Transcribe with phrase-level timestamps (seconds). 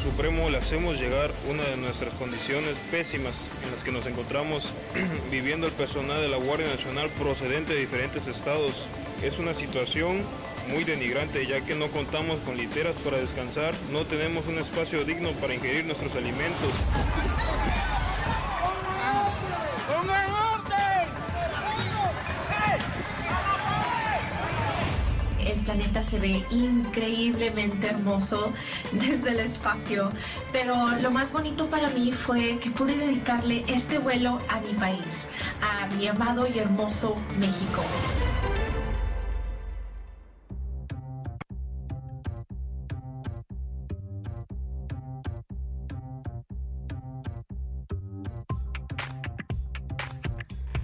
[0.00, 4.72] Supremo le hacemos llegar una de nuestras condiciones pésimas en las que nos encontramos
[5.30, 8.86] viviendo el personal de la Guardia Nacional procedente de diferentes estados.
[9.22, 10.22] Es una situación
[10.68, 15.32] muy denigrante ya que no contamos con literas para descansar, no tenemos un espacio digno
[15.32, 16.72] para ingerir nuestros alimentos.
[25.50, 28.52] El planeta se ve increíblemente hermoso
[28.92, 30.10] desde el espacio,
[30.52, 35.28] pero lo más bonito para mí fue que pude dedicarle este vuelo a mi país,
[35.60, 37.82] a mi amado y hermoso México.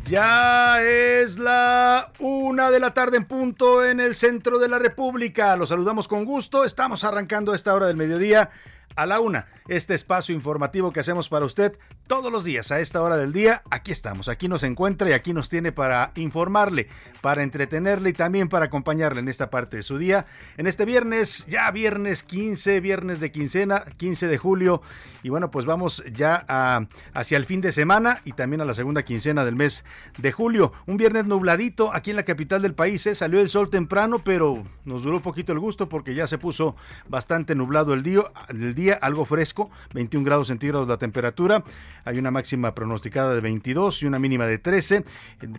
[0.08, 5.56] Ya es la una de la tarde en punto en el centro de la República.
[5.56, 6.64] Los saludamos con gusto.
[6.64, 8.50] Estamos arrancando a esta hora del mediodía
[8.94, 9.48] a la una.
[9.66, 11.76] Este espacio informativo que hacemos para usted
[12.06, 13.62] todos los días a esta hora del día.
[13.70, 16.88] Aquí estamos, aquí nos encuentra y aquí nos tiene para informarle,
[17.20, 20.26] para entretenerle y también para acompañarle en esta parte de su día.
[20.56, 24.82] En este viernes, ya viernes 15, viernes de quincena, 15 de julio.
[25.22, 28.74] Y bueno, pues vamos ya a, hacia el fin de semana y también a la
[28.74, 29.84] segunda quincena del mes
[30.18, 30.72] de julio.
[30.86, 33.04] Un viernes nubladito aquí en la capital del país.
[33.08, 33.16] ¿eh?
[33.16, 36.76] Salió el sol temprano, pero nos duró poquito el gusto porque ya se puso
[37.08, 41.64] bastante nublado el día, el día algo fresco, 21 grados centígrados la temperatura.
[42.06, 45.04] Hay una máxima pronosticada de 22 y una mínima de 13.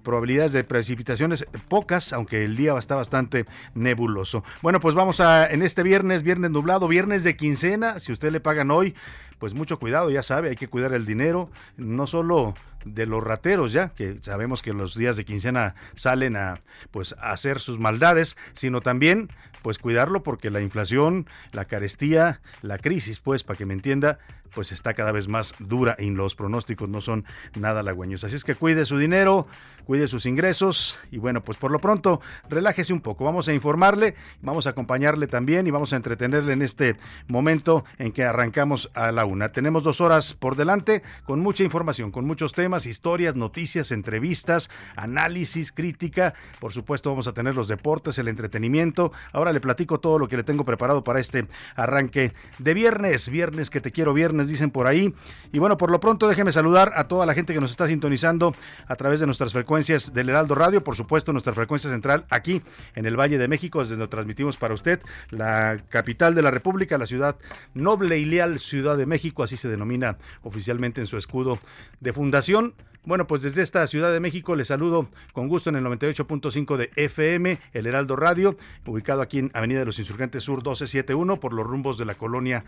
[0.01, 4.43] Probabilidades de precipitaciones pocas, aunque el día está bastante nebuloso.
[4.61, 7.99] Bueno, pues vamos a en este viernes, viernes nublado, viernes de quincena.
[7.99, 8.95] Si usted le pagan hoy,
[9.39, 12.53] pues mucho cuidado, ya sabe, hay que cuidar el dinero, no solo
[12.85, 17.31] de los rateros ya, que sabemos que los días de quincena salen a pues a
[17.31, 19.27] hacer sus maldades, sino también
[19.61, 24.19] pues cuidarlo porque la inflación, la carestía, la crisis, pues para que me entienda,
[24.57, 28.23] pues está cada vez más dura y los pronósticos no son nada halagüeños.
[28.23, 29.45] Así es que cuide su dinero,
[29.85, 33.23] cuide sus ingresos y bueno, pues por lo pronto relájese un poco.
[33.23, 36.95] Vamos a informarle, vamos a acompañarle también y vamos a entretenerle en este
[37.27, 39.49] momento en que arrancamos a la una.
[39.49, 45.71] Tenemos dos horas por delante con mucha información, con muchos temas, historias, noticias, entrevistas, análisis,
[45.71, 46.33] crítica.
[46.59, 49.11] Por supuesto vamos a tener los deportes, el entretenimiento.
[49.33, 53.69] Ahora le platico todo lo que le tengo preparado para este arranque de viernes, viernes
[53.69, 55.13] que te quiero viernes, dicen por ahí.
[55.51, 58.53] Y bueno, por lo pronto déjeme saludar a toda la gente que nos está sintonizando
[58.87, 62.61] a través de nuestras frecuencias del Heraldo Radio, por supuesto nuestra frecuencia central aquí
[62.95, 66.97] en el Valle de México, desde donde transmitimos para usted la capital de la República,
[66.97, 67.37] la ciudad
[67.73, 71.59] noble y leal Ciudad de México, así se denomina oficialmente en su escudo
[71.99, 72.73] de fundación.
[73.03, 76.91] Bueno, pues desde esta Ciudad de México les saludo con gusto en el 98.5 de
[76.95, 81.65] FM, el Heraldo Radio, ubicado aquí en Avenida de los Insurgentes Sur 1271 por los
[81.65, 82.65] rumbos de la colonia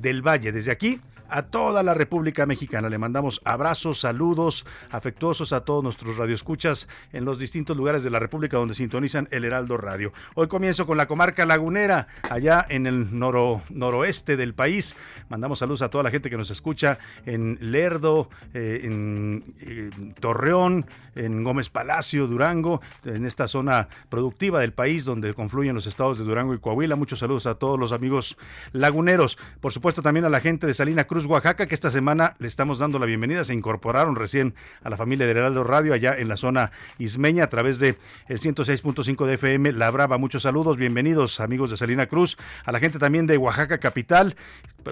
[0.00, 0.52] del Valle.
[0.52, 1.00] Desde aquí
[1.30, 7.24] a toda la República Mexicana le mandamos abrazos, saludos afectuosos a todos nuestros radioescuchas en
[7.24, 10.12] los distintos lugares de la República donde sintonizan el Heraldo Radio.
[10.34, 14.96] Hoy comienzo con la comarca lagunera, allá en el noro, noroeste del país.
[15.28, 19.44] Mandamos saludos a toda la gente que nos escucha en Lerdo, eh, en
[20.20, 26.18] Torreón, en Gómez Palacio, Durango, en esta zona productiva del país donde confluyen los estados
[26.18, 26.96] de Durango y Coahuila.
[26.96, 28.38] Muchos saludos a todos los amigos
[28.72, 29.38] laguneros.
[29.60, 32.78] Por supuesto también a la gente de Salina Cruz, Oaxaca, que esta semana le estamos
[32.78, 33.44] dando la bienvenida.
[33.44, 37.48] Se incorporaron recién a la familia de Heraldo Radio allá en la zona ismeña a
[37.48, 37.96] través de
[38.28, 40.18] el 106.5 de FM La Brava.
[40.18, 44.36] Muchos saludos, bienvenidos amigos de Salina Cruz, a la gente también de Oaxaca capital.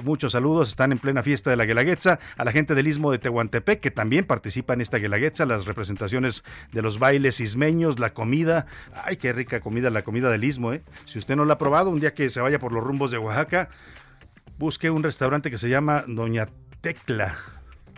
[0.02, 3.18] Muchos saludos, están en plena fiesta de la Guelaguetza, a la gente del Istmo de
[3.18, 8.66] Tehuantepec que también participa esta Guelaguetza, las representaciones de los bailes ismeños, la comida.
[9.04, 10.82] Ay, qué rica comida, la comida del Istmo, ¿eh?
[11.06, 13.18] Si usted no la ha probado, un día que se vaya por los rumbos de
[13.18, 13.68] Oaxaca,
[14.58, 16.48] busque un restaurante que se llama Doña
[16.80, 17.36] Tecla.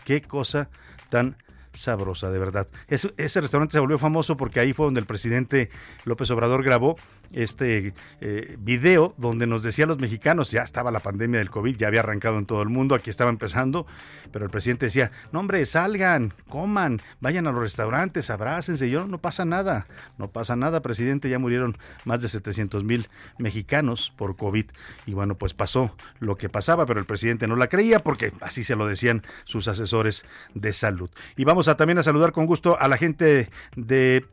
[0.04, 0.70] Qué cosa
[1.08, 1.36] tan
[1.72, 2.66] sabrosa, de verdad.
[2.88, 5.70] ese restaurante se volvió famoso porque ahí fue donde el presidente
[6.04, 6.96] López Obrador grabó
[7.32, 11.88] este eh, video donde nos decía los mexicanos, ya estaba la pandemia del COVID, ya
[11.88, 13.86] había arrancado en todo el mundo, aquí estaba empezando,
[14.32, 19.18] pero el presidente decía, no hombre, salgan, coman, vayan a los restaurantes, abrácense, yo no
[19.18, 19.86] pasa nada,
[20.16, 23.08] no pasa nada, presidente, ya murieron más de 700 mil
[23.38, 24.66] mexicanos por COVID
[25.06, 28.64] y bueno, pues pasó lo que pasaba, pero el presidente no la creía porque así
[28.64, 31.10] se lo decían sus asesores de salud.
[31.36, 34.24] Y vamos a también a saludar con gusto a la gente de,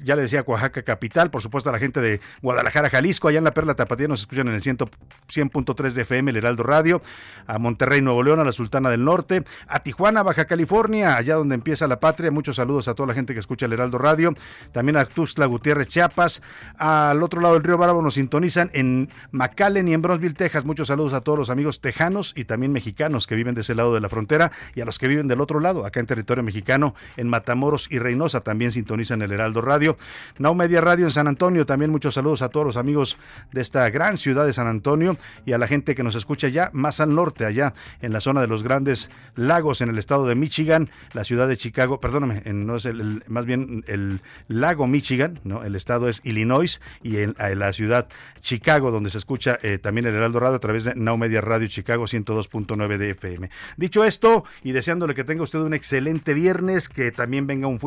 [0.00, 3.44] ya le decía, Oaxaca Capital, por supuesto a la gente de Guadalajara, Jalisco, allá en
[3.44, 7.02] la Perla Tapatía nos escuchan en el 100.3 de FM, el Heraldo Radio,
[7.46, 11.54] a Monterrey, Nuevo León, a la Sultana del Norte, a Tijuana, Baja California, allá donde
[11.54, 12.30] empieza la patria.
[12.30, 14.34] Muchos saludos a toda la gente que escucha el Heraldo Radio,
[14.72, 16.42] también a Tuxtla Gutiérrez, Chiapas,
[16.78, 20.64] al otro lado del río Bravo nos sintonizan en McAllen y en Bronzeville, Texas.
[20.64, 23.94] Muchos saludos a todos los amigos tejanos y también mexicanos que viven de ese lado
[23.94, 26.94] de la frontera y a los que viven del otro lado, acá en territorio mexicano,
[27.16, 29.96] en Matamoros y Reynosa, también sintonizan el Heraldo Radio.
[30.38, 33.18] Now Media Radio en San Antonio, también muchos saludos a todos los amigos
[33.50, 36.70] de esta gran ciudad de San Antonio y a la gente que nos escucha ya
[36.72, 40.36] más al norte, allá en la zona de los grandes lagos en el estado de
[40.36, 45.64] Michigan, la ciudad de Chicago, perdóname, no es el, más bien el lago Michigan, no,
[45.64, 48.06] el estado es Illinois y en, la ciudad
[48.40, 51.66] Chicago donde se escucha eh, también el Heraldo Radio a través de Now Media Radio
[51.66, 53.50] Chicago 102.9 de FM.
[53.76, 57.80] Dicho esto y deseándole que tenga usted un excelente viernes, que también venga un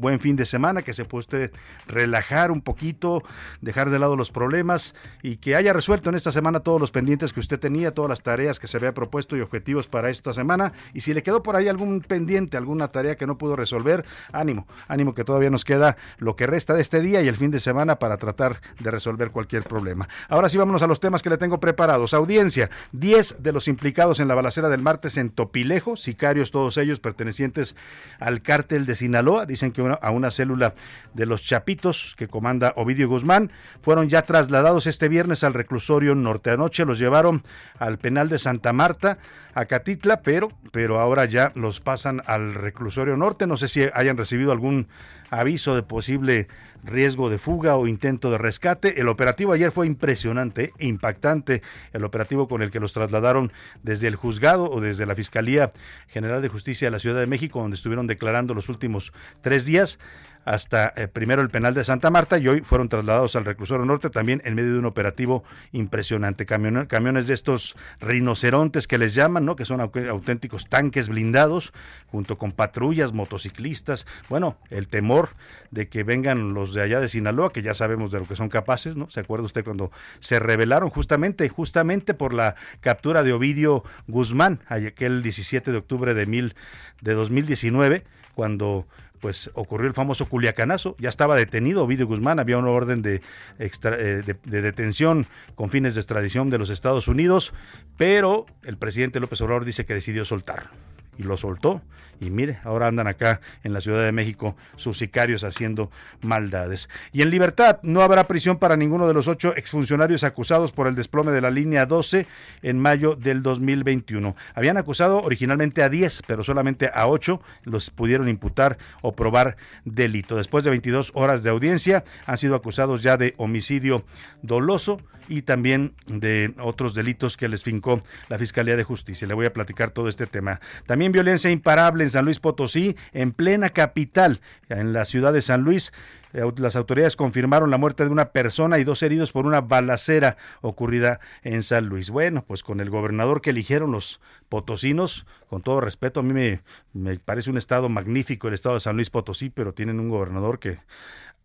[0.00, 1.52] buen fin de semana, que se pueda usted
[1.86, 3.22] relajar un poquito,
[3.60, 7.32] dejar de lado los problemas y que haya resuelto en esta semana todos los pendientes
[7.34, 10.72] que usted tenía, todas las tareas que se había propuesto y objetivos para esta semana.
[10.94, 14.66] Y si le quedó por ahí algún pendiente, alguna tarea que no pudo resolver, ánimo,
[14.88, 17.60] ánimo que todavía nos queda lo que resta de este día y el fin de
[17.60, 20.08] semana para tratar de resolver cualquier problema.
[20.28, 22.14] Ahora sí, vámonos a los temas que le tengo preparados.
[22.14, 27.00] Audiencia, 10 de los implicados en la balacera del martes en Topilejo, sicarios todos ellos
[27.00, 27.76] pertenecientes
[28.18, 30.74] al cártel de Sinaloa, dicen que a una célula
[31.14, 33.50] de los Chapitos que comanda Ovidio Guzmán,
[33.82, 36.50] fueron ya trasladados este viernes al reclusorio norte.
[36.50, 37.42] Anoche los llevaron
[37.78, 39.18] al penal de Santa Marta,
[39.54, 43.46] a Catitla, pero, pero ahora ya los pasan al reclusorio norte.
[43.46, 44.88] No sé si hayan recibido algún
[45.30, 46.48] aviso de posible
[46.84, 49.00] riesgo de fuga o intento de rescate.
[49.00, 51.62] El operativo ayer fue impresionante, impactante,
[51.92, 53.52] el operativo con el que los trasladaron
[53.82, 55.72] desde el juzgado o desde la Fiscalía
[56.08, 59.12] General de Justicia de la Ciudad de México, donde estuvieron declarando los últimos
[59.42, 59.98] tres días
[60.46, 64.10] hasta eh, primero el penal de Santa Marta y hoy fueron trasladados al reclusorio norte
[64.10, 66.46] también en medio de un operativo impresionante.
[66.46, 69.56] camiones de estos rinocerontes que les llaman, ¿no?
[69.56, 71.72] que son auténticos tanques blindados,
[72.06, 74.06] junto con patrullas, motociclistas.
[74.28, 75.30] Bueno, el temor
[75.72, 78.48] de que vengan los de allá de Sinaloa, que ya sabemos de lo que son
[78.48, 79.10] capaces, ¿no?
[79.10, 79.90] ¿Se acuerda usted cuando
[80.20, 86.26] se rebelaron justamente, justamente por la captura de Ovidio Guzmán, aquel 17 de octubre de,
[86.26, 86.54] mil,
[87.02, 88.04] de 2019,
[88.36, 88.86] cuando
[89.20, 93.22] pues ocurrió el famoso Culiacanazo, ya estaba detenido Ovidio Guzmán, había una orden de,
[93.58, 97.52] eh, de, detención con fines de extradición de los Estados Unidos,
[97.96, 100.70] pero el presidente López Obrador dice que decidió soltarlo
[101.18, 101.82] y lo soltó.
[102.20, 105.90] Y mire, ahora andan acá en la Ciudad de México sus sicarios haciendo
[106.22, 106.88] maldades.
[107.12, 110.94] Y en libertad no habrá prisión para ninguno de los ocho exfuncionarios acusados por el
[110.94, 112.26] desplome de la línea 12
[112.62, 114.34] en mayo del 2021.
[114.54, 120.36] Habían acusado originalmente a 10, pero solamente a 8 los pudieron imputar o probar delito.
[120.36, 124.04] Después de 22 horas de audiencia, han sido acusados ya de homicidio
[124.42, 124.98] doloso
[125.28, 129.26] y también de otros delitos que les fincó la Fiscalía de Justicia.
[129.26, 130.60] Le voy a platicar todo este tema.
[130.86, 135.62] También violencia imparable en San Luis Potosí, en plena capital, en la ciudad de San
[135.62, 135.92] Luis.
[136.32, 140.36] Eh, las autoridades confirmaron la muerte de una persona y dos heridos por una balacera
[140.60, 142.10] ocurrida en San Luis.
[142.10, 146.60] Bueno, pues con el gobernador que eligieron los potosinos, con todo respeto, a mí me,
[146.92, 150.58] me parece un estado magnífico el estado de San Luis Potosí, pero tienen un gobernador
[150.58, 150.78] que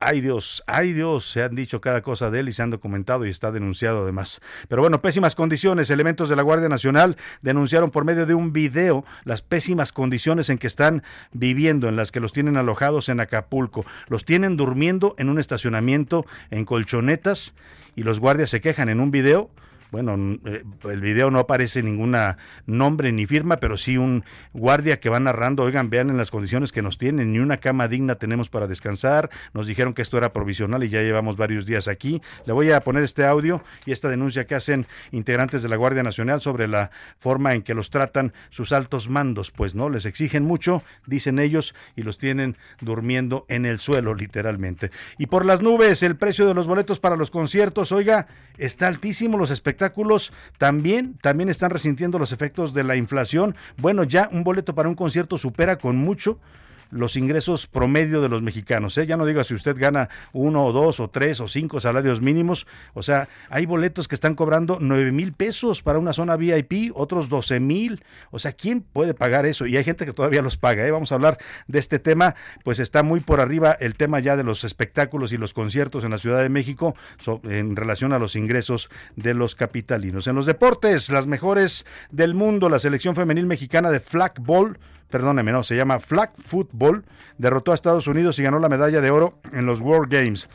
[0.04, 3.24] Ay Dios, ay Dios, se han dicho cada cosa de él y se han documentado
[3.24, 4.42] y está denunciado además.
[4.68, 5.92] Pero bueno, pésimas condiciones.
[5.92, 10.58] Elementos de la Guardia Nacional denunciaron por medio de un video las pésimas condiciones en
[10.58, 11.04] que están
[11.34, 13.86] viviendo, en las que los tienen alojados en Acapulco.
[14.08, 17.54] Los tienen durmiendo en un estacionamiento en colchonetas
[17.96, 19.52] y los guardias se quejan en un video
[19.92, 25.10] bueno, eh, el video no aparece ninguna nombre ni firma, pero sí un guardia que
[25.10, 28.50] va narrando, oigan, vean en las condiciones que nos tienen, ni una cama digna tenemos
[28.50, 32.22] para descansar, nos dijeron que esto era provisional y ya llevamos varios días aquí.
[32.46, 36.04] Le voy a poner este audio y esta denuncia que hacen integrantes de la Guardia
[36.04, 40.44] Nacional sobre la forma en que los tratan sus altos mandos, pues no, les exigen
[40.44, 44.92] mucho, dicen ellos, y los tienen durmiendo en el suelo, literalmente.
[45.18, 49.38] Y por las nubes, el precio de los boletos para los conciertos, oiga, está altísimo,
[49.38, 53.56] los espectáculos también, también están resintiendo los efectos de la inflación.
[53.78, 56.38] Bueno, ya un boleto para un concierto supera con mucho
[56.92, 58.98] los ingresos promedio de los mexicanos.
[58.98, 59.06] ¿eh?
[59.06, 62.68] Ya no diga si usted gana uno o dos o tres o cinco salarios mínimos.
[62.94, 67.30] O sea, hay boletos que están cobrando nueve mil pesos para una zona VIP, otros
[67.30, 68.04] doce mil.
[68.30, 69.66] O sea, ¿quién puede pagar eso?
[69.66, 70.86] Y hay gente que todavía los paga.
[70.86, 70.92] ¿eh?
[70.92, 72.36] Vamos a hablar de este tema.
[72.64, 76.12] Pues está muy por arriba el tema ya de los espectáculos y los conciertos en
[76.12, 76.96] la Ciudad de México
[77.44, 80.28] en relación a los ingresos de los capitalinos.
[80.28, 84.78] En los deportes, las mejores del mundo, la selección femenil mexicana de flag ball
[85.12, 87.06] perdóneme, no, se llama Flag Football,
[87.38, 90.50] derrotó a Estados Unidos y ganó la medalla de oro en los World Games.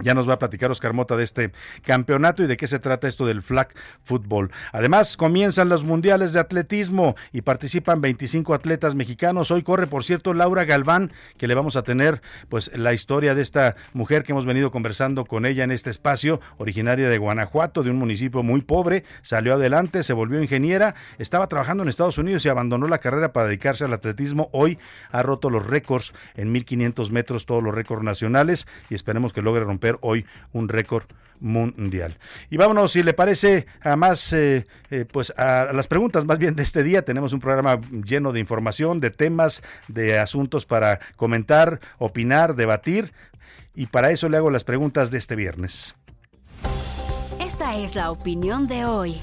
[0.00, 3.08] Ya nos va a platicar Oscar Mota de este campeonato y de qué se trata
[3.08, 3.68] esto del flag
[4.04, 4.50] football.
[4.72, 9.50] Además, comienzan los mundiales de atletismo y participan 25 atletas mexicanos.
[9.50, 13.40] Hoy corre, por cierto, Laura Galván, que le vamos a tener pues la historia de
[13.40, 17.90] esta mujer que hemos venido conversando con ella en este espacio, originaria de Guanajuato, de
[17.90, 22.50] un municipio muy pobre, salió adelante, se volvió ingeniera, estaba trabajando en Estados Unidos y
[22.50, 24.50] abandonó la carrera para dedicarse al atletismo.
[24.52, 24.78] Hoy
[25.10, 29.64] ha roto los récords en 1500 metros, todos los récords nacionales y esperemos que logre
[29.64, 31.04] romper hoy un récord
[31.40, 32.18] mundial.
[32.50, 36.54] Y vámonos, si le parece, a más, eh, eh, pues a las preguntas más bien
[36.54, 37.02] de este día.
[37.02, 43.12] Tenemos un programa lleno de información, de temas, de asuntos para comentar, opinar, debatir.
[43.74, 45.94] Y para eso le hago las preguntas de este viernes.
[47.40, 49.20] Esta es la opinión de hoy.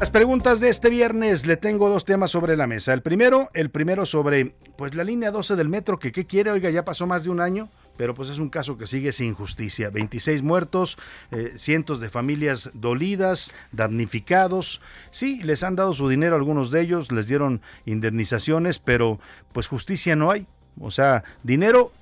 [0.00, 2.94] Las preguntas de este viernes le tengo dos temas sobre la mesa.
[2.94, 6.70] El primero, el primero sobre pues la línea 12 del metro que qué quiere, oiga,
[6.70, 9.90] ya pasó más de un año, pero pues es un caso que sigue sin justicia.
[9.90, 10.96] 26 muertos,
[11.32, 14.80] eh, cientos de familias dolidas, damnificados.
[15.10, 19.20] Sí, les han dado su dinero algunos de ellos, les dieron indemnizaciones, pero
[19.52, 20.46] pues justicia no hay.
[20.80, 21.92] O sea, dinero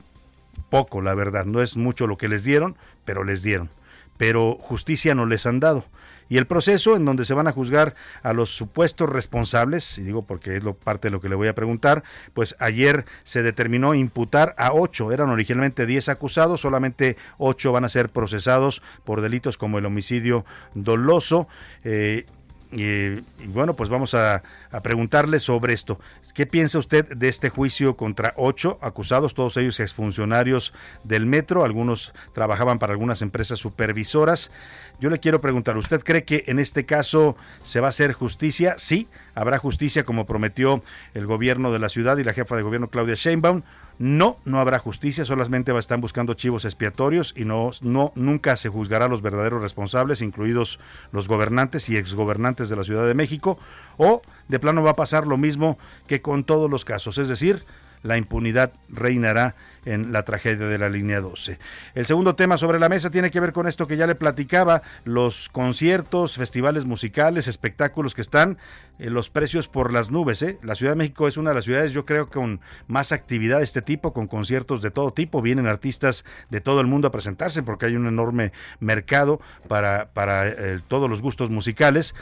[0.71, 3.71] poco, la verdad, no es mucho lo que les dieron, pero les dieron.
[4.19, 5.85] Pero justicia no les han dado
[6.29, 10.23] y el proceso en donde se van a juzgar a los supuestos responsables, y digo
[10.23, 12.03] porque es lo, parte de lo que le voy a preguntar,
[12.35, 17.89] pues ayer se determinó imputar a ocho, eran originalmente diez acusados, solamente ocho van a
[17.89, 20.45] ser procesados por delitos como el homicidio
[20.75, 21.49] doloso.
[21.85, 22.27] Eh,
[22.71, 25.99] y, bueno, pues vamos a, a, preguntarle sobre esto.
[26.35, 31.65] ¿Qué piensa usted de este juicio contra ocho acusados, todos ellos exfuncionarios del metro?
[31.65, 34.53] Algunos trabajaban para algunas empresas supervisoras.
[35.01, 38.75] Yo le quiero preguntar, ¿usted cree que en este caso se va a hacer justicia?
[38.79, 40.83] Sí, habrá justicia como prometió
[41.15, 43.63] el gobierno de la ciudad y la jefa de gobierno Claudia Sheinbaum.
[44.01, 49.05] No, no habrá justicia, solamente están buscando chivos expiatorios y no, no, nunca se juzgará
[49.05, 50.81] a los verdaderos responsables, incluidos
[51.13, 53.57] los gobernantes y exgobernantes de la Ciudad de México,
[53.99, 55.79] o de plano va a pasar lo mismo
[56.09, 57.65] que con todos los casos, es decir,
[58.03, 61.59] la impunidad reinará en la tragedia de la línea 12.
[61.95, 64.83] El segundo tema sobre la mesa tiene que ver con esto que ya le platicaba,
[65.05, 68.59] los conciertos, festivales musicales, espectáculos que están
[68.99, 70.43] eh, los precios por las nubes.
[70.43, 70.59] ¿eh?
[70.63, 73.65] La Ciudad de México es una de las ciudades, yo creo, con más actividad de
[73.65, 75.41] este tipo, con conciertos de todo tipo.
[75.43, 80.49] Vienen artistas de todo el mundo a presentarse porque hay un enorme mercado para, para
[80.49, 82.15] eh, todos los gustos musicales.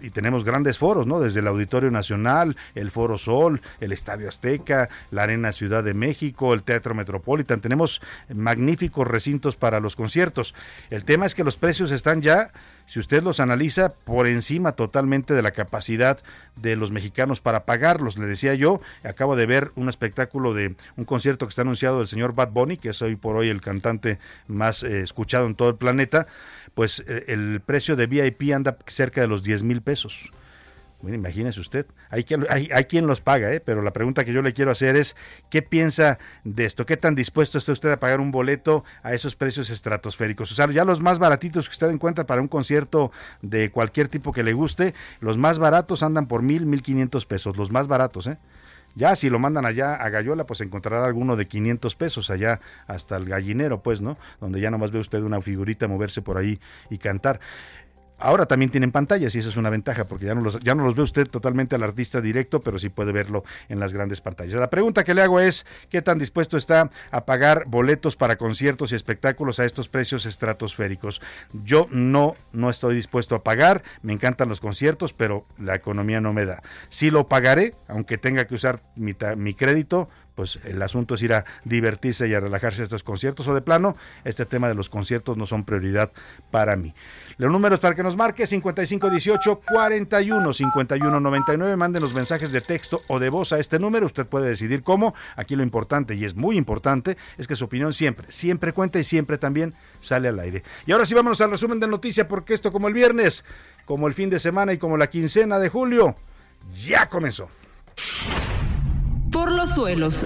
[0.00, 1.20] y tenemos grandes foros, ¿no?
[1.20, 6.54] Desde el Auditorio Nacional, el Foro Sol, el Estadio Azteca, la Arena Ciudad de México,
[6.54, 7.60] el Teatro Metropolitan.
[7.60, 8.00] Tenemos
[8.32, 10.54] magníficos recintos para los conciertos.
[10.90, 12.52] El tema es que los precios están ya
[12.86, 16.20] si usted los analiza por encima totalmente de la capacidad
[16.54, 18.16] de los mexicanos para pagarlos.
[18.16, 22.06] Le decía yo, acabo de ver un espectáculo de un concierto que está anunciado del
[22.06, 25.68] señor Bad Bunny, que es hoy por hoy el cantante más eh, escuchado en todo
[25.68, 26.26] el planeta,
[26.74, 30.30] pues eh, el precio de VIP anda cerca de los 10 mil pesos.
[31.06, 33.60] Bueno, imagínese usted, hay quien, hay, quien los paga, ¿eh?
[33.60, 35.14] pero la pregunta que yo le quiero hacer es,
[35.50, 36.84] ¿qué piensa de esto?
[36.84, 40.50] ¿Qué tan dispuesto está usted a pagar un boleto a esos precios estratosféricos?
[40.50, 44.32] O sea, ya los más baratitos que usted encuentra para un concierto de cualquier tipo
[44.32, 48.26] que le guste, los más baratos andan por mil, mil quinientos pesos, los más baratos,
[48.26, 48.38] ¿eh?
[48.96, 53.18] Ya si lo mandan allá a Gallola, pues encontrará alguno de 500 pesos allá hasta
[53.18, 54.16] el gallinero, pues, ¿no?
[54.40, 56.58] Donde ya nomás ve usted una figurita moverse por ahí
[56.88, 57.38] y cantar.
[58.18, 60.84] Ahora también tienen pantallas y eso es una ventaja porque ya no los, ya no
[60.84, 64.58] los ve usted totalmente al artista directo, pero sí puede verlo en las grandes pantallas.
[64.58, 68.92] La pregunta que le hago es, ¿qué tan dispuesto está a pagar boletos para conciertos
[68.92, 71.20] y espectáculos a estos precios estratosféricos?
[71.52, 76.32] Yo no, no estoy dispuesto a pagar, me encantan los conciertos, pero la economía no
[76.32, 76.62] me da.
[76.88, 81.32] Sí lo pagaré, aunque tenga que usar mi, mi crédito, pues el asunto es ir
[81.32, 84.90] a divertirse y a relajarse a estos conciertos o de plano, este tema de los
[84.90, 86.12] conciertos no son prioridad
[86.50, 86.94] para mí.
[87.38, 91.76] Los números para que nos marque 5518 41 51 99.
[91.76, 94.06] Manden los mensajes de texto o de voz a este número.
[94.06, 95.14] Usted puede decidir cómo.
[95.36, 99.04] Aquí lo importante, y es muy importante, es que su opinión siempre, siempre cuenta y
[99.04, 100.62] siempre también sale al aire.
[100.86, 103.44] Y ahora sí vámonos al resumen de noticias, porque esto como el viernes,
[103.86, 106.14] como el fin de semana y como la quincena de julio,
[106.74, 107.48] ya comenzó
[109.36, 110.24] por los suelos.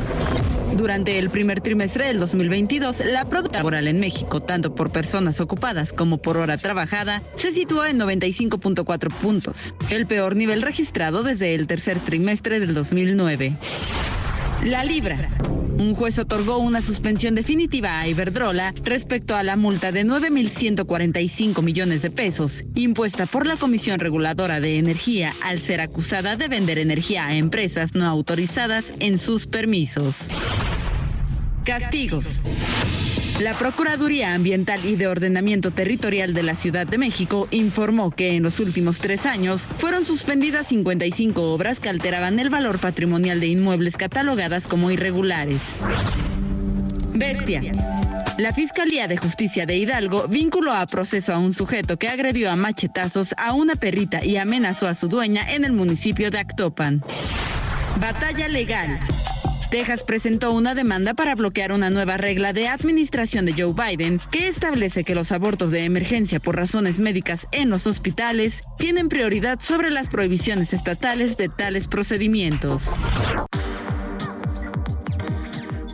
[0.76, 5.92] Durante el primer trimestre del 2022, la productividad laboral en México, tanto por personas ocupadas
[5.92, 11.66] como por hora trabajada, se sitúa en 95.4 puntos, el peor nivel registrado desde el
[11.66, 13.56] tercer trimestre del 2009.
[14.62, 15.16] La Libra.
[15.78, 22.02] Un juez otorgó una suspensión definitiva a Iberdrola respecto a la multa de 9.145 millones
[22.02, 27.26] de pesos impuesta por la Comisión Reguladora de Energía al ser acusada de vender energía
[27.26, 30.28] a empresas no autorizadas en sus permisos.
[31.64, 32.40] Castigos.
[33.40, 38.42] La Procuraduría Ambiental y de Ordenamiento Territorial de la Ciudad de México informó que en
[38.42, 43.96] los últimos tres años fueron suspendidas 55 obras que alteraban el valor patrimonial de inmuebles
[43.96, 45.60] catalogadas como irregulares.
[47.14, 47.62] Bestia.
[48.38, 52.56] La Fiscalía de Justicia de Hidalgo vinculó a proceso a un sujeto que agredió a
[52.56, 57.02] machetazos a una perrita y amenazó a su dueña en el municipio de Actopan.
[57.98, 58.98] Batalla legal.
[59.70, 64.48] Texas presentó una demanda para bloquear una nueva regla de administración de Joe Biden que
[64.48, 69.90] establece que los abortos de emergencia por razones médicas en los hospitales tienen prioridad sobre
[69.90, 72.90] las prohibiciones estatales de tales procedimientos.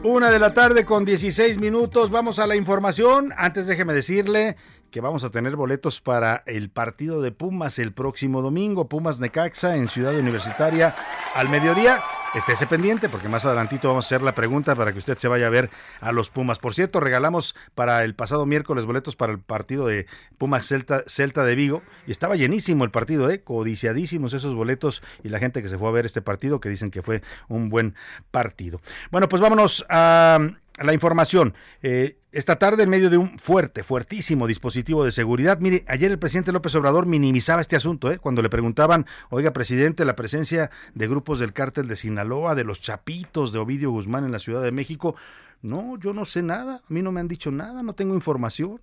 [0.02, 2.10] Una de la tarde con 16 minutos.
[2.10, 3.32] Vamos a la información.
[3.36, 4.56] Antes déjeme decirle
[4.90, 8.88] que vamos a tener boletos para el partido de Pumas el próximo domingo.
[8.88, 10.94] Pumas Necaxa en Ciudad Universitaria
[11.34, 12.00] al mediodía
[12.34, 15.46] estése pendiente porque más adelantito vamos a hacer la pregunta para que usted se vaya
[15.46, 16.58] a ver a los Pumas.
[16.58, 21.44] Por cierto, regalamos para el pasado miércoles boletos para el partido de Pumas Celta, Celta
[21.44, 23.42] de Vigo y estaba llenísimo el partido, ¿eh?
[23.42, 26.90] codiciadísimos esos boletos y la gente que se fue a ver este partido que dicen
[26.90, 27.94] que fue un buen
[28.30, 28.80] partido.
[29.10, 30.38] Bueno, pues vámonos a
[30.78, 31.54] la información.
[31.82, 36.18] Eh, esta tarde, en medio de un fuerte, fuertísimo dispositivo de seguridad, mire, ayer el
[36.18, 38.18] presidente López Obrador minimizaba este asunto, ¿eh?
[38.18, 42.82] cuando le preguntaban, oiga, presidente, la presencia de grupos del cártel de Sinaloa, de los
[42.82, 45.16] Chapitos, de Ovidio Guzmán en la Ciudad de México.
[45.62, 48.82] No, yo no sé nada, a mí no me han dicho nada, no tengo información.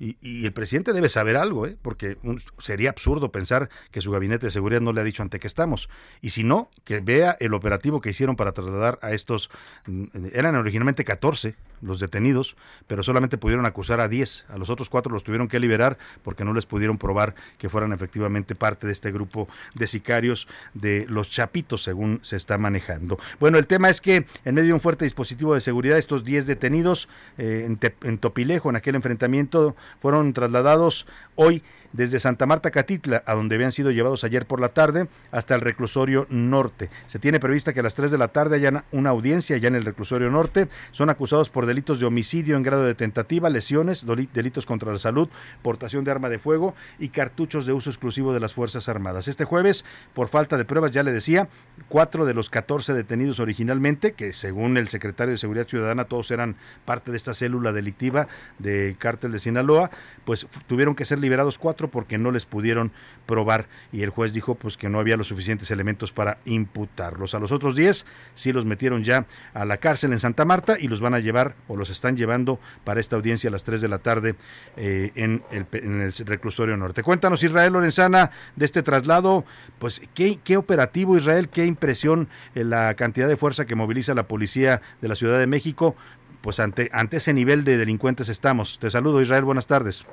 [0.00, 1.76] Y, el presidente debe saber algo, ¿eh?
[1.82, 2.16] porque
[2.58, 5.88] sería absurdo pensar que su gabinete de seguridad no le ha dicho ante qué estamos.
[6.20, 9.50] Y si no, que vea el operativo que hicieron para trasladar a estos,
[9.86, 12.56] mm, eran originalmente 14 los detenidos,
[12.86, 14.46] pero solamente pudieron acusar a 10.
[14.48, 17.92] A los otros cuatro los tuvieron que liberar porque no les pudieron probar que fueran
[17.92, 23.18] efectivamente parte de este grupo de sicarios de los Chapitos, según se está manejando.
[23.40, 26.46] Bueno, el tema es que en medio de un fuerte dispositivo de seguridad, estos 10
[26.46, 33.22] detenidos eh, en, en Topilejo, en aquel enfrentamiento, fueron trasladados hoy desde Santa Marta Catitla,
[33.26, 36.90] a donde habían sido llevados ayer por la tarde, hasta el reclusorio norte.
[37.06, 39.74] Se tiene prevista que a las 3 de la tarde haya una audiencia ya en
[39.74, 40.68] el reclusorio norte.
[40.90, 45.28] Son acusados por delitos de homicidio en grado de tentativa, lesiones, delitos contra la salud,
[45.62, 49.28] portación de arma de fuego y cartuchos de uso exclusivo de las Fuerzas Armadas.
[49.28, 51.48] Este jueves, por falta de pruebas, ya le decía,
[51.88, 56.56] cuatro de los 14 detenidos originalmente, que según el secretario de Seguridad Ciudadana todos eran
[56.84, 59.90] parte de esta célula delictiva de cártel de Sinaloa,
[60.24, 62.90] pues tuvieron que ser liberados cuatro porque no les pudieron
[63.26, 67.34] probar y el juez dijo pues que no había los suficientes elementos para imputarlos.
[67.34, 70.88] A los otros 10 sí los metieron ya a la cárcel en Santa Marta y
[70.88, 73.88] los van a llevar o los están llevando para esta audiencia a las 3 de
[73.88, 74.34] la tarde
[74.76, 77.04] eh, en, el, reclusorio norte.
[77.04, 79.44] Cuéntanos Israel Lorenzana de este traslado,
[79.78, 84.26] pues qué, qué operativo Israel, qué impresión eh, la cantidad de fuerza que moviliza la
[84.26, 85.94] policía de la Ciudad de México,
[86.40, 88.78] pues ante, ante ese nivel de delincuentes estamos.
[88.78, 90.06] Te saludo Israel, buenas tardes.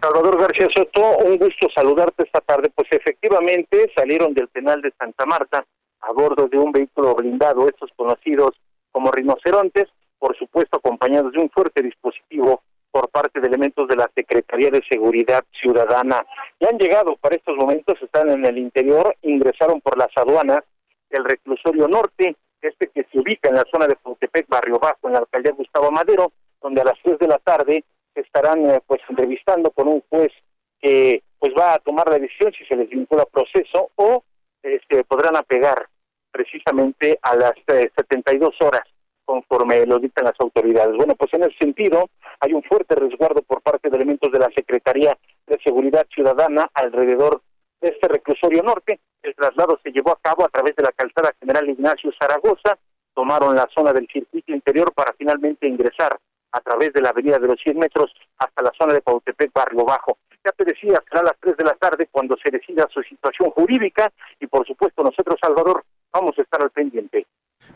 [0.00, 2.70] Salvador García Soto, un gusto saludarte esta tarde.
[2.74, 5.64] Pues efectivamente salieron del penal de Santa Marta
[6.00, 8.52] a bordo de un vehículo blindado, estos conocidos
[8.92, 14.10] como rinocerontes, por supuesto acompañados de un fuerte dispositivo por parte de elementos de la
[14.14, 16.24] Secretaría de Seguridad Ciudadana.
[16.58, 20.64] Ya han llegado para estos momentos, están en el interior, ingresaron por las aduanas
[21.10, 25.12] del reclusorio norte, este que se ubica en la zona de Pontepec, Barrio Bajo, en
[25.12, 26.32] la alcaldía Gustavo Madero,
[26.62, 30.32] donde a las 3 de la tarde estarán eh, pues entrevistando con un juez
[30.80, 34.24] que pues va a tomar la decisión si se les vincula proceso o
[34.62, 35.88] este, podrán apegar
[36.30, 38.82] precisamente a las 72 eh, horas
[39.24, 40.96] conforme lo dictan las autoridades.
[40.96, 44.50] Bueno, pues en ese sentido hay un fuerte resguardo por parte de elementos de la
[44.54, 47.40] Secretaría de Seguridad Ciudadana alrededor
[47.80, 48.98] de este reclusorio norte.
[49.22, 52.76] El traslado se llevó a cabo a través de la calzada General Ignacio Zaragoza.
[53.14, 56.18] Tomaron la zona del circuito interior para finalmente ingresar
[56.52, 59.84] a través de la avenida de los 100 metros hasta la zona de Pautepec, Barrio
[59.84, 60.18] Bajo.
[60.44, 63.50] Ya te decía, será a las 3 de la tarde cuando se decida su situación
[63.50, 64.10] jurídica
[64.40, 67.26] y por supuesto nosotros, Salvador, vamos a estar al pendiente.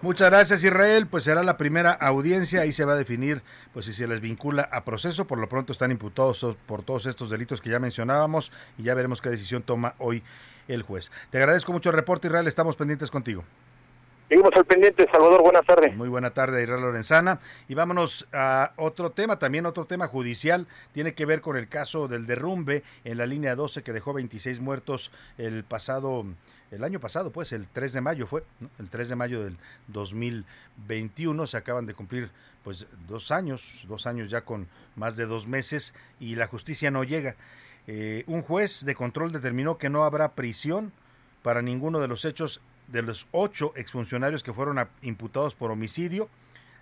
[0.01, 3.93] Muchas gracias Israel, pues será la primera audiencia, ahí se va a definir pues si
[3.93, 7.71] se les vincula a proceso, por lo pronto están imputados por todos estos delitos que
[7.71, 10.23] ya mencionábamos y ya veremos qué decisión toma hoy
[10.69, 11.11] el juez.
[11.31, 13.45] Te agradezco mucho el reporte Israel, estamos pendientes contigo.
[14.35, 15.95] Seguimos al pendiente, Salvador, buenas tardes.
[15.95, 17.39] Muy buena tarde, Israel Lorenzana.
[17.69, 22.09] Y vámonos a otro tema, también otro tema judicial, tiene que ver con el caso
[22.09, 26.27] del derrumbe en la línea 12 que dejó 26 muertos el pasado,
[26.73, 28.43] el año pasado, pues el 3 de mayo fue,
[28.81, 32.33] el 3 de mayo del 2021, se acaban de cumplir
[32.65, 34.67] pues dos años, dos años ya con
[34.97, 37.37] más de dos meses y la justicia no llega.
[37.87, 40.91] Eh, un juez de control determinó que no habrá prisión
[41.45, 46.29] para ninguno de los hechos de los ocho exfuncionarios que fueron imputados por homicidio,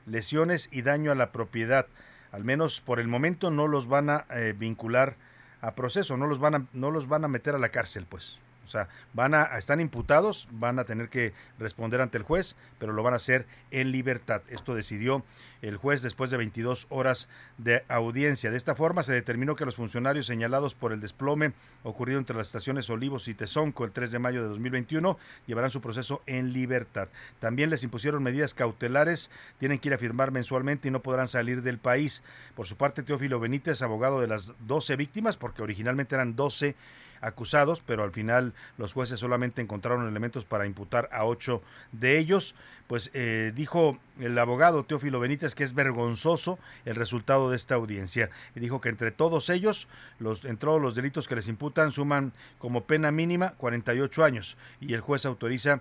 [0.06, 1.86] lesiones y daño a la propiedad.
[2.32, 5.16] Al menos por el momento no los van a eh, vincular
[5.60, 8.38] a proceso, no los van a, no los van a meter a la cárcel, pues.
[8.64, 12.92] O sea, van a, están imputados, van a tener que responder ante el juez, pero
[12.92, 14.42] lo van a hacer en libertad.
[14.48, 15.24] Esto decidió
[15.62, 18.50] el juez después de 22 horas de audiencia.
[18.50, 21.52] De esta forma se determinó que los funcionarios señalados por el desplome
[21.84, 25.80] ocurrido entre las estaciones Olivos y Tezonco el 3 de mayo de 2021 llevarán su
[25.80, 27.08] proceso en libertad.
[27.38, 31.62] También les impusieron medidas cautelares, tienen que ir a firmar mensualmente y no podrán salir
[31.62, 32.22] del país.
[32.56, 36.74] Por su parte, Teófilo Benítez, abogado de las 12 víctimas, porque originalmente eran 12
[37.22, 42.54] acusados, pero al final los jueces solamente encontraron elementos para imputar a ocho de ellos.
[42.88, 48.28] Pues eh, dijo el abogado Teófilo Benítez que es vergonzoso el resultado de esta audiencia.
[48.54, 52.32] Y dijo que entre todos ellos, los, en todos los delitos que les imputan, suman
[52.58, 55.80] como pena mínima 48 años y el juez autoriza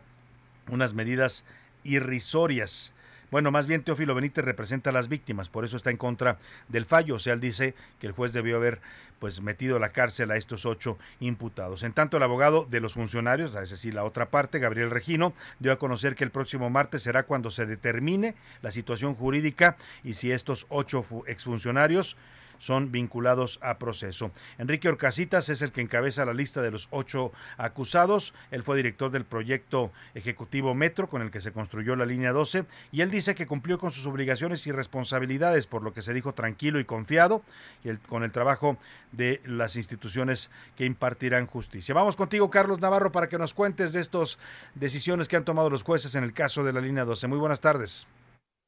[0.69, 1.43] unas medidas
[1.83, 2.93] irrisorias.
[3.31, 6.85] Bueno, más bien Teófilo Benítez representa a las víctimas, por eso está en contra del
[6.85, 7.15] fallo.
[7.15, 8.81] O sea, él dice que el juez debió haber
[9.19, 11.83] pues metido a la cárcel a estos ocho imputados.
[11.83, 15.71] En tanto, el abogado de los funcionarios, es decir, la otra parte, Gabriel Regino, dio
[15.71, 20.33] a conocer que el próximo martes será cuando se determine la situación jurídica y si
[20.33, 22.17] estos ocho exfuncionarios
[22.61, 24.31] son vinculados a proceso.
[24.59, 28.35] Enrique Orcasitas es el que encabeza la lista de los ocho acusados.
[28.51, 32.65] Él fue director del proyecto ejecutivo Metro con el que se construyó la línea 12
[32.91, 36.33] y él dice que cumplió con sus obligaciones y responsabilidades, por lo que se dijo
[36.33, 37.41] tranquilo y confiado
[37.83, 38.77] y con el trabajo
[39.11, 41.95] de las instituciones que impartirán justicia.
[41.95, 44.37] Vamos contigo, Carlos Navarro, para que nos cuentes de estas
[44.75, 47.25] decisiones que han tomado los jueces en el caso de la línea 12.
[47.25, 48.05] Muy buenas tardes.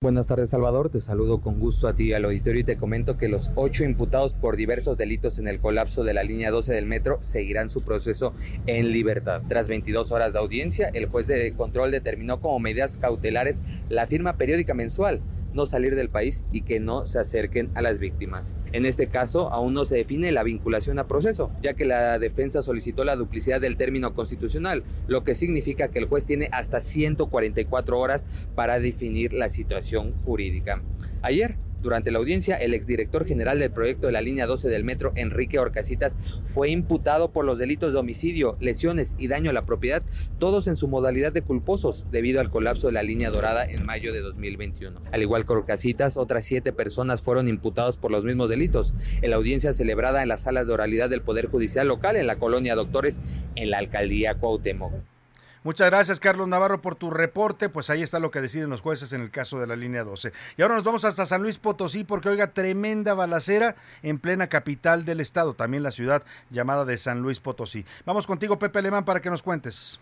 [0.03, 3.17] Buenas tardes Salvador, te saludo con gusto a ti y al auditorio y te comento
[3.17, 6.85] que los ocho imputados por diversos delitos en el colapso de la línea 12 del
[6.85, 8.33] metro seguirán su proceso
[8.65, 9.43] en libertad.
[9.47, 14.33] Tras 22 horas de audiencia, el juez de control determinó como medidas cautelares la firma
[14.33, 15.21] periódica mensual
[15.53, 18.55] no salir del país y que no se acerquen a las víctimas.
[18.71, 22.61] En este caso, aún no se define la vinculación a proceso, ya que la defensa
[22.61, 27.99] solicitó la duplicidad del término constitucional, lo que significa que el juez tiene hasta 144
[27.99, 30.81] horas para definir la situación jurídica.
[31.21, 35.12] Ayer, durante la audiencia, el exdirector general del proyecto de la línea 12 del metro,
[35.15, 36.15] Enrique Orcasitas,
[36.46, 40.02] fue imputado por los delitos de homicidio, lesiones y daño a la propiedad,
[40.39, 44.13] todos en su modalidad de culposos, debido al colapso de la línea dorada en mayo
[44.13, 45.02] de 2021.
[45.12, 48.96] Al igual que Orcasitas, otras siete personas fueron imputados por los mismos delitos.
[49.22, 52.38] En la audiencia celebrada en las salas de oralidad del Poder Judicial local en la
[52.38, 53.19] colonia Doctores,
[53.56, 55.12] en la alcaldía Cuauhtémoc.
[55.63, 57.69] Muchas gracias, Carlos Navarro, por tu reporte.
[57.69, 60.34] Pues ahí está lo que deciden los jueces en el caso de la línea 12.
[60.58, 65.06] Y ahora nos vamos hasta San Luis Potosí porque, oiga, tremenda balacera en plena capital
[65.06, 67.86] del estado, también la ciudad llamada de San Luis Potosí.
[68.06, 69.99] Vamos contigo, Pepe Alemán, para que nos cuentes.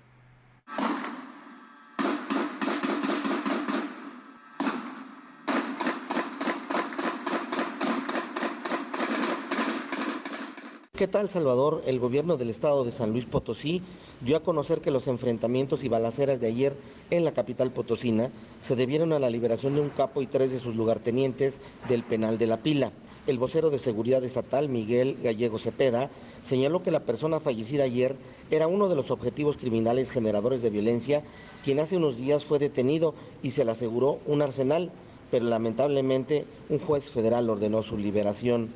[11.02, 11.82] ¿Qué tal, Salvador?
[11.88, 13.82] El gobierno del estado de San Luis Potosí
[14.20, 16.76] dio a conocer que los enfrentamientos y balaceras de ayer
[17.10, 20.60] en la capital potosina se debieron a la liberación de un capo y tres de
[20.60, 21.60] sus lugartenientes
[21.90, 22.92] del penal de la pila.
[23.26, 26.12] El vocero de seguridad estatal, Miguel Gallego Cepeda,
[26.44, 28.16] señaló que la persona fallecida ayer
[28.52, 31.24] era uno de los objetivos criminales generadores de violencia,
[31.66, 34.92] quien hace unos días fue detenido y se le aseguró un arsenal,
[35.32, 38.70] pero lamentablemente un juez federal ordenó su liberación.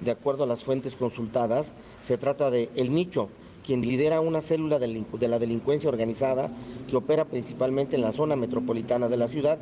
[0.00, 3.28] De acuerdo a las fuentes consultadas, se trata de El Nicho,
[3.66, 6.50] quien lidera una célula de la delincuencia organizada
[6.88, 9.58] que opera principalmente en la zona metropolitana de la ciudad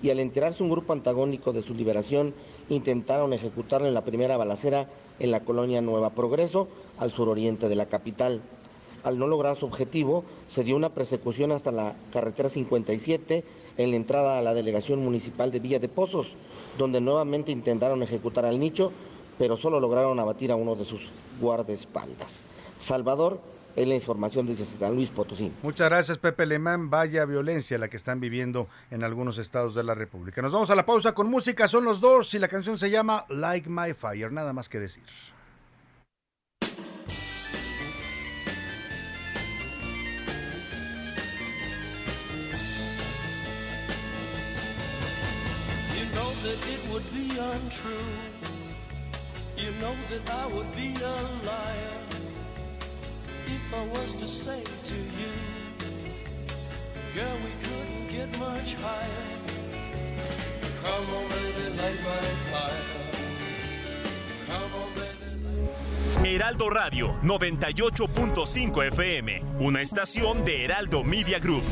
[0.00, 2.34] y al enterarse un grupo antagónico de su liberación,
[2.68, 7.86] intentaron ejecutarlo en la primera balacera en la colonia Nueva Progreso, al suroriente de la
[7.86, 8.40] capital.
[9.02, 13.44] Al no lograr su objetivo, se dio una persecución hasta la carretera 57
[13.76, 16.28] en la entrada a la delegación municipal de Villa de Pozos,
[16.78, 18.92] donde nuevamente intentaron ejecutar al nicho,
[19.40, 21.08] pero solo lograron abatir a uno de sus
[21.40, 22.44] guardaespaldas.
[22.76, 23.40] Salvador,
[23.74, 25.50] es la información desde San Luis Potosí.
[25.62, 26.90] Muchas gracias, Pepe Lemán.
[26.90, 30.42] Vaya violencia la que están viviendo en algunos estados de la República.
[30.42, 31.68] Nos vamos a la pausa con música.
[31.68, 34.30] Son los dos y la canción se llama Like My Fire.
[34.30, 35.04] Nada más que decir.
[45.96, 48.39] You know that it would be untrue.
[49.62, 52.00] You know that I would be a liar.
[53.70, 55.32] if I was to say to you,
[57.14, 59.26] girl, we couldn't get much higher.
[60.82, 62.82] Come on, baby, light my fire.
[64.48, 66.34] Come on, baby.
[66.34, 71.62] Heraldo Radio 98.5 FM, una estación de Heraldo Media Group.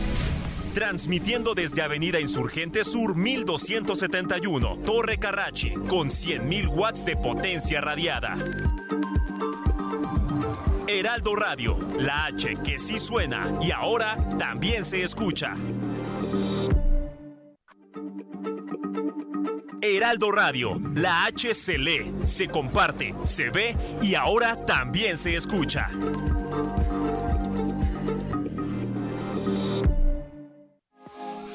[0.79, 8.37] Transmitiendo desde Avenida Insurgente Sur 1271, Torre Carrachi, con 100.000 watts de potencia radiada.
[10.87, 15.55] Heraldo Radio, la H que sí suena y ahora también se escucha.
[19.83, 25.89] Heraldo Radio, la H se lee, se comparte, se ve y ahora también se escucha.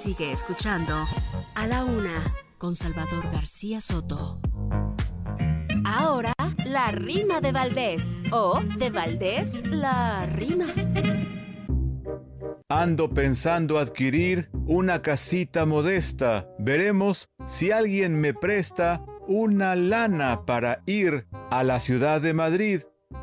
[0.04, 0.94] Sigue escuchando
[1.56, 2.22] a la una
[2.58, 4.38] con Salvador García Soto.
[5.86, 6.34] Ahora,
[6.66, 8.22] la rima de Valdés.
[8.34, 10.66] O, de Valdés, la rima.
[12.68, 16.50] Ando pensando adquirir una casita modesta.
[16.60, 22.82] Veremos si alguien me presta una lana para ir a la ciudad de Madrid.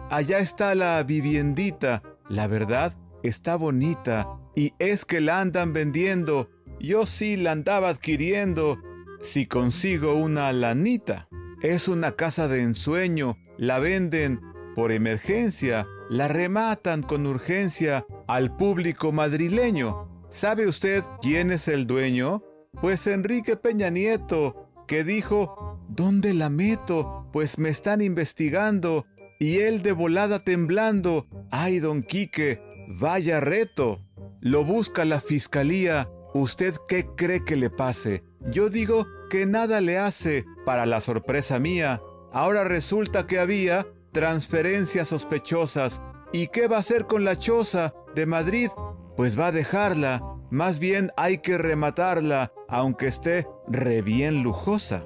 [0.09, 2.03] Allá está la viviendita.
[2.31, 4.27] La verdad, está bonita.
[4.57, 6.49] Y es que la andan vendiendo.
[6.81, 8.79] Yo sí la andaba adquiriendo
[9.21, 11.29] si consigo una lanita.
[11.63, 14.41] Es una casa de ensueño, la venden
[14.75, 20.09] por emergencia, la rematan con urgencia al público madrileño.
[20.31, 22.43] ¿Sabe usted quién es el dueño?
[22.81, 27.29] Pues Enrique Peña Nieto, que dijo, ¿dónde la meto?
[27.31, 29.05] Pues me están investigando.
[29.39, 34.01] Y él de volada temblando, ay, don Quique, vaya reto.
[34.41, 36.09] Lo busca la fiscalía.
[36.33, 38.23] ¿Usted qué cree que le pase?
[38.51, 42.01] Yo digo que nada le hace, para la sorpresa mía,
[42.33, 46.01] ahora resulta que había transferencias sospechosas.
[46.33, 48.71] ¿Y qué va a hacer con la choza de Madrid?
[49.17, 50.23] Pues va a dejarla.
[50.51, 55.05] Más bien hay que rematarla, aunque esté re bien lujosa.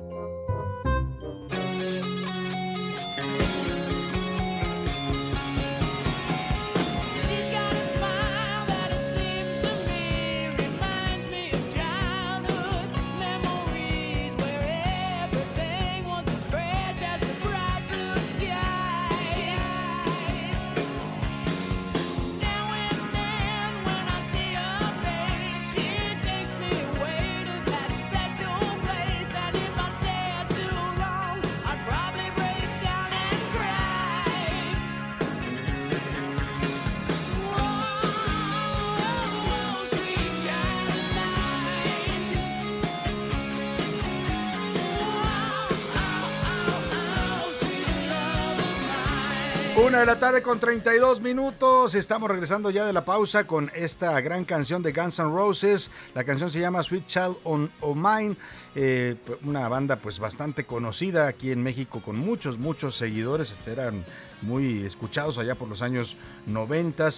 [50.25, 51.95] Tarde con 32 minutos.
[51.95, 55.91] Estamos regresando ya de la pausa con esta gran canción de Guns N' Roses.
[56.15, 58.35] La canción se llama Sweet Child on, Mine.
[58.75, 63.51] Eh, una banda pues bastante conocida aquí en México con muchos, muchos seguidores.
[63.51, 64.03] Este, eran
[64.45, 67.09] muy escuchados allá por los años 90.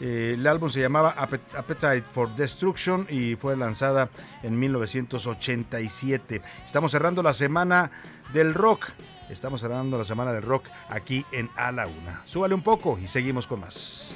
[0.00, 4.10] Eh, el álbum se llamaba Appetite for Destruction y fue lanzada
[4.42, 6.42] en 1987.
[6.66, 7.90] Estamos cerrando la semana
[8.32, 8.88] del rock.
[9.30, 12.22] Estamos cerrando la semana del rock aquí en A la Una.
[12.26, 14.14] Súbale un poco y seguimos con más.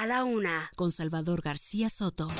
[0.00, 2.30] A la Una con Salvador García Soto.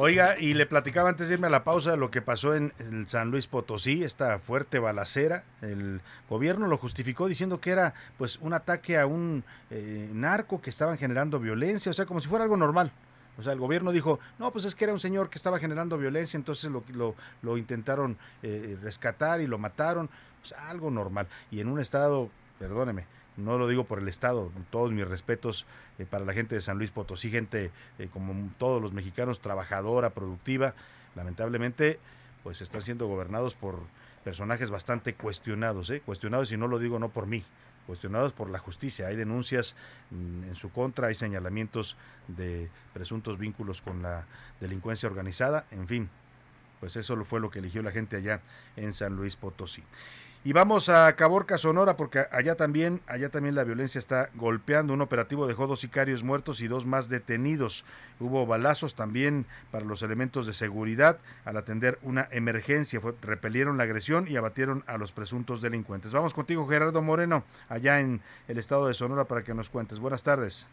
[0.00, 3.08] Oiga, y le platicaba antes de irme a la pausa lo que pasó en el
[3.08, 5.42] San Luis Potosí, esta fuerte balacera.
[5.60, 10.70] El gobierno lo justificó diciendo que era pues un ataque a un eh, narco que
[10.70, 12.92] estaban generando violencia, o sea, como si fuera algo normal.
[13.38, 15.98] O sea, el gobierno dijo, no, pues es que era un señor que estaba generando
[15.98, 20.08] violencia, entonces lo, lo, intentaron eh, rescatar y lo mataron.
[20.42, 21.26] Pues algo normal.
[21.50, 22.30] Y en un estado,
[22.60, 23.04] perdóneme,
[23.38, 25.64] no lo digo por el Estado, todos mis respetos
[25.98, 30.10] eh, para la gente de San Luis Potosí, gente eh, como todos los mexicanos, trabajadora,
[30.10, 30.74] productiva,
[31.14, 31.98] lamentablemente
[32.42, 33.80] pues están siendo gobernados por
[34.24, 36.02] personajes bastante cuestionados, ¿eh?
[36.04, 37.44] cuestionados y no lo digo no por mí,
[37.86, 39.06] cuestionados por la justicia.
[39.06, 39.74] Hay denuncias
[40.10, 41.96] mm, en su contra, hay señalamientos
[42.26, 44.26] de presuntos vínculos con la
[44.60, 46.10] delincuencia organizada, en fin,
[46.80, 48.40] pues eso fue lo que eligió la gente allá
[48.76, 49.82] en San Luis Potosí.
[50.44, 54.94] Y vamos a Caborca, Sonora, porque allá también, allá también la violencia está golpeando.
[54.94, 57.84] Un operativo dejó dos sicarios muertos y dos más detenidos.
[58.20, 63.00] Hubo balazos también para los elementos de seguridad al atender una emergencia.
[63.20, 66.12] repelieron la agresión y abatieron a los presuntos delincuentes.
[66.12, 69.98] Vamos contigo, Gerardo Moreno, allá en el estado de Sonora, para que nos cuentes.
[69.98, 70.68] Buenas tardes.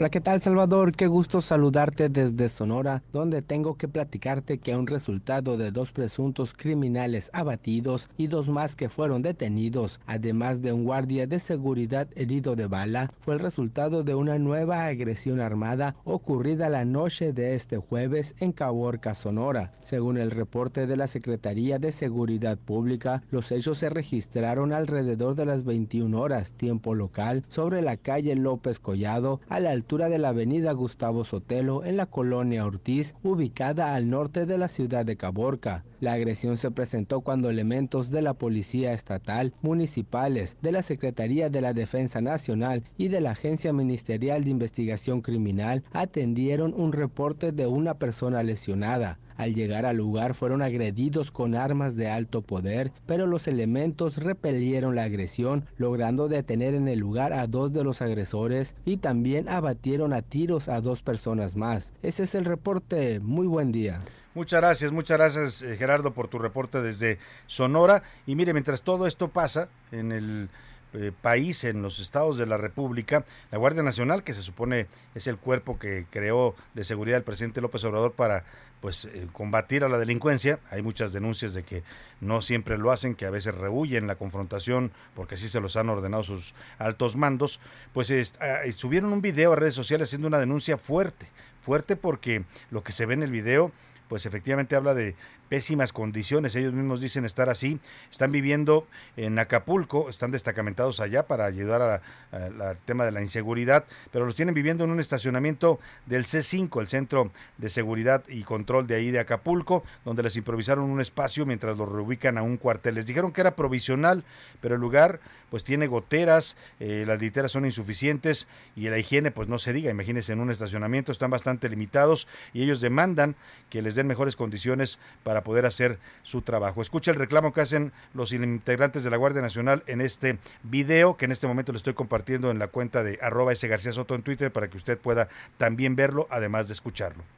[0.00, 0.92] Hola, ¿qué tal Salvador?
[0.92, 6.54] Qué gusto saludarte desde Sonora, donde tengo que platicarte que un resultado de dos presuntos
[6.54, 12.54] criminales abatidos y dos más que fueron detenidos, además de un guardia de seguridad herido
[12.54, 17.78] de bala, fue el resultado de una nueva agresión armada ocurrida la noche de este
[17.78, 19.72] jueves en Caborca, Sonora.
[19.82, 25.46] Según el reporte de la Secretaría de Seguridad Pública, los hechos se registraron alrededor de
[25.46, 30.28] las 21 horas tiempo local sobre la calle López Collado a la altura de la
[30.28, 35.86] avenida Gustavo Sotelo en la colonia Ortiz, ubicada al norte de la ciudad de Caborca.
[35.98, 41.62] La agresión se presentó cuando elementos de la Policía Estatal, municipales, de la Secretaría de
[41.62, 47.66] la Defensa Nacional y de la Agencia Ministerial de Investigación Criminal atendieron un reporte de
[47.66, 49.18] una persona lesionada.
[49.38, 54.96] Al llegar al lugar fueron agredidos con armas de alto poder, pero los elementos repelieron
[54.96, 60.12] la agresión, logrando detener en el lugar a dos de los agresores y también abatieron
[60.12, 61.92] a tiros a dos personas más.
[62.02, 63.20] Ese es el reporte.
[63.20, 64.00] Muy buen día.
[64.34, 68.02] Muchas gracias, muchas gracias eh, Gerardo por tu reporte desde Sonora.
[68.26, 70.48] Y mire, mientras todo esto pasa en el
[70.94, 75.26] eh, país, en los estados de la República, la Guardia Nacional, que se supone es
[75.26, 78.44] el cuerpo que creó de seguridad el presidente López Obrador para
[78.80, 80.60] pues eh, combatir a la delincuencia.
[80.70, 81.82] Hay muchas denuncias de que
[82.20, 85.88] no siempre lo hacen, que a veces rehuyen la confrontación porque así se los han
[85.88, 87.60] ordenado sus altos mandos.
[87.92, 91.28] Pues ah, subieron un video a redes sociales haciendo una denuncia fuerte,
[91.62, 93.72] fuerte porque lo que se ve en el video
[94.08, 95.14] pues efectivamente habla de
[95.48, 97.80] pésimas condiciones, ellos mismos dicen estar así,
[98.10, 104.26] están viviendo en Acapulco, están destacamentados allá para ayudar al tema de la inseguridad, pero
[104.26, 108.96] los tienen viviendo en un estacionamiento del C5, el Centro de Seguridad y Control de
[108.96, 112.94] ahí de Acapulco, donde les improvisaron un espacio mientras los reubican a un cuartel.
[112.94, 114.24] Les dijeron que era provisional,
[114.60, 119.48] pero el lugar pues tiene goteras, eh, las literas son insuficientes y la higiene pues
[119.48, 123.36] no se diga, imagínense en un estacionamiento están bastante limitados y ellos demandan
[123.70, 126.82] que les den mejores condiciones para poder hacer su trabajo.
[126.82, 131.24] Escucha el reclamo que hacen los integrantes de la Guardia Nacional en este video que
[131.24, 133.66] en este momento le estoy compartiendo en la cuenta de arroba S.
[133.68, 137.37] García Soto en Twitter para que usted pueda también verlo, además de escucharlo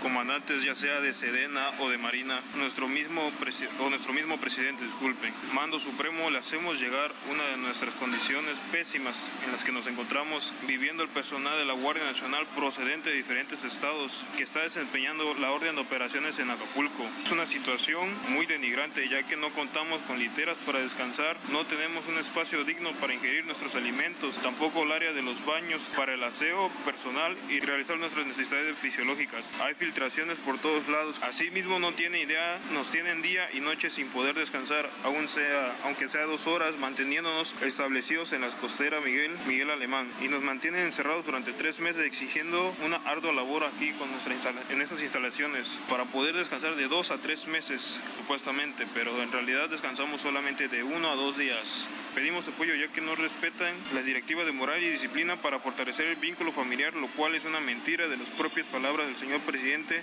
[0.00, 3.30] comandantes ya sea de Sedena o de Marina, nuestro mismo,
[3.80, 5.32] o nuestro mismo presidente, disculpen.
[5.52, 10.54] Mando Supremo, le hacemos llegar una de nuestras condiciones pésimas en las que nos encontramos
[10.66, 15.50] viviendo el personal de la Guardia Nacional procedente de diferentes estados que está desempeñando la
[15.50, 17.06] orden de operaciones en Acapulco.
[17.24, 22.06] Es una situación muy denigrante ya que no contamos con literas para descansar, no tenemos
[22.08, 26.24] un espacio digno para ingerir nuestros alimentos, tampoco el área de los baños para el
[26.24, 29.41] aseo personal y realizar nuestras necesidades fisiológicas.
[29.60, 31.20] Hay filtraciones por todos lados.
[31.22, 36.46] Asimismo no tiene idea, nos tienen día y noche sin poder descansar, aunque sea dos
[36.46, 40.10] horas, manteniéndonos establecidos en la costera Miguel, Miguel Alemán.
[40.20, 43.92] Y nos mantienen encerrados durante tres meses exigiendo una ardua labor aquí
[44.70, 49.68] en estas instalaciones para poder descansar de dos a tres meses supuestamente, pero en realidad
[49.68, 51.88] descansamos solamente de uno a dos días.
[52.14, 56.16] Pedimos apoyo ya que no respetan la directiva de moral y disciplina para fortalecer el
[56.16, 60.02] vínculo familiar, lo cual es una mentira de las propias palabras del señor presidente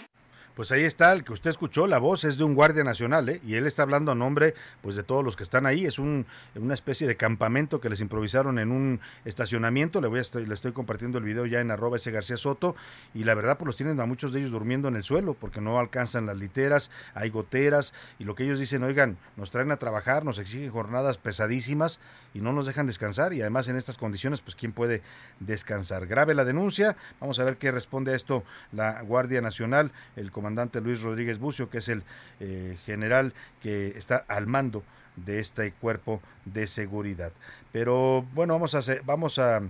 [0.59, 3.39] pues ahí está el que usted escuchó, la voz es de un guardia nacional, ¿eh?
[3.45, 6.25] y él está hablando a nombre pues de todos los que están ahí, es un,
[6.53, 10.73] una especie de campamento que les improvisaron en un estacionamiento, le voy a le estoy
[10.73, 12.75] compartiendo el video ya en arroba ese García Soto,
[13.13, 15.61] y la verdad pues los tienen a muchos de ellos durmiendo en el suelo, porque
[15.61, 19.77] no alcanzan las literas, hay goteras, y lo que ellos dicen, oigan, nos traen a
[19.77, 22.01] trabajar, nos exigen jornadas pesadísimas,
[22.33, 25.03] y no nos dejan descansar, y además en estas condiciones, pues quién puede
[25.39, 26.05] descansar.
[26.05, 28.43] Grave la denuncia, vamos a ver qué responde a esto
[28.73, 32.01] la Guardia Nacional, el comandante comandante Luis Rodríguez Bucio, que es el
[32.39, 34.83] eh, general que está al mando
[35.15, 37.31] de este cuerpo de seguridad.
[37.71, 39.61] Pero bueno, vamos a vamos a,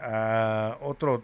[0.00, 1.22] a otro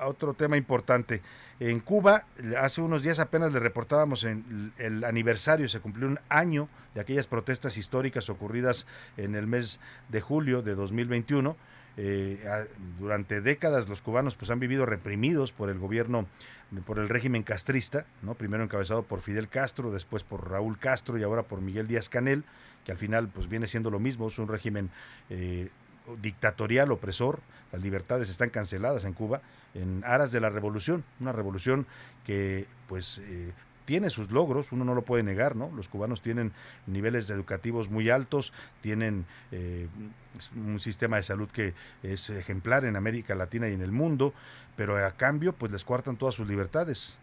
[0.00, 1.20] otro tema importante.
[1.60, 2.24] En Cuba,
[2.58, 7.26] hace unos días apenas le reportábamos en el aniversario, se cumplió un año de aquellas
[7.26, 8.86] protestas históricas ocurridas
[9.18, 9.78] en el mes
[10.08, 11.54] de julio de 2021.
[11.96, 12.42] Eh,
[12.98, 16.26] durante décadas los cubanos pues han vivido reprimidos por el gobierno
[16.86, 18.34] por el régimen castrista, ¿no?
[18.34, 22.44] primero encabezado por Fidel Castro, después por Raúl Castro y ahora por Miguel Díaz Canel,
[22.86, 24.88] que al final pues viene siendo lo mismo, es un régimen
[25.28, 25.68] eh,
[26.22, 27.40] dictatorial, opresor,
[27.72, 29.42] las libertades están canceladas en Cuba
[29.74, 31.86] en aras de la revolución, una revolución
[32.24, 33.52] que pues eh,
[33.84, 35.70] tiene sus logros, uno no lo puede negar, ¿no?
[35.74, 36.52] Los cubanos tienen
[36.86, 39.88] niveles educativos muy altos, tienen eh,
[40.56, 44.32] un sistema de salud que es ejemplar en América Latina y en el mundo,
[44.76, 47.16] pero a cambio pues les cuartan todas sus libertades.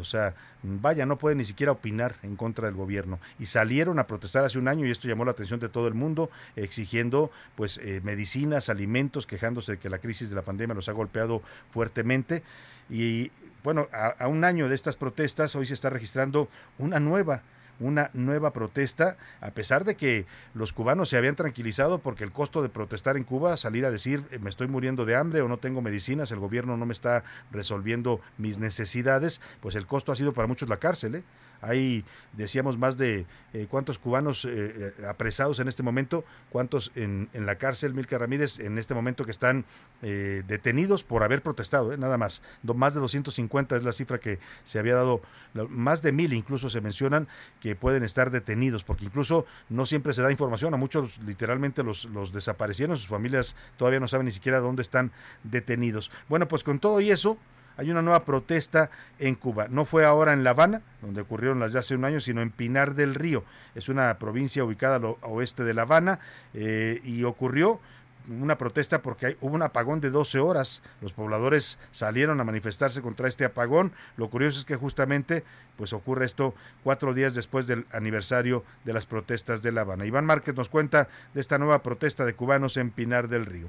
[0.00, 3.18] O sea, vaya, no pueden ni siquiera opinar en contra del gobierno.
[3.38, 5.94] Y salieron a protestar hace un año y esto llamó la atención de todo el
[5.94, 10.88] mundo, exigiendo pues eh, medicinas, alimentos, quejándose de que la crisis de la pandemia los
[10.88, 12.42] ha golpeado fuertemente.
[12.90, 13.30] Y
[13.62, 17.42] bueno, a un año de estas protestas, hoy se está registrando una nueva
[17.82, 22.62] una nueva protesta, a pesar de que los cubanos se habían tranquilizado porque el costo
[22.62, 25.58] de protestar en Cuba, salir a decir eh, me estoy muriendo de hambre o no
[25.58, 30.32] tengo medicinas, el gobierno no me está resolviendo mis necesidades, pues el costo ha sido
[30.32, 31.16] para muchos la cárcel.
[31.16, 31.22] ¿eh?
[31.62, 34.50] Hay, decíamos, más de eh, cuántos cubanos eh,
[34.98, 39.30] eh, apresados en este momento, cuántos en, la cárcel, Milka Ramírez, en este momento que
[39.30, 39.64] están
[40.02, 42.42] detenidos por haber protestado, nada más.
[42.74, 45.22] más de 250 es la cifra que se había dado,
[45.68, 47.28] más de mil incluso se mencionan
[47.60, 52.06] que pueden estar detenidos, porque incluso no siempre se da información, a muchos literalmente los,
[52.06, 55.12] los desaparecieron, sus familias todavía no saben ni siquiera dónde están
[55.44, 56.10] detenidos.
[56.28, 57.38] Bueno, pues con todo y eso,
[57.76, 59.66] hay una nueva protesta en Cuba.
[59.68, 62.50] No fue ahora en La Habana, donde ocurrieron las de hace un año, sino en
[62.50, 63.44] Pinar del Río.
[63.74, 66.20] Es una provincia ubicada al oeste de La Habana
[66.54, 67.80] eh, y ocurrió
[68.28, 70.82] una protesta porque hubo un apagón de 12 horas.
[71.00, 73.92] Los pobladores salieron a manifestarse contra este apagón.
[74.16, 75.44] Lo curioso es que justamente
[75.76, 76.54] pues ocurre esto
[76.84, 80.06] cuatro días después del aniversario de las protestas de La Habana.
[80.06, 83.68] Iván Márquez nos cuenta de esta nueva protesta de cubanos en Pinar del Río.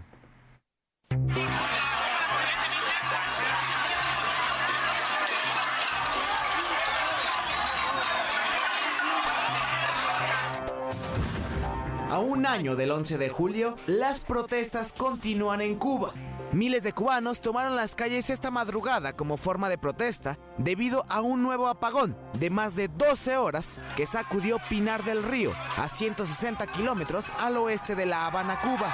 [12.43, 16.11] Un año del 11 de julio, las protestas continúan en Cuba.
[16.51, 21.41] Miles de cubanos tomaron las calles esta madrugada como forma de protesta debido a un
[21.41, 27.27] nuevo apagón de más de 12 horas que sacudió Pinar del Río, a 160 kilómetros
[27.39, 28.93] al oeste de La Habana, Cuba.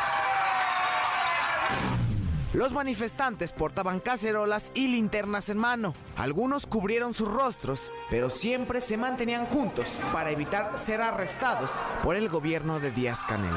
[2.54, 5.94] Los manifestantes portaban cacerolas y linternas en mano.
[6.18, 11.72] Algunos cubrieron sus rostros, pero siempre se mantenían juntos para evitar ser arrestados
[12.04, 13.54] por el gobierno de Díaz Canel.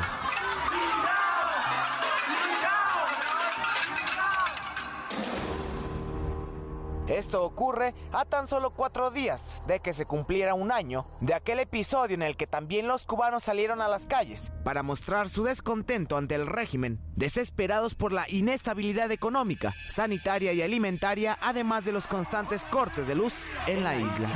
[7.09, 11.59] Esto ocurre a tan solo cuatro días de que se cumpliera un año de aquel
[11.59, 16.17] episodio en el que también los cubanos salieron a las calles para mostrar su descontento
[16.17, 22.65] ante el régimen, desesperados por la inestabilidad económica, sanitaria y alimentaria, además de los constantes
[22.65, 24.29] cortes de luz en la isla.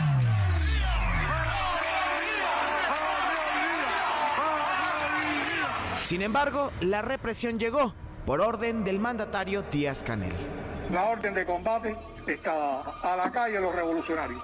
[6.03, 7.93] Sin embargo, la represión llegó
[8.25, 10.33] por orden del mandatario Díaz Canel.
[10.93, 11.97] La orden de combate
[12.35, 14.43] está a la calle los revolucionarios.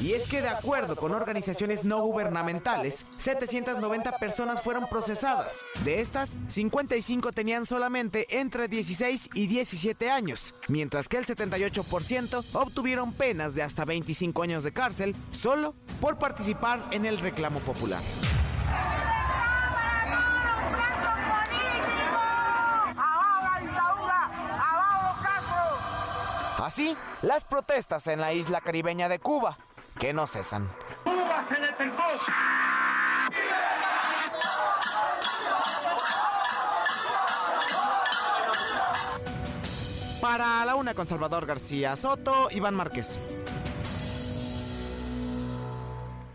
[0.00, 5.64] Y es que de acuerdo con organizaciones no gubernamentales, 790 personas fueron procesadas.
[5.84, 13.12] De estas, 55 tenían solamente entre 16 y 17 años, mientras que el 78% obtuvieron
[13.12, 18.00] penas de hasta 25 años de cárcel solo por participar en el reclamo popular.
[26.68, 29.56] Así, las protestas en la isla caribeña de Cuba,
[29.98, 30.70] que no cesan.
[31.02, 31.56] ¡Cuba se
[40.20, 43.18] Para la una con Salvador García Soto, Iván Márquez.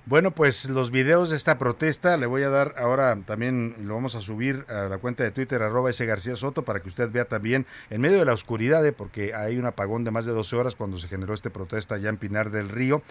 [0.06, 4.16] Bueno, pues los videos de esta protesta le voy a dar ahora también, lo vamos
[4.16, 7.24] a subir a la cuenta de Twitter, arroba ese García Soto, para que usted vea
[7.24, 10.58] también en medio de la oscuridad, eh, porque hay un apagón de más de 12
[10.58, 13.01] horas cuando se generó esta protesta allá en Pinar del Río.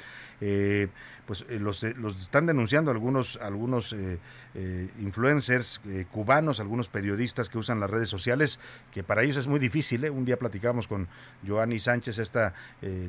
[0.44, 0.88] Eh,
[1.24, 3.94] pues eh, los, los, están denunciando algunos, algunos
[4.98, 5.80] influencers
[6.10, 8.58] cubanos, algunos periodistas que usan las redes sociales,
[8.90, 10.10] que para ellos es muy difícil.
[10.10, 11.06] Un día platicamos con
[11.46, 12.54] Joanny Sánchez, esta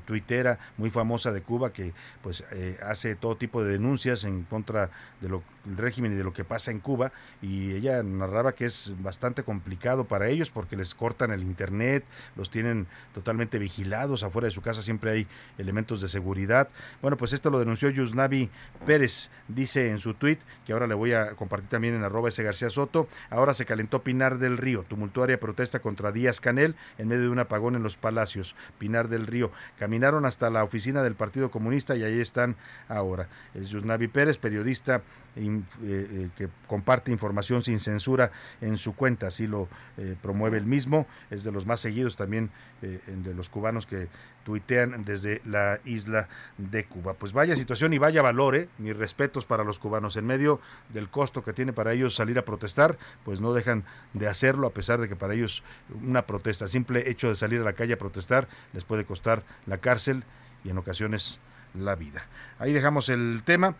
[0.05, 2.45] tuitera muy famosa de Cuba, que pues
[2.81, 6.71] hace todo tipo de denuncias en contra de lo régimen y de lo que pasa
[6.71, 7.11] en Cuba
[7.41, 12.03] y ella narraba que es bastante complicado para ellos porque les cortan el internet,
[12.35, 16.69] los tienen totalmente vigilados, afuera de su casa siempre hay elementos de seguridad.
[17.01, 18.49] Bueno, pues esto lo denunció Yusnavi
[18.85, 22.43] Pérez, dice en su tuit, que ahora le voy a compartir también en arroba ese
[22.43, 27.23] García Soto, ahora se calentó Pinar del Río, tumultuaria protesta contra Díaz Canel en medio
[27.23, 31.51] de un apagón en los palacios, Pinar del Río, caminaron hasta la oficina del Partido
[31.51, 32.55] Comunista y ahí están
[32.87, 33.27] ahora.
[33.53, 35.01] Es Yusnavi Pérez, periodista
[35.35, 38.31] eh, eh, que comparte información sin censura
[38.61, 39.67] en su cuenta, así lo
[39.97, 44.09] eh, promueve el mismo, es de los más seguidos también de los cubanos que
[44.43, 46.27] tuitean desde la isla
[46.57, 47.13] de Cuba.
[47.13, 50.59] Pues vaya situación y vaya valor, mis respetos para los cubanos en medio
[50.89, 54.73] del costo que tiene para ellos salir a protestar, pues no dejan de hacerlo a
[54.73, 55.63] pesar de que para ellos
[56.03, 59.77] una protesta, simple hecho de salir a la calle a protestar les puede costar la
[59.77, 60.25] cárcel
[60.65, 61.39] y en ocasiones
[61.73, 62.25] la vida.
[62.59, 63.75] Ahí dejamos el tema.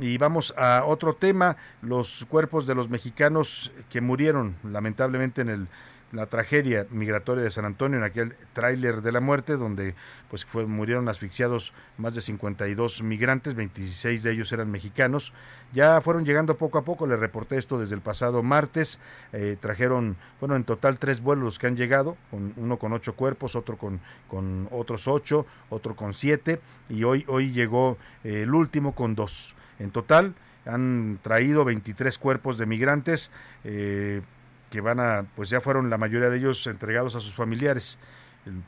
[0.00, 5.68] Y vamos a otro tema, los cuerpos de los mexicanos que murieron lamentablemente en el,
[6.12, 9.94] la tragedia migratoria de San Antonio, en aquel tráiler de la muerte, donde
[10.30, 15.32] pues fue, murieron asfixiados más de 52 migrantes, 26 de ellos eran mexicanos.
[15.72, 19.00] Ya fueron llegando poco a poco, le reporté esto desde el pasado martes,
[19.32, 23.54] eh, trajeron, bueno, en total tres vuelos que han llegado, con, uno con ocho cuerpos,
[23.54, 28.94] otro con, con otros ocho, otro con siete, y hoy, hoy llegó eh, el último
[28.94, 29.54] con dos.
[29.78, 30.34] En total
[30.66, 33.30] han traído 23 cuerpos de migrantes
[33.64, 34.22] eh,
[34.70, 37.98] que van a, pues ya fueron la mayoría de ellos entregados a sus familiares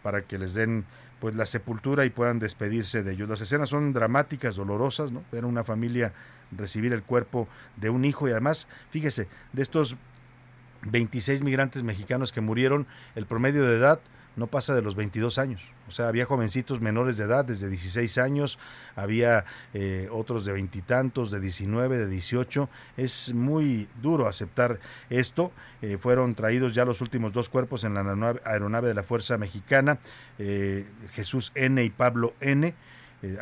[0.02, 0.84] para que les den
[1.20, 3.28] pues la sepultura y puedan despedirse de ellos.
[3.28, 5.22] Las escenas son dramáticas, dolorosas, ¿no?
[5.30, 6.12] Ver a una familia
[6.56, 7.46] recibir el cuerpo
[7.76, 9.96] de un hijo y además, fíjese, de estos
[10.82, 14.00] 26 migrantes mexicanos que murieron, el promedio de edad
[14.36, 15.62] no pasa de los 22 años.
[15.90, 18.60] O sea, había jovencitos menores de edad, desde 16 años,
[18.94, 22.68] había eh, otros de veintitantos, de 19, de 18.
[22.96, 24.78] Es muy duro aceptar
[25.10, 25.50] esto.
[25.82, 28.02] Eh, fueron traídos ya los últimos dos cuerpos en la
[28.44, 29.98] aeronave de la Fuerza Mexicana,
[30.38, 31.82] eh, Jesús N.
[31.82, 32.72] y Pablo N.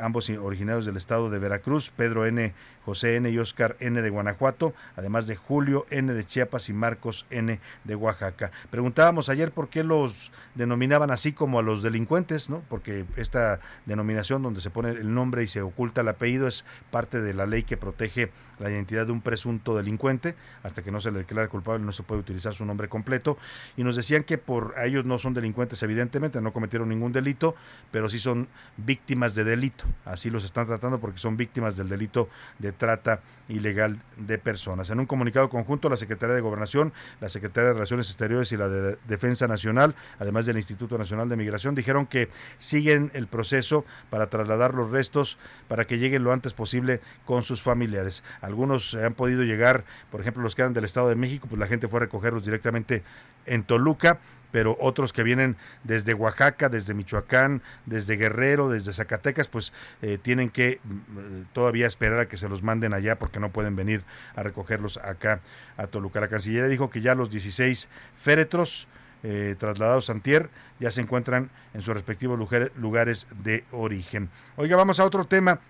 [0.01, 2.53] ambos originarios del estado de Veracruz, Pedro N.
[2.85, 3.29] José N.
[3.29, 4.01] y Oscar N.
[4.01, 6.13] de Guanajuato, además de Julio N.
[6.15, 7.61] de Chiapas y Marcos N.
[7.85, 8.51] de Oaxaca.
[8.71, 12.63] Preguntábamos ayer por qué los denominaban así como a los delincuentes, ¿no?
[12.69, 17.21] Porque esta denominación donde se pone el nombre y se oculta el apellido es parte
[17.21, 21.11] de la ley que protege la identidad de un presunto delincuente, hasta que no se
[21.11, 23.39] le declare culpable no se puede utilizar su nombre completo,
[23.77, 27.55] y nos decían que por a ellos no son delincuentes evidentemente, no cometieron ningún delito,
[27.91, 32.29] pero sí son víctimas de delito, así los están tratando porque son víctimas del delito
[32.59, 34.91] de trata ilegal de personas.
[34.91, 38.69] En un comunicado conjunto, la Secretaría de Gobernación, la Secretaría de Relaciones Exteriores y la
[38.69, 42.29] de Defensa Nacional, además del Instituto Nacional de Migración, dijeron que
[42.59, 47.63] siguen el proceso para trasladar los restos para que lleguen lo antes posible con sus
[47.63, 48.23] familiares.
[48.49, 51.67] Algunos han podido llegar, por ejemplo, los que eran del Estado de México, pues la
[51.67, 53.03] gente fue a recogerlos directamente
[53.45, 54.19] en Toluca
[54.51, 60.49] pero otros que vienen desde Oaxaca, desde Michoacán, desde Guerrero, desde Zacatecas, pues eh, tienen
[60.49, 64.05] que mm, todavía esperar a que se los manden allá porque no pueden venir
[64.37, 65.41] a recogerlos acá
[65.77, 66.21] a Toluca.
[66.21, 68.89] La Cancillería dijo que ya los 16 féretros
[69.23, 70.49] eh, trasladados a Antier
[70.81, 72.39] ya se encuentran en sus respectivos
[72.77, 74.31] lugares de origen.
[74.57, 75.61] Oiga, vamos a otro tema.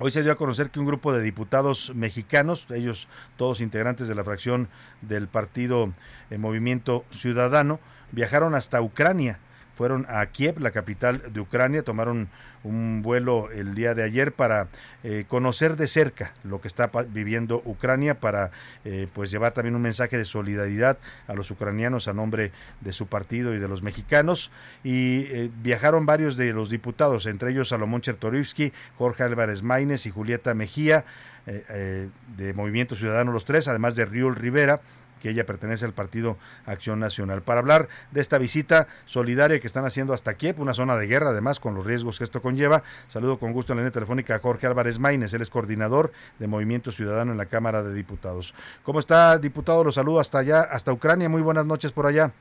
[0.00, 4.14] Hoy se dio a conocer que un grupo de diputados mexicanos, ellos todos integrantes de
[4.14, 4.68] la fracción
[5.02, 5.92] del partido
[6.30, 7.80] eh, Movimiento Ciudadano,
[8.12, 9.40] viajaron hasta Ucrania.
[9.78, 12.28] Fueron a Kiev, la capital de Ucrania, tomaron
[12.64, 14.66] un vuelo el día de ayer para
[15.04, 18.50] eh, conocer de cerca lo que está viviendo Ucrania, para
[18.84, 20.98] eh, pues llevar también un mensaje de solidaridad
[21.28, 22.50] a los ucranianos a nombre
[22.80, 24.50] de su partido y de los mexicanos.
[24.82, 30.10] Y eh, viajaron varios de los diputados, entre ellos Salomón Chertorivsky, Jorge Álvarez Maínez y
[30.10, 31.04] Julieta Mejía,
[31.46, 34.82] de Movimiento Ciudadano los tres, además de Riul Rivera
[35.20, 37.42] que ella pertenece al Partido Acción Nacional.
[37.42, 41.30] Para hablar de esta visita solidaria que están haciendo hasta Kiev, una zona de guerra
[41.30, 44.38] además con los riesgos que esto conlleva, saludo con gusto en la línea telefónica a
[44.38, 48.54] Jorge Álvarez Maínez, él es coordinador de Movimiento Ciudadano en la Cámara de Diputados.
[48.82, 49.84] ¿Cómo está, diputado?
[49.84, 51.28] Lo saludo hasta allá, hasta Ucrania.
[51.28, 52.32] Muy buenas noches por allá.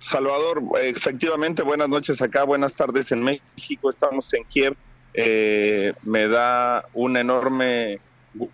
[0.00, 4.74] Salvador, efectivamente, buenas noches acá, buenas tardes en México, estamos en Kiev.
[5.12, 8.00] Eh, me da un enorme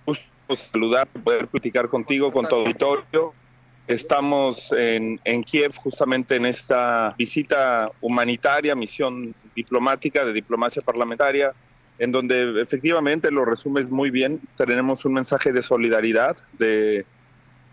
[0.04, 3.32] gusto saludar, poder platicar contigo, con tu auditorio.
[3.86, 11.52] Estamos en, en Kiev justamente en esta visita humanitaria, misión diplomática de diplomacia parlamentaria,
[11.98, 14.40] en donde efectivamente lo resumes muy bien.
[14.56, 17.04] Tenemos un mensaje de solidaridad, de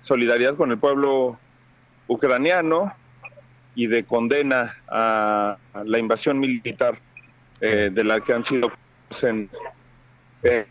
[0.01, 1.38] solidaridad con el pueblo
[2.07, 2.93] ucraniano
[3.76, 6.97] y de condena a, la invasión militar
[7.61, 8.72] eh, de la que han sido
[9.22, 9.49] en,
[10.43, 10.65] eh,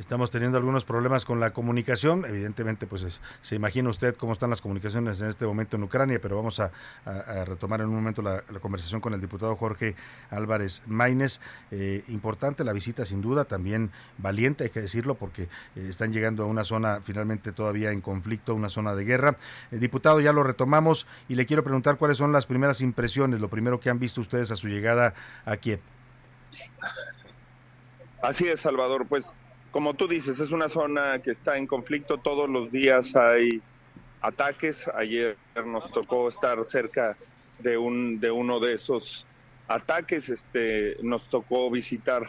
[0.00, 2.24] Estamos teniendo algunos problemas con la comunicación.
[2.24, 6.36] Evidentemente, pues se imagina usted cómo están las comunicaciones en este momento en Ucrania, pero
[6.36, 6.70] vamos a,
[7.44, 9.94] retomar en un momento la, conversación con el diputado Jorge
[10.30, 11.38] Álvarez Maínez.
[11.70, 15.42] Eh, importante la visita, sin duda, también valiente, hay que decirlo, porque
[15.76, 19.36] eh, están llegando a una zona finalmente todavía en conflicto, una zona de guerra.
[19.70, 23.50] Eh, diputado, ya lo retomamos y le quiero preguntar cuáles son las primeras impresiones, lo
[23.50, 25.12] primero que han visto ustedes a su llegada
[25.44, 25.80] a Kiev.
[28.22, 29.06] Así es, Salvador.
[29.06, 29.30] Pues
[29.70, 32.18] como tú dices, es una zona que está en conflicto.
[32.18, 33.62] Todos los días hay
[34.20, 34.88] ataques.
[34.88, 37.16] Ayer nos tocó estar cerca
[37.60, 39.26] de, un, de uno de esos
[39.68, 40.28] ataques.
[40.28, 42.22] Este, nos tocó visitar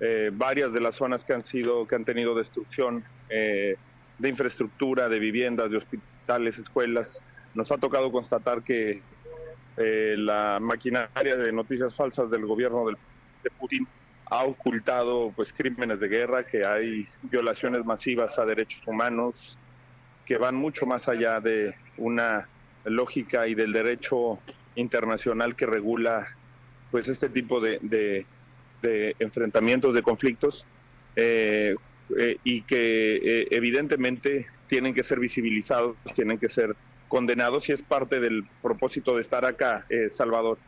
[0.00, 3.76] eh, varias de las zonas que han sido, que han tenido destrucción eh,
[4.18, 7.22] de infraestructura, de viviendas, de hospitales, escuelas.
[7.54, 9.02] Nos ha tocado constatar que
[9.76, 13.86] eh, la maquinaria de noticias falsas del gobierno de Putin
[14.30, 19.58] ha ocultado pues crímenes de guerra, que hay violaciones masivas a derechos humanos
[20.26, 22.46] que van mucho más allá de una
[22.84, 24.38] lógica y del derecho
[24.74, 26.28] internacional que regula
[26.90, 28.26] pues este tipo de,
[29.18, 30.66] enfrentamientos, de conflictos,
[31.16, 31.74] eh,
[32.18, 36.76] eh, y que eh, evidentemente tienen que ser visibilizados, tienen que ser
[37.08, 40.58] condenados y es parte del propósito de estar acá, Salvador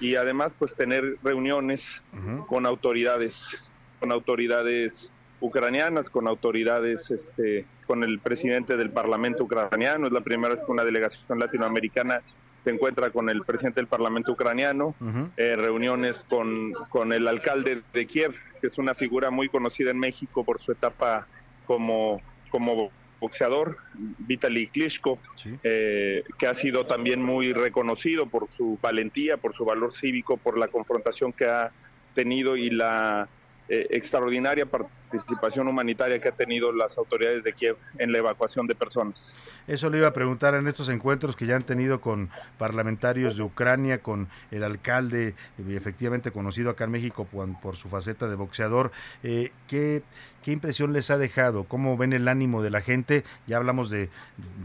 [0.00, 2.02] y además pues tener reuniones
[2.46, 3.64] con autoridades,
[4.00, 10.06] con autoridades ucranianas, con autoridades, este, con el presidente del Parlamento ucraniano.
[10.06, 12.20] Es la primera vez que una delegación latinoamericana
[12.58, 14.94] se encuentra con el presidente del Parlamento ucraniano,
[15.36, 19.98] eh, reuniones con, con el alcalde de Kiev, que es una figura muy conocida en
[19.98, 21.28] México por su etapa
[21.66, 22.20] como,
[22.50, 22.90] como
[23.20, 25.18] boxeador, Vitaly Klitschko,
[25.62, 30.56] eh, que ha sido también muy reconocido por su valentía, por su valor cívico, por
[30.58, 31.72] la confrontación que ha
[32.14, 33.28] tenido y la
[33.68, 34.66] eh, extraordinaria
[35.08, 39.36] participación humanitaria que ha tenido las autoridades de Kiev en la evacuación de personas.
[39.66, 43.42] Eso le iba a preguntar en estos encuentros que ya han tenido con parlamentarios de
[43.42, 48.92] Ucrania, con el alcalde, eh, efectivamente conocido acá en México por, su faceta de boxeador.
[49.22, 50.02] Eh, ¿qué,
[50.48, 51.64] ¿Qué impresión les ha dejado?
[51.64, 53.24] ¿Cómo ven el ánimo de la gente?
[53.46, 54.08] Ya hablamos de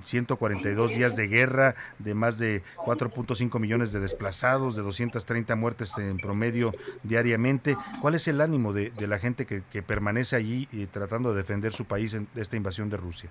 [0.06, 6.18] 142 días de guerra, de más de 4.5 millones de desplazados, de 230 muertes en
[6.18, 6.72] promedio
[7.04, 7.76] diariamente.
[8.02, 11.86] ¿Cuál es el ánimo de, la gente que, permanece allí y tratando de defender su
[11.86, 13.30] país de esta invasión de Rusia?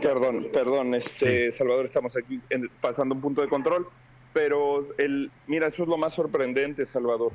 [0.00, 2.40] Perdón, perdón, este, Salvador, estamos aquí
[2.80, 3.86] pasando un punto de control,
[4.32, 7.32] pero el, mira, eso es lo más sorprendente, Salvador.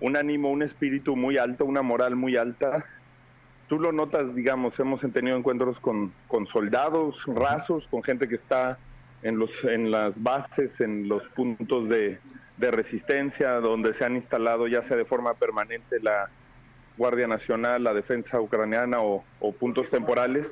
[0.00, 2.84] Un ánimo, un espíritu muy alto, una moral muy alta.
[3.68, 8.78] Tú lo notas, digamos, hemos tenido encuentros con, con soldados rasos, con gente que está
[9.22, 12.18] en, los, en las bases, en los puntos de,
[12.56, 16.30] de resistencia, donde se han instalado ya sea de forma permanente la,
[16.96, 19.24] Guardia Nacional, la defensa ucraniana o,
[19.58, 20.46] puntos temporales,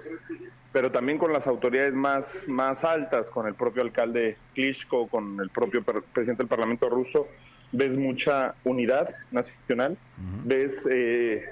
[0.72, 5.50] pero también con las autoridades más, más altas, con el propio alcalde Klitschko, con el
[5.50, 7.28] propio presidente del Parlamento ruso,
[7.70, 9.96] ves mucha unidad nacional,
[10.44, 11.44] ves eh,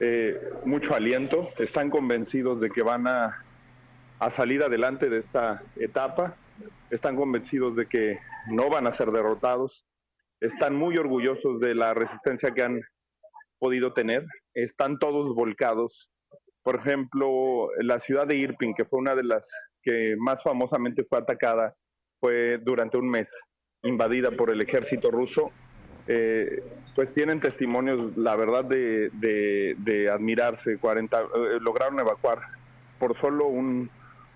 [0.00, 3.42] eh, mucho aliento, están convencidos de que van a,
[4.18, 6.36] a salir adelante de esta etapa,
[6.90, 9.84] están convencidos de que no van a ser derrotados,
[10.40, 12.80] están muy orgullosos de la resistencia que han
[13.58, 14.24] podido tener,
[14.54, 16.10] están todos volcados.
[16.62, 19.48] Por ejemplo, la ciudad de Irpin, que fue una de las
[19.82, 21.74] que más famosamente fue atacada,
[22.20, 23.28] fue durante un mes
[23.82, 25.50] invadida por el ejército ruso.
[26.06, 26.62] Eh,
[26.94, 30.78] pues tienen testimonios, la verdad, de, admirarse.
[30.78, 31.24] 40, eh,
[31.60, 32.40] lograron evacuar
[32.98, 33.90] por solo un,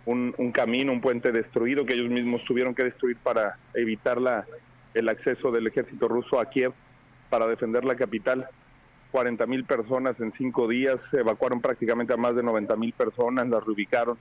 [0.07, 4.47] un, un, camino, un puente destruido que ellos mismos tuvieron que destruir para evitar la,
[4.95, 6.73] el acceso del ejército ruso a Kiev
[7.31, 8.49] para defender la capital.
[9.11, 13.65] 40 mil personas en cinco días, evacuaron prácticamente a más de 90 mil personas, las
[13.65, 14.17] reubicaron.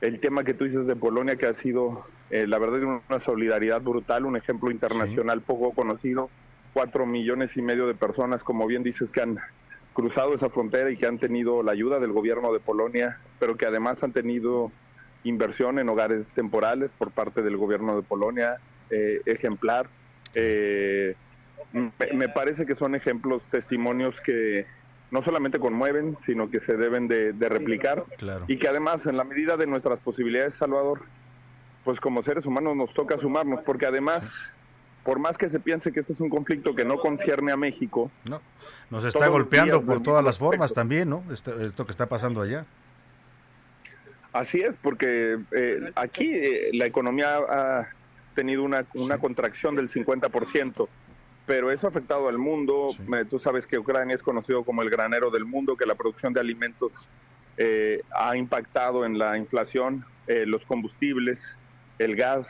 [0.00, 3.80] El tema que tú dices de Polonia, que ha sido, eh, la verdad, una solidaridad
[3.80, 6.30] brutal, un ejemplo internacional poco conocido,
[6.72, 9.38] cuatro millones y medio de personas, como bien dices, que han
[9.94, 13.66] cruzado esa frontera y que han tenido la ayuda del gobierno de Polonia, pero que
[13.66, 14.70] además han tenido
[15.24, 18.58] inversión en hogares temporales por parte del gobierno de Polonia,
[18.90, 19.88] eh, ejemplar.
[20.40, 21.14] Eh,
[21.72, 24.66] me parece que son ejemplos, testimonios que
[25.10, 28.04] no solamente conmueven, sino que se deben de, replicar
[28.46, 31.02] y que además en la medida de nuestras posibilidades, Salvador,
[31.84, 34.20] pues como seres humanos nos toca sumarnos, porque además,
[35.04, 38.10] por más que se piense que este es un conflicto que no concierne a México,
[38.28, 38.40] no.
[38.90, 41.24] nos está golpeando por todas las formas también, ¿no?
[41.32, 42.66] Esto, esto, que está pasando allá.
[44.34, 47.88] Así es, porque eh, aquí eh, la economía ha
[48.38, 50.88] tenido una, una contracción del 50%.
[51.44, 52.90] pero eso ha afectado al mundo.
[53.16, 56.32] Eh, tú sabes que Ucrania es conocido como el granero del mundo, que la producción
[56.32, 56.92] de alimentos
[57.56, 61.40] eh, ha impactado en la inflación, eh, los combustibles,
[61.98, 62.46] el gas,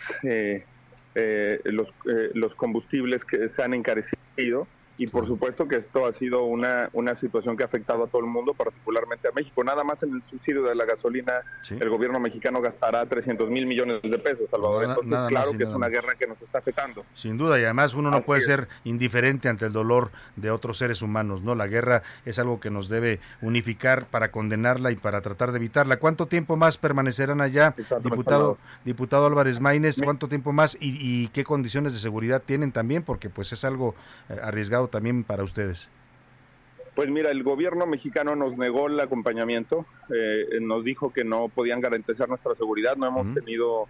[1.64, 1.94] los,
[2.34, 4.66] los combustibles que se han encarecido
[4.98, 8.20] y por supuesto que esto ha sido una, una situación que ha afectado a todo
[8.20, 9.62] el mundo, particularmente a México.
[9.62, 11.34] Nada más en el subsidio de la gasolina,
[11.70, 14.84] el gobierno mexicano gastará 300 mil millones de pesos, Salvador.
[14.84, 17.04] Entonces, claro que es una guerra que nos está afectando.
[17.14, 21.00] Sin duda, y además uno no puede ser indiferente ante el dolor de otros seres
[21.00, 21.54] humanos, ¿no?
[21.54, 25.98] La guerra es algo que nos debe unificar para condenarla y para tratar de evitarla.
[25.98, 27.72] ¿Cuánto tiempo más permanecerán allá,
[28.02, 30.00] diputado, diputado Álvarez Maínez?
[30.02, 33.04] ¿Cuánto tiempo más y, y qué condiciones de seguridad tienen también?
[33.04, 33.94] Porque pues es algo
[34.28, 34.36] eh,
[34.88, 35.90] también para ustedes?
[36.98, 41.80] Pues mira, el gobierno mexicano nos negó el acompañamiento, eh, nos dijo que no podían
[41.80, 43.86] garantizar nuestra seguridad, no hemos tenido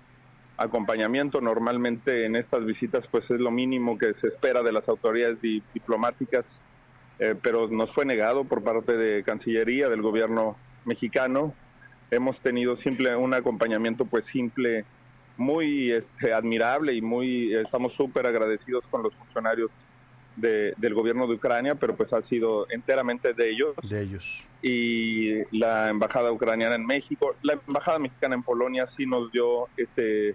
[0.59, 1.41] acompañamiento.
[1.41, 6.45] Normalmente en estas visitas pues es lo mínimo que se espera de las autoridades diplomáticas,
[7.19, 11.55] eh, pero nos fue negado por parte de Cancillería del gobierno mexicano.
[12.11, 14.85] Hemos tenido simple un acompañamiento pues simple,
[15.39, 19.71] muy este, admirable y muy estamos súper agradecidos con los funcionarios
[20.41, 23.75] del gobierno de Ucrania, pero pues ha sido enteramente de ellos.
[23.83, 24.45] De ellos.
[24.63, 30.35] Y la embajada ucraniana en México, la embajada mexicana en Polonia sí nos dio este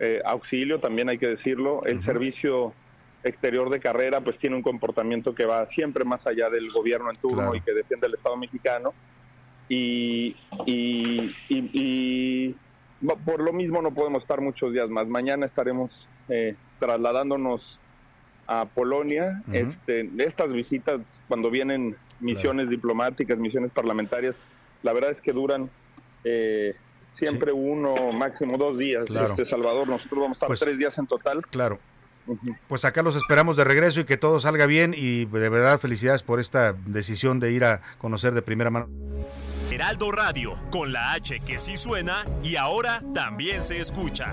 [0.00, 1.84] eh, auxilio, también hay que decirlo.
[1.84, 2.72] El servicio
[3.22, 7.16] exterior de carrera pues tiene un comportamiento que va siempre más allá del gobierno en
[7.16, 8.92] turno y que defiende el Estado mexicano.
[9.68, 10.36] Y,
[10.66, 12.54] y, y,
[13.24, 15.06] por lo mismo no podemos estar muchos días más.
[15.06, 15.90] Mañana estaremos
[16.28, 17.78] eh, trasladándonos
[18.46, 19.42] a Polonia.
[19.52, 24.34] este, estas visitas, cuando vienen misiones diplomáticas, misiones parlamentarias,
[24.82, 25.70] la verdad es que duran
[26.24, 26.74] eh,
[27.12, 29.06] siempre uno, máximo dos días.
[29.10, 31.42] Este Salvador, nosotros vamos a estar pues tres días en total.
[31.46, 31.78] Claro.
[32.68, 36.22] Pues acá los esperamos de regreso y que todo salga bien y de verdad felicidades
[36.22, 38.88] por esta decisión de ir a conocer de primera mano.
[39.70, 44.32] Heraldo Radio, con la H que sí suena y ahora también se escucha.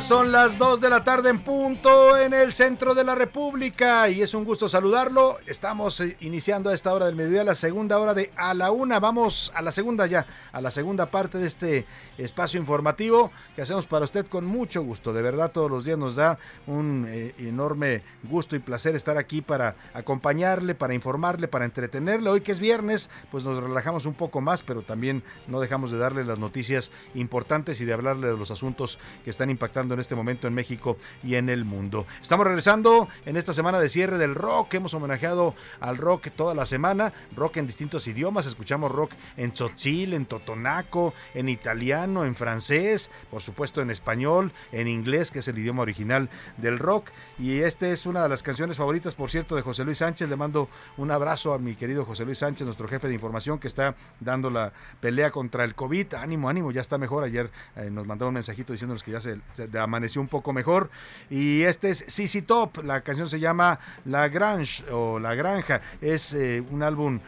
[0.00, 4.22] Son las 2 de la tarde en punto en el centro de la República y
[4.22, 5.38] es un gusto saludarlo.
[5.46, 8.98] Estamos eh, iniciando a esta hora del mediodía, la segunda hora de a la una.
[8.98, 11.86] Vamos a la segunda ya, a la segunda parte de este
[12.18, 15.12] espacio informativo que hacemos para usted con mucho gusto.
[15.12, 19.42] De verdad, todos los días nos da un eh, enorme gusto y placer estar aquí
[19.42, 22.30] para acompañarle, para informarle, para entretenerle.
[22.30, 25.98] Hoy que es viernes, pues nos relajamos un poco más, pero también no dejamos de
[25.98, 29.50] darle las noticias importantes y de hablarle de los asuntos que están están
[29.94, 32.06] en este momento en México y en el mundo.
[32.22, 34.74] Estamos regresando en esta semana de cierre del rock.
[34.74, 38.46] Hemos homenajeado al rock toda la semana, rock en distintos idiomas.
[38.46, 44.88] Escuchamos rock en tzotzil, en totonaco, en italiano, en francés, por supuesto en español, en
[44.88, 47.10] inglés, que es el idioma original del rock.
[47.38, 50.28] Y esta es una de las canciones favoritas, por cierto, de José Luis Sánchez.
[50.28, 53.68] Le mando un abrazo a mi querido José Luis Sánchez, nuestro jefe de información, que
[53.68, 56.14] está dando la pelea contra el COVID.
[56.14, 57.24] Ánimo, ánimo, ya está mejor.
[57.24, 59.40] Ayer eh, nos mandó un mensajito diciéndonos que ya se,
[59.82, 60.90] amaneció un poco mejor.
[61.28, 65.80] Y este es CC Top, la canción se llama La Grange o La Granja.
[66.00, 67.20] Es eh, un álbum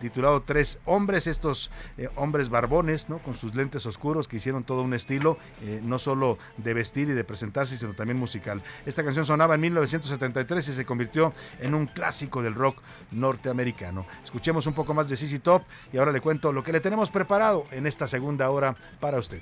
[0.00, 3.18] titulado Tres Hombres, estos eh, hombres barbones, ¿no?
[3.18, 7.12] Con sus lentes oscuros que hicieron todo un estilo, eh, no solo de vestir y
[7.12, 8.62] de presentarse, sino también musical.
[8.86, 12.80] Esta canción sonaba en 1973 y se convirtió en un clásico del rock
[13.10, 14.06] norteamericano.
[14.24, 17.10] Escuchemos un poco más de CC Top y ahora le cuento lo que le tenemos
[17.10, 19.40] preparado en esta segunda hora para usted.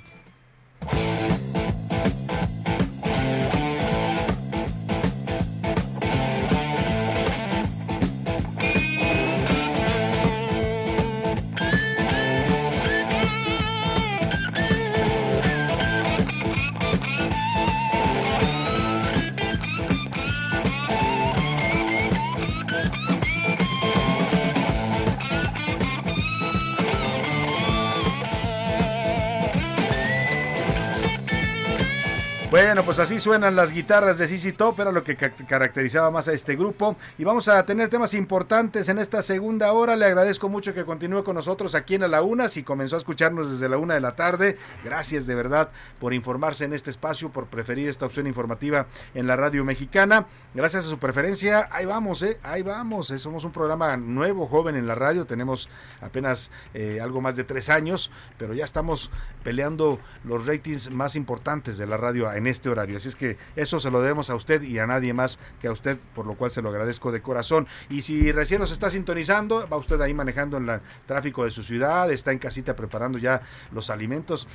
[32.85, 36.33] Pues así suenan las guitarras de CC Top, era lo que ca- caracterizaba más a
[36.33, 36.95] este grupo.
[37.19, 39.95] Y vamos a tener temas importantes en esta segunda hora.
[39.95, 42.47] Le agradezco mucho que continúe con nosotros aquí en A la Una.
[42.47, 45.69] Si comenzó a escucharnos desde la una de la tarde, gracias de verdad
[45.99, 50.25] por informarse en este espacio, por preferir esta opción informativa en la radio mexicana.
[50.55, 52.39] Gracias a su preferencia, ahí vamos, ¿eh?
[52.41, 53.11] Ahí vamos.
[53.11, 55.25] eh, Somos un programa nuevo, joven en la radio.
[55.25, 55.69] Tenemos
[56.01, 59.11] apenas eh, algo más de tres años, pero ya estamos
[59.43, 62.97] peleando los ratings más importantes de la radio en este horario.
[62.97, 65.71] Así es que eso se lo debemos a usted y a nadie más que a
[65.71, 67.67] usted, por lo cual se lo agradezco de corazón.
[67.89, 71.61] Y si recién nos está sintonizando, va usted ahí manejando en el tráfico de su
[71.63, 74.47] ciudad, está en casita preparando ya los alimentos.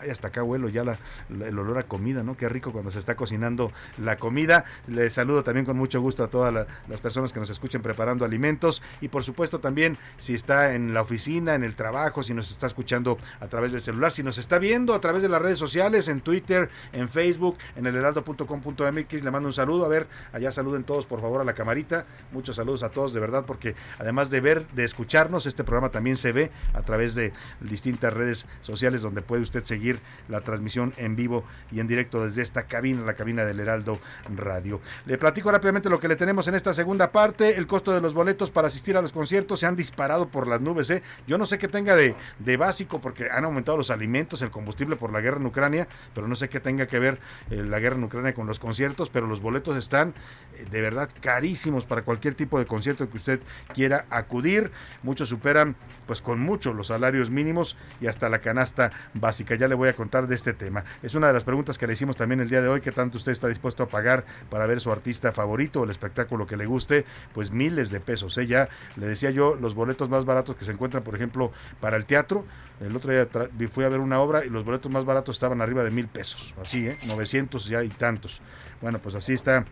[0.00, 0.82] Ay, hasta acá huelo ya
[1.28, 2.36] el olor a comida, ¿no?
[2.36, 4.64] Qué rico cuando se está cocinando la comida.
[4.86, 8.24] Le saludo también con mucho gusto a todas la- las personas que nos escuchen preparando
[8.24, 12.50] alimentos y por supuesto también si está en la oficina, en el trabajo, si nos
[12.50, 15.58] está escuchando a través del celular, si nos está viendo a través de las redes
[15.58, 17.31] sociales, en Twitter, en Facebook,
[17.76, 19.84] en el heraldo.com.mx, le mando un saludo.
[19.84, 22.04] A ver, allá saluden todos por favor a la camarita.
[22.32, 26.16] Muchos saludos a todos de verdad porque además de ver, de escucharnos, este programa también
[26.16, 31.16] se ve a través de distintas redes sociales donde puede usted seguir la transmisión en
[31.16, 33.98] vivo y en directo desde esta cabina, la cabina del Heraldo
[34.34, 34.80] Radio.
[35.06, 37.56] Le platico rápidamente lo que le tenemos en esta segunda parte.
[37.56, 40.60] El costo de los boletos para asistir a los conciertos se han disparado por las
[40.60, 40.90] nubes.
[40.90, 41.02] ¿eh?
[41.26, 44.96] Yo no sé qué tenga de, de básico porque han aumentado los alimentos, el combustible
[44.96, 47.18] por la guerra en Ucrania, pero no sé qué tenga que ver
[47.50, 50.14] eh, la guerra en Ucrania con los conciertos, pero los boletos están
[50.54, 53.40] eh, de verdad carísimos para cualquier tipo de concierto que usted
[53.74, 54.70] quiera acudir.
[55.02, 59.54] Muchos superan pues con mucho los salarios mínimos y hasta la canasta básica.
[59.54, 60.84] Ya le voy a contar de este tema.
[61.02, 63.16] Es una de las preguntas que le hicimos también el día de hoy, ¿qué tanto
[63.18, 66.66] usted está dispuesto a pagar para ver su artista favorito o el espectáculo que le
[66.66, 67.04] guste?
[67.34, 68.36] Pues miles de pesos.
[68.38, 68.46] ¿eh?
[68.46, 72.04] Ya le decía yo, los boletos más baratos que se encuentran, por ejemplo, para el
[72.04, 72.44] teatro.
[72.80, 73.28] El otro día
[73.70, 76.54] fui a ver una obra y los boletos más baratos estaban arriba de mil pesos.
[76.60, 76.98] Así, ¿eh?
[77.12, 78.40] 900 ya y tantos.
[78.80, 79.64] Bueno, pues así está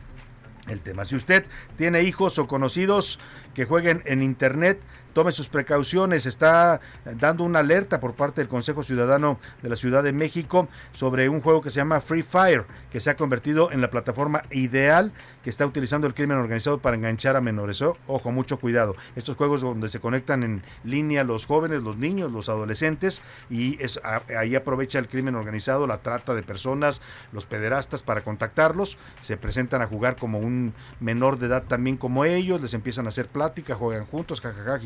[0.68, 1.04] el tema.
[1.04, 1.44] Si usted
[1.76, 3.18] tiene hijos o conocidos
[3.54, 4.80] que jueguen en Internet,
[5.12, 6.26] tome sus precauciones.
[6.26, 11.28] Está dando una alerta por parte del Consejo Ciudadano de la Ciudad de México sobre
[11.28, 15.12] un juego que se llama Free Fire, que se ha convertido en la plataforma ideal
[15.42, 17.82] que está utilizando el crimen organizado para enganchar a menores.
[17.82, 18.94] Ojo, mucho cuidado.
[19.16, 24.00] Estos juegos donde se conectan en línea los jóvenes, los niños, los adolescentes, y es,
[24.38, 27.00] ahí aprovecha el crimen organizado, la trata de personas,
[27.32, 28.98] los pederastas para contactarlos.
[29.22, 33.08] Se presentan a jugar como un menor de edad también como ellos, les empiezan a
[33.08, 34.78] hacer plática, juegan juntos, jajaja,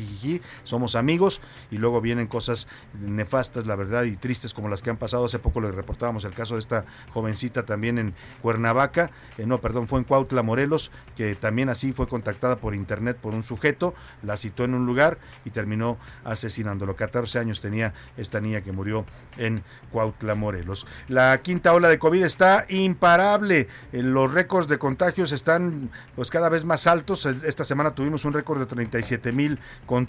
[0.63, 1.41] somos amigos,
[1.71, 2.67] y luego vienen cosas
[2.99, 5.25] nefastas, la verdad, y tristes como las que han pasado.
[5.25, 9.87] Hace poco le reportábamos el caso de esta jovencita también en Cuernavaca, eh, no, perdón,
[9.87, 13.93] fue en Cuautla, Morelos, que también así fue contactada por internet por un sujeto,
[14.23, 16.95] la citó en un lugar y terminó asesinándolo.
[16.95, 19.05] 14 años tenía esta niña que murió
[19.37, 20.85] en Cuautla, Morelos.
[21.07, 23.67] La quinta ola de COVID está imparable.
[23.91, 27.25] Eh, Los récords de contagios están pues cada vez más altos.
[27.25, 30.04] Eh, Esta semana tuvimos un récord de 37 mil contagios,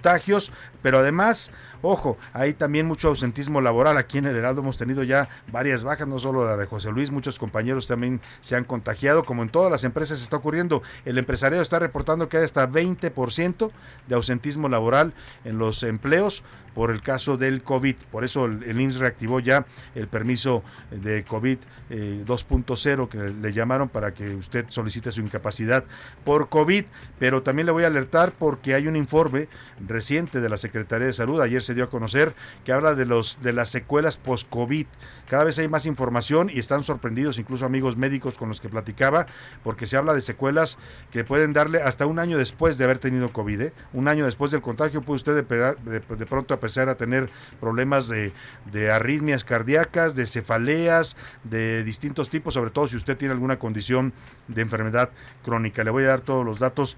[0.83, 1.51] pero además,
[1.83, 3.97] ojo, hay también mucho ausentismo laboral.
[3.97, 7.11] Aquí en el Heraldo hemos tenido ya varias bajas, no solo la de José Luis,
[7.11, 10.83] muchos compañeros también se han contagiado, como en todas las empresas está ocurriendo.
[11.05, 13.71] El empresariado está reportando que hay hasta 20%
[14.07, 15.13] de ausentismo laboral
[15.45, 16.43] en los empleos
[16.77, 17.97] por el caso del COVID.
[18.12, 19.64] Por eso el, IMSS reactivó ya
[19.95, 21.57] el permiso de COVID
[21.89, 25.85] eh, 2.0 que le llamaron para que usted solicite su incapacidad
[26.22, 26.85] por COVID.
[27.18, 29.49] Pero también le voy a alertar porque hay un informe
[29.81, 33.39] reciente de la Secretaría de Salud, ayer se dio a conocer, que habla de, los,
[33.41, 34.87] de las secuelas post-COVID.
[35.29, 39.27] Cada vez hay más información y están sorprendidos incluso amigos médicos con los que platicaba,
[39.64, 40.79] porque se habla de secuelas
[41.11, 43.61] que pueden darle hasta un año después de haber tenido COVID.
[43.61, 43.72] ¿eh?
[43.93, 48.33] Un año después del contagio puede usted de, pronto empezar a tener problemas de,
[48.73, 54.12] de arritmias cardíacas, de cefaleas, de distintos tipos, sobre todo si usted tiene alguna condición
[54.49, 55.11] de enfermedad
[55.45, 55.85] crónica.
[55.85, 56.97] Le voy a dar todos los datos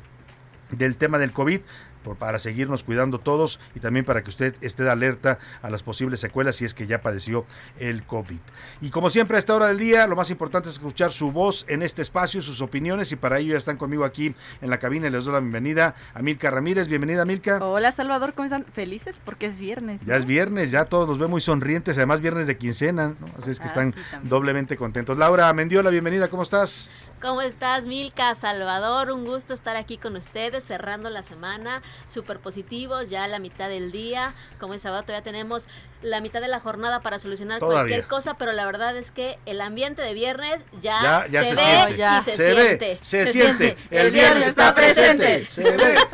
[0.70, 1.60] del tema del COVID
[2.02, 5.82] por- para seguirnos cuidando todos y también para que usted esté de alerta a las
[5.82, 7.44] posibles secuelas si es que ya padeció
[7.78, 8.38] el COVID.
[8.80, 11.64] Y como siempre a esta hora del día, lo más importante es escuchar su voz
[11.68, 15.06] en este espacio, sus opiniones y para ello ya están conmigo aquí en la cabina
[15.06, 16.88] y les doy la bienvenida a Milka Ramírez.
[16.88, 17.58] Bienvenida Milka.
[17.64, 18.64] Hola Salvador, ¿cómo están?
[18.64, 20.00] Felices porque es viernes.
[20.06, 23.26] Ya es viernes, ya todos los ve muy sonrientes, además viernes de quincena, ¿no?
[23.38, 25.18] así es que Ah, están sí, doblemente contentos.
[25.18, 26.88] Laura Mendiola, bienvenida, ¿cómo estás?
[27.20, 28.32] ¿Cómo estás, Milka?
[28.36, 33.40] Salvador, un gusto estar aquí con ustedes, cerrando la semana, súper positivos, ya a la
[33.40, 34.36] mitad del día.
[34.60, 35.66] Como es sábado, todavía tenemos
[36.02, 37.80] la mitad de la jornada para solucionar Todavía.
[37.80, 41.54] cualquier cosa, pero la verdad es que el ambiente de viernes ya, Ya, ya se,
[41.54, 41.92] ve siente.
[41.92, 42.78] y se, se siente.
[42.78, 43.76] ve, se, siente.
[43.90, 45.46] El viernes está presente.
[45.50, 45.96] Se ve.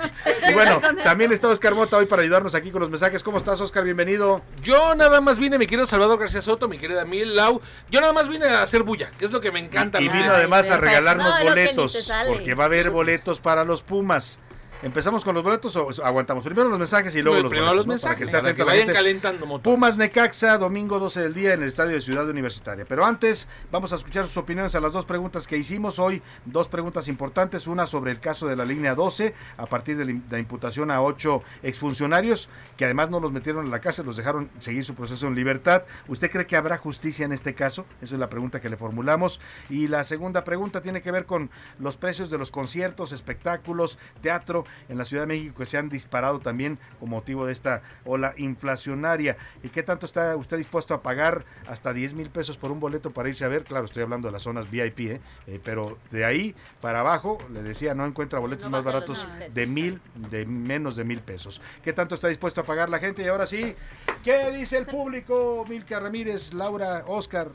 [0.49, 3.23] Y bueno, también está Oscar Mota hoy para ayudarnos aquí con los mensajes.
[3.23, 3.85] ¿Cómo estás, Oscar?
[3.85, 4.43] Bienvenido.
[4.63, 7.61] Yo nada más vine, mi querido Salvador García Soto, mi querida Mil Lau.
[7.91, 10.01] Yo nada más vine a hacer bulla, que es lo que me encanta.
[10.01, 10.13] Y ¿no?
[10.13, 14.39] vino además a regalarnos No, boletos, porque va a haber boletos para los Pumas.
[14.85, 16.45] ¿Empezamos con los boletos o aguantamos?
[16.45, 17.87] Primero los mensajes y luego los Primero boletos.
[17.87, 18.03] los ¿no?
[18.03, 18.93] Para que mensajes, esté para que atenta la vayan gente.
[18.93, 19.75] calentando motores.
[19.75, 22.85] Pumas Necaxa, domingo 12 del día en el estadio de Ciudad Universitaria.
[22.87, 26.21] Pero antes, vamos a escuchar sus opiniones a las dos preguntas que hicimos hoy.
[26.45, 27.67] Dos preguntas importantes.
[27.67, 31.43] Una sobre el caso de la línea 12, a partir de la imputación a ocho
[31.63, 35.35] exfuncionarios, que además no los metieron en la cárcel, los dejaron seguir su proceso en
[35.35, 35.85] libertad.
[36.09, 37.87] ¿Usted cree que habrá justicia en este caso?
[38.03, 39.41] Esa es la pregunta que le formulamos.
[39.71, 44.67] Y la segunda pregunta tiene que ver con los precios de los conciertos, espectáculos, teatro
[44.89, 48.35] en la Ciudad de México que se han disparado también con motivo de esta ola
[48.37, 49.37] inflacionaria.
[49.63, 53.11] ¿Y qué tanto está usted dispuesto a pagar hasta 10 mil pesos por un boleto
[53.11, 53.65] para irse a ver?
[53.65, 55.21] Claro, estoy hablando de las zonas VIP, ¿eh?
[55.47, 59.55] Eh, pero de ahí para abajo, le decía, no encuentra boletos No más baratos pesos.
[59.55, 60.01] de mil,
[60.31, 61.61] de menos de mil pesos.
[61.83, 63.23] ¿Qué tanto está dispuesto a pagar la gente?
[63.23, 63.75] Y ahora sí,
[64.23, 65.65] ¿qué dice el público?
[65.69, 67.49] Milka Ramírez, Laura, Oscar,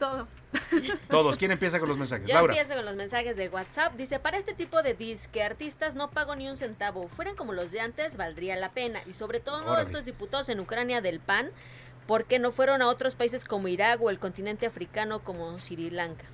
[0.00, 0.26] Todos.
[1.08, 1.36] todos.
[1.36, 2.26] ¿Quién empieza con los mensajes?
[2.26, 2.54] Yo Laura.
[2.54, 3.94] empiezo con los mensajes de WhatsApp.
[3.94, 7.06] Dice, para este tipo de disque artistas no pago ni un centavo.
[7.08, 9.00] Fueran como los de antes, valdría la pena.
[9.06, 9.82] Y sobre todo no Órale.
[9.86, 11.50] estos diputados en Ucrania del PAN,
[12.08, 16.24] porque no fueron a otros países como Irak o el continente africano como Sri Lanka.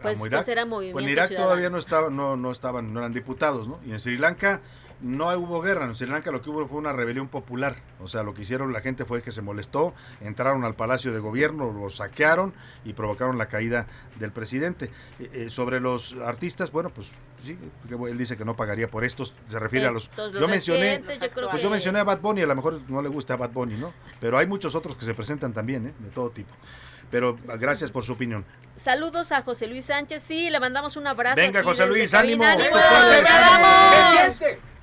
[0.00, 0.40] Pues, Como Irak.
[0.40, 1.48] pues era movimiento Pues en Irak ciudadano.
[1.50, 3.80] todavía no estaba, no, no estaban, no eran diputados, ¿no?
[3.86, 4.60] Y en Sri Lanka
[5.00, 8.22] no hubo guerra, en Sri Lanka lo que hubo fue una rebelión popular, o sea,
[8.22, 11.90] lo que hicieron la gente fue que se molestó, entraron al palacio de gobierno, lo
[11.90, 13.86] saquearon y provocaron la caída
[14.18, 14.90] del presidente.
[15.20, 17.10] Eh, eh, sobre los artistas, bueno, pues
[17.44, 20.10] sí, porque él dice que no pagaría por estos, se refiere a los...
[20.16, 22.54] Los yo mencioné, recientes, yo creo pues que- yo mencioné a Bad Bunny, a lo
[22.54, 23.92] mejor no le gusta a Bad Bunny, ¿no?
[24.20, 25.94] Pero hay muchos otros que se presentan también, ¿eh?
[25.98, 26.54] De todo tipo.
[27.10, 28.44] Pero gracias por su opinión.
[28.76, 30.22] Saludos a José Luis Sánchez.
[30.26, 31.36] Sí, le mandamos un abrazo.
[31.36, 32.42] Venga, José Luis, ánimo.
[32.44, 32.70] ¡Ánimo!
[32.70, 34.73] Tú puedes, ¡Ya ánimo.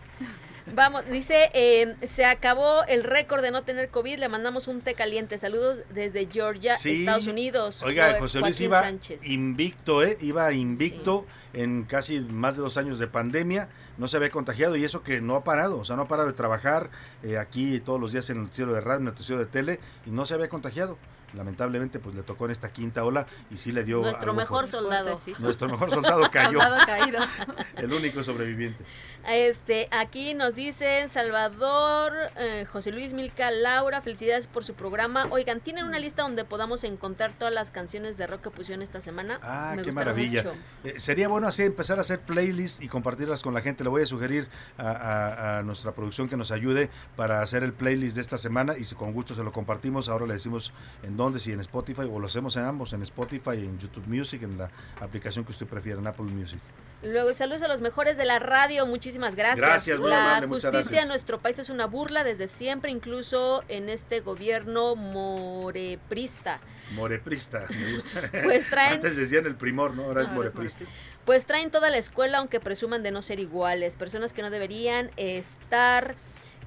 [0.74, 1.02] Vamos!
[1.02, 4.82] ¿Qué Vamos, dice, eh, se acabó el récord de no tener COVID, le mandamos un
[4.82, 5.38] té caliente.
[5.38, 7.02] Saludos desde Georgia, Sí.
[7.02, 7.82] Estados Unidos.
[7.84, 9.26] Oiga, Jo- José Luis Joaquín iba Sánchez.
[9.28, 10.18] invicto, ¿eh?
[10.22, 13.70] Iba invicto en casi más de dos años de pandemia.
[13.98, 15.78] No se había contagiado y eso que no ha parado.
[15.80, 16.90] O sea, no ha parado de trabajar
[17.24, 19.80] eh, aquí todos los días en el noticiero de radio, en el noticiero de tele
[20.06, 20.98] y no se había contagiado.
[21.34, 24.02] Lamentablemente, pues le tocó en esta quinta ola y sí le dio.
[24.02, 24.72] Nuestro algo mejor fuerte.
[24.72, 25.22] soldado.
[25.40, 26.60] Nuestro mejor soldado cayó.
[26.60, 27.20] Soldado caído.
[27.78, 28.84] el único sobreviviente.
[29.28, 35.28] Este, aquí nos dicen Salvador, eh, José Luis Milka, Laura, felicidades por su programa.
[35.30, 39.00] Oigan, ¿tienen una lista donde podamos encontrar todas las canciones de rock que pusieron esta
[39.00, 39.40] semana?
[39.44, 40.44] Ah, Me qué maravilla.
[40.44, 40.56] mucho.
[40.84, 43.84] Eh, sería bueno así empezar a hacer playlists y compartirlas con la gente.
[43.84, 44.48] Le voy a sugerir
[44.78, 48.78] a, a- a nuestra producción que nos ayude para hacer el playlist de esta semana
[48.78, 50.10] y si con gusto se lo compartimos.
[50.10, 53.52] Ahora le decimos en dónde, si en Spotify o lo hacemos en ambos, en Spotify,
[53.52, 54.70] en YouTube Music, en la
[55.00, 56.60] aplicación que usted prefiera, en Apple Music.
[57.04, 59.58] Luego, saludos a los mejores de la radio, muchísimas gracias.
[59.68, 61.02] Gracias, muy la amable, justicia gracias.
[61.02, 66.60] en nuestro país es una burla desde siempre, incluso en este gobierno moreprista.
[66.94, 68.30] Moreprista, me gusta.
[68.44, 70.04] Pues traen- Antes decían el primor, ¿no?
[70.04, 70.86] Ahora es es Moreprista.
[71.26, 73.96] Pues traen toda la escuela, aunque presuman de no ser iguales.
[73.96, 76.16] Personas que no deberían estar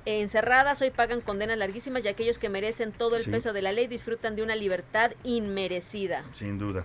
[0.07, 3.31] encerradas hoy pagan condenas larguísimas y aquellos que merecen todo el Sí.
[3.31, 6.23] peso de la ley disfrutan de una libertad inmerecida.
[6.35, 6.85] Sin duda.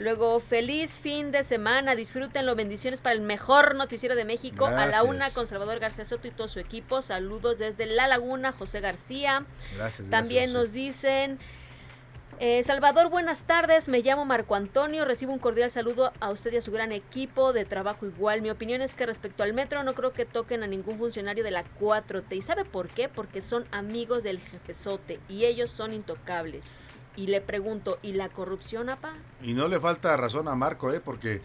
[0.00, 5.02] Luego, feliz fin de semana, disfrútenlo, bendiciones para el mejor noticiero de México, a la
[5.02, 7.02] una con Salvador García Soto y todo su equipo.
[7.02, 9.44] Saludos desde La Laguna, José García.
[9.76, 10.08] Gracias.
[10.08, 11.38] También gracias, nos dicen,
[12.38, 16.56] eh, Salvador, buenas tardes, me llamo Marco Antonio, recibo un cordial saludo a usted y
[16.56, 18.40] a su gran equipo de trabajo igual.
[18.40, 21.50] Mi opinión es que respecto al metro no creo que toquen a ningún funcionario de
[21.50, 22.36] la 4T.
[22.36, 23.10] ¿Y sabe por qué?
[23.10, 26.70] Porque son amigos del jefezote y ellos son intocables.
[27.16, 29.12] Y le pregunto, ¿y la corrupción, apa?
[29.42, 31.00] Y no le falta razón a Marco, ¿eh?
[31.00, 31.42] porque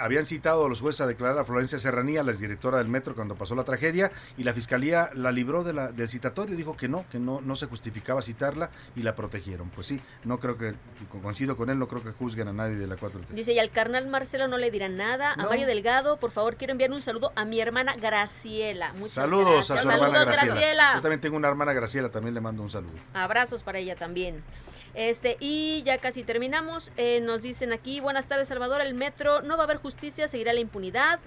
[0.00, 3.34] habían citado a los jueces a declarar a Florencia Serranía, la exdirectora del metro, cuando
[3.34, 7.04] pasó la tragedia, y la fiscalía la libró de la, del citatorio, dijo que no,
[7.10, 9.70] que no, no se justificaba citarla y la protegieron.
[9.70, 10.74] Pues sí, no creo que,
[11.22, 13.28] coincido con él, no creo que juzguen a nadie de la 4T.
[13.30, 15.32] Dice, y al carnal Marcelo no le dirán nada.
[15.32, 15.46] A.
[15.46, 18.92] Mario Delgado, por favor, quiero enviar un saludo a mi hermana Graciela.
[18.94, 19.78] Muchas Saludos gracias.
[19.78, 20.54] a su hermana Graciela.
[20.54, 20.94] Graciela.
[20.94, 22.94] Yo también tengo una hermana Graciela, también le mando un saludo.
[23.14, 24.42] Abrazos para ella también.
[24.96, 26.90] Este, y ya casi terminamos.
[26.96, 28.80] Eh, nos dicen aquí, buenas tardes, Salvador.
[28.80, 31.20] El metro no va a haber justicia, seguirá la impunidad.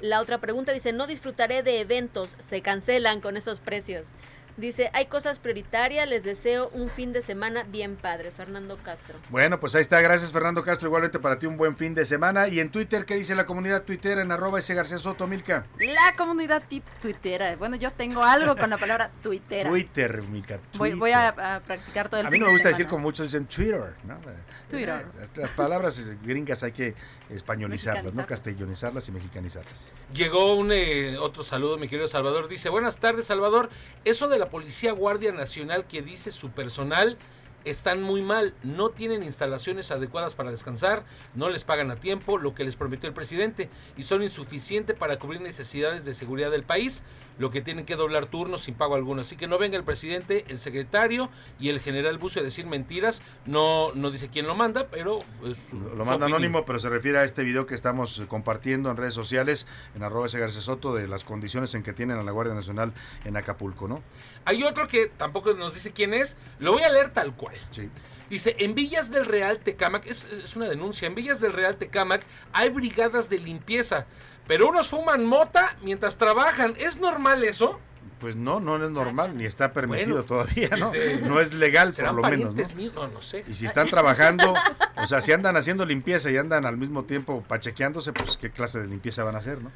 [0.00, 4.08] La otra pregunta dice, no disfrutaré de eventos, se cancelan con esos precios.
[4.56, 8.30] Dice, hay cosas prioritarias, les deseo un fin de semana bien padre.
[8.30, 9.18] Fernando Castro.
[9.30, 10.00] Bueno, pues ahí está.
[10.00, 10.88] Gracias, Fernando Castro.
[10.88, 12.48] Igualmente para ti un buen fin de semana.
[12.48, 15.64] Y en Twitter, ¿qué dice la comunidad Twitter en arroba ese García Soto, Milka?
[15.78, 16.62] La comunidad
[17.00, 17.56] tuitera.
[17.56, 19.70] Bueno, yo tengo algo con la palabra tuitera.
[19.70, 20.58] Twitter, Milka.
[20.76, 20.96] Voy, Twitter.
[20.98, 23.32] voy a, a practicar todo el A mí no me de gusta decir como muchos
[23.32, 24.18] dicen Twitter, ¿no?
[24.70, 25.06] Twitter.
[25.20, 26.94] Eh, Las palabras gringas hay que
[27.30, 28.26] españolizarlas, ¿no?
[28.26, 29.90] Castellonizarlas y mexicanizarlas.
[30.14, 32.48] Llegó un eh, otro saludo, mi querido Salvador.
[32.48, 33.70] Dice, buenas tardes, Salvador.
[34.04, 37.16] Eso de la Policía Guardia Nacional que dice su personal
[37.64, 41.04] están muy mal, no tienen instalaciones adecuadas para descansar,
[41.36, 45.20] no les pagan a tiempo lo que les prometió el presidente y son insuficientes para
[45.20, 47.04] cubrir necesidades de seguridad del país,
[47.38, 49.22] lo que tienen que doblar turnos sin pago alguno.
[49.22, 51.28] Así que no venga el presidente, el secretario
[51.58, 53.22] y el general Bucio a decir mentiras.
[53.46, 55.20] No, no dice quién lo manda, pero...
[55.40, 56.32] pues, su- Lo manda opinión.
[56.34, 60.02] anónimo, pero se refiere a este video que estamos eh, compartiendo en redes sociales, en
[60.02, 62.92] arroba ese García Soto, de las condiciones en que tienen a la Guardia Nacional
[63.24, 64.02] en Acapulco, ¿no?
[64.44, 66.36] Hay otro que tampoco nos dice quién es.
[66.58, 67.56] Lo voy a leer tal cual.
[67.70, 67.88] Sí.
[68.30, 72.22] Dice, en Villas del Real Tecámac, es, es una denuncia, en Villas del Real Tecámac
[72.54, 74.06] hay brigadas de limpieza,
[74.46, 76.74] pero unos fuman mota mientras trabajan.
[76.78, 77.78] ¿Es normal eso?
[78.20, 80.92] Pues no, no es normal, ni está permitido Bueno, todavía, ¿no?
[81.26, 82.76] No es legal, por ¿Serán lo menos, ¿no?
[82.76, 82.94] míos?
[82.94, 83.44] No, no sé.
[83.48, 84.54] Y si están trabajando,
[84.96, 88.78] o sea, si andan haciendo limpieza y andan al mismo tiempo pachequeándose, pues qué clase
[88.80, 89.72] de limpieza van a hacer, ¿no?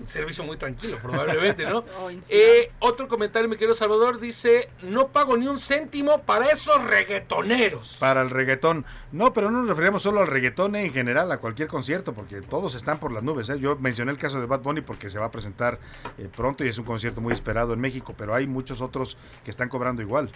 [0.00, 1.84] Un servicio muy tranquilo, probablemente, ¿no?
[2.00, 6.82] Oh, Eh, otro comentario, mi querido Salvador, dice, no pago ni un céntimo para esos
[6.84, 7.96] reggaetoneros.
[8.00, 8.84] Para el reggaetón.
[9.12, 12.74] No, pero no nos referíamos solo al reggaetón en general, a cualquier concierto, porque todos
[12.74, 13.48] están por las nubes.
[13.48, 13.58] ¿eh?
[13.60, 15.78] Yo mencioné el caso de Bad Bunny porque se va a presentar
[16.18, 19.50] eh, pronto y es un concierto muy esperado en México, pero hay muchos otros que
[19.50, 20.30] están cobrando igual.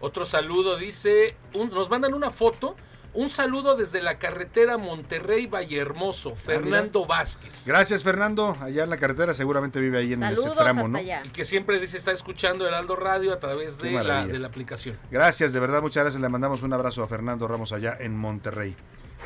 [0.00, 2.74] Otro saludo, dice, un- nos mandan una foto,
[3.16, 7.66] un saludo desde la carretera Monterrey Vallehermoso, Fernando Vázquez.
[7.66, 8.56] Gracias, Fernando.
[8.60, 11.00] Allá en la carretera seguramente vive ahí en ese tramo, ¿no?
[11.00, 14.98] Y que siempre dice está escuchando Heraldo Radio a través la, de la aplicación.
[15.10, 16.20] Gracias, de verdad, muchas gracias.
[16.20, 18.76] Le mandamos un abrazo a Fernando Ramos allá en Monterrey.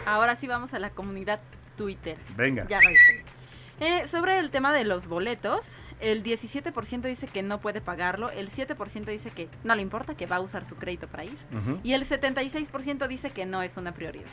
[0.07, 1.41] Ahora sí vamos a la comunidad
[1.77, 2.17] Twitter.
[2.37, 2.67] Venga.
[2.69, 3.25] Ya lo hice.
[3.81, 5.61] Eh, sobre el tema de los boletos,
[6.01, 10.27] el 17% dice que no puede pagarlo, el 7% dice que no le importa, que
[10.27, 11.39] va a usar su crédito para ir,
[11.83, 14.31] y el 76% dice que no es una prioridad.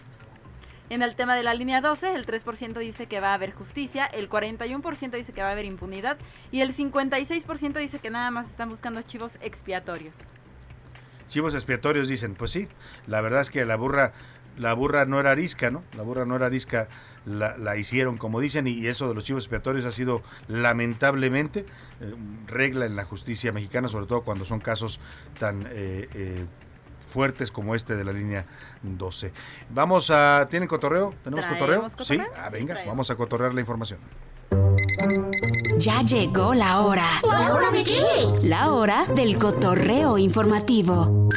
[0.89, 4.05] En el tema de la línea 12, el 3% dice que va a haber justicia,
[4.05, 6.18] el 41% dice que va a haber impunidad
[6.49, 10.15] y el 56% dice que nada más están buscando chivos expiatorios.
[11.28, 12.70] Chivos expiatorios dicen, pues sí,
[13.05, 14.13] la verdad es que la burra,
[14.57, 15.84] la burra no era arisca, ¿no?
[15.97, 16.88] La burra no era arisca,
[17.28, 21.65] la, la hicieron como dicen, y eso de los chivos expiatorios ha sido lamentablemente
[21.99, 22.13] eh,
[22.47, 24.99] regla en la justicia mexicana, sobre todo cuando son casos
[25.39, 26.45] tan eh, eh,
[27.09, 28.45] fuertes como este de la línea
[28.82, 29.34] 12.
[29.69, 31.13] Vamos a, ¿tienen cotorreo?
[31.23, 31.88] ¿Tenemos cotorreo?
[31.88, 33.99] ¿Traemos Sí, ah, venga, vamos a cotorrear la información.
[35.78, 37.07] Ya llegó la hora.
[37.23, 38.01] ¿La hora de qué?
[38.43, 41.30] La hora del cotorreo informativo.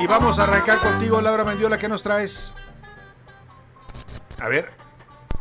[0.00, 2.54] Y vamos a arrancar contigo, Laura Mendiola, ¿qué nos traes?
[4.40, 4.70] A ver,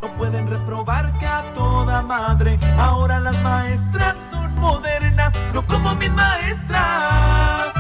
[0.02, 2.60] No pueden reprobar que a toda madre.
[2.78, 7.74] Ahora las maestras son modernas, no como mis maestras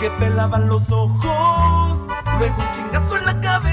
[0.00, 2.06] que pelaban los ojos,
[2.38, 3.72] luego un chingazo en la cabeza.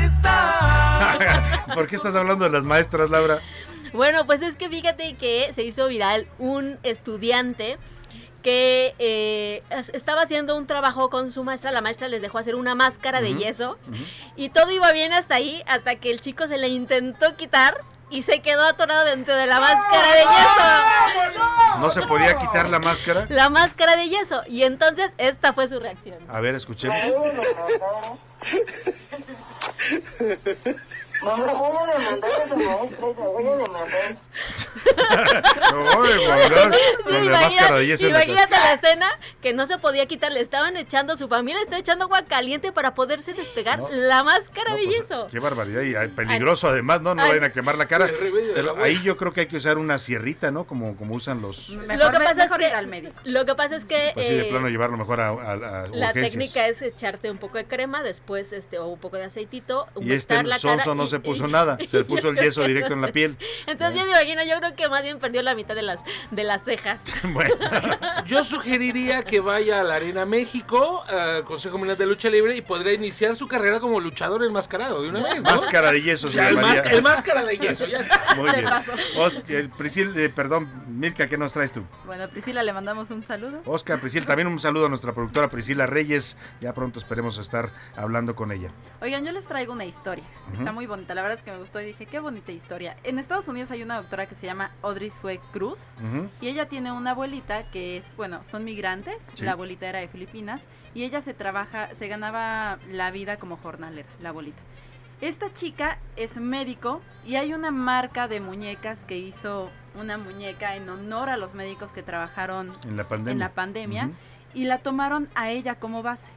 [1.73, 3.39] ¿por qué estás hablando de las maestras, Laura?
[3.93, 7.77] Bueno, pues es que fíjate que se hizo viral un estudiante
[8.41, 12.55] que eh, es- estaba haciendo un trabajo con su maestra, la maestra les dejó hacer
[12.55, 13.77] una máscara de yeso
[14.35, 17.77] y todo iba bien hasta ahí, hasta que el chico se le intentó quitar
[18.11, 21.79] y se quedó atorado dentro de la máscara de yeso.
[21.79, 23.27] ¿No se podía quitar la máscara?
[23.29, 24.41] La máscara de yeso.
[24.47, 26.17] Y entonces esta fue su reacción.
[26.27, 26.97] A ver, escuchemos.
[31.21, 34.17] No me voy a demandar a esa maestra, la voy a demandar.
[35.71, 39.19] No, de mandar Sí, con la imagina- máscara de yeso en la imagínate la escena
[39.41, 42.95] que no se podía quitar, le estaban echando, su familia estaba echando agua caliente para
[42.95, 43.89] poderse despegar No.
[43.91, 45.27] la máscara No, de pues, yeso.
[45.31, 47.15] Qué barbaridad y ay, peligroso además, ¿no?
[47.15, 47.29] No Ay.
[47.29, 48.07] vayan a quemar la cara.
[48.07, 48.13] La
[48.53, 50.65] Pero ahí yo creo que hay que usar una sierrita, ¿no?
[50.65, 51.69] Como, como usan los...
[51.69, 53.15] lo que pasa es mejor que ir al médico.
[53.25, 55.57] lo que pasa es que Pues sí, de eh, plano llevarlo mejor a, a- a
[55.57, 56.13] la urgencias.
[56.13, 60.13] técnica es echarte un poco de crema, después este o un poco de aceitito, Y
[60.13, 63.11] este humectar la cara se puso nada, se le puso el yeso directo en la
[63.11, 63.37] piel.
[63.67, 66.43] Entonces yo me imagino, yo creo que más bien perdió la mitad de las de
[66.43, 67.03] las cejas.
[68.25, 72.61] Yo sugeriría que vaya a la Arena México, al Consejo Mundial de Lucha Libre, y
[72.61, 75.41] podría iniciar su carrera como luchador enmascarado de una vez.
[75.41, 75.49] ¿no?
[75.49, 78.35] Máscara de yeso se Ya, el, máscara, el máscara de yeso, ya está.
[78.35, 79.71] Muy bien.
[79.77, 81.83] Prisil, eh, perdón, Milka, ¿qué nos traes tú?
[82.05, 83.61] Bueno, a Priscila le mandamos un saludo.
[83.65, 86.37] Oscar Prisil, también un saludo a nuestra productora Priscila Reyes.
[86.61, 88.69] Ya pronto esperemos estar hablando con ella.
[89.01, 90.25] Oigan, yo les traigo una historia.
[90.53, 90.98] Está muy bonita.
[91.07, 92.95] La verdad es que me gustó y dije, qué bonita historia.
[93.03, 95.93] En Estados Unidos hay una doctora que se llama Audrey Sue Cruz.
[96.03, 96.29] Ujú.
[96.41, 99.15] Y ella tiene una abuelita que es, bueno, son migrantes.
[99.35, 99.43] Sí.
[99.45, 100.63] La abuelita era de Filipinas.
[100.93, 104.61] Y ella se trabaja, se ganaba la vida como jornalera, la abuelita.
[105.21, 109.69] Esta chica es médico y hay una marca de muñecas que hizo
[109.99, 113.31] una muñeca en honor a los médicos que trabajaron En la pandemia.
[113.33, 114.13] en la pandemia Ujú.
[114.53, 116.31] y la tomaron a ella como base.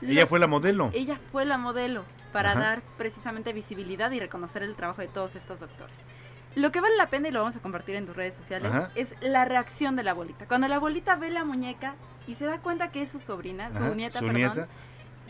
[0.00, 0.90] Ella Lo- fue la modelo.
[0.94, 2.04] Ella fue la modelo
[2.34, 2.60] para Ajá.
[2.60, 5.96] dar precisamente visibilidad y reconocer el trabajo de todos estos doctores.
[6.56, 8.90] Lo que vale la pena, y lo vamos a compartir en tus redes sociales, Ajá.
[8.96, 10.46] es la reacción de la abuelita.
[10.46, 11.94] Cuando la abuelita ve la muñeca
[12.26, 14.68] y se da cuenta que es su sobrina, Ajá, su nieta, su perdón, nieta.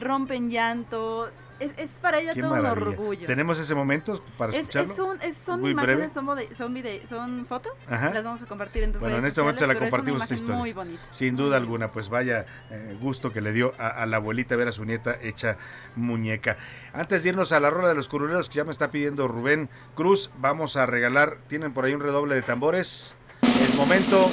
[0.01, 1.31] rompen llanto.
[1.61, 2.89] Es, es para ella Qué todo un maravilla.
[2.91, 3.27] orgullo.
[3.27, 4.93] Tenemos ese momento para Es- escucharlo.
[4.93, 6.55] es un- es- son Muy imágenes, breve.
[6.55, 7.73] son, son, fotos.
[7.91, 8.11] Ajá.
[8.11, 10.57] Las vamos a compartir en tus Bueno, en este momento se la compartimos esta historia.
[10.57, 11.03] Muy bonita.
[11.13, 14.69] Sin duda alguna, pues vaya eh, gusto que le dio a, a la abuelita ver
[14.69, 15.57] a su nieta hecha
[15.95, 16.57] muñeca.
[16.93, 19.71] Antes de irnos a la rola de los curuleros que ya me está pidiendo Rubén
[19.95, 23.15] Cruz, vamos a regalar, tienen por ahí un redoble de tambores.
[23.43, 24.29] Es momento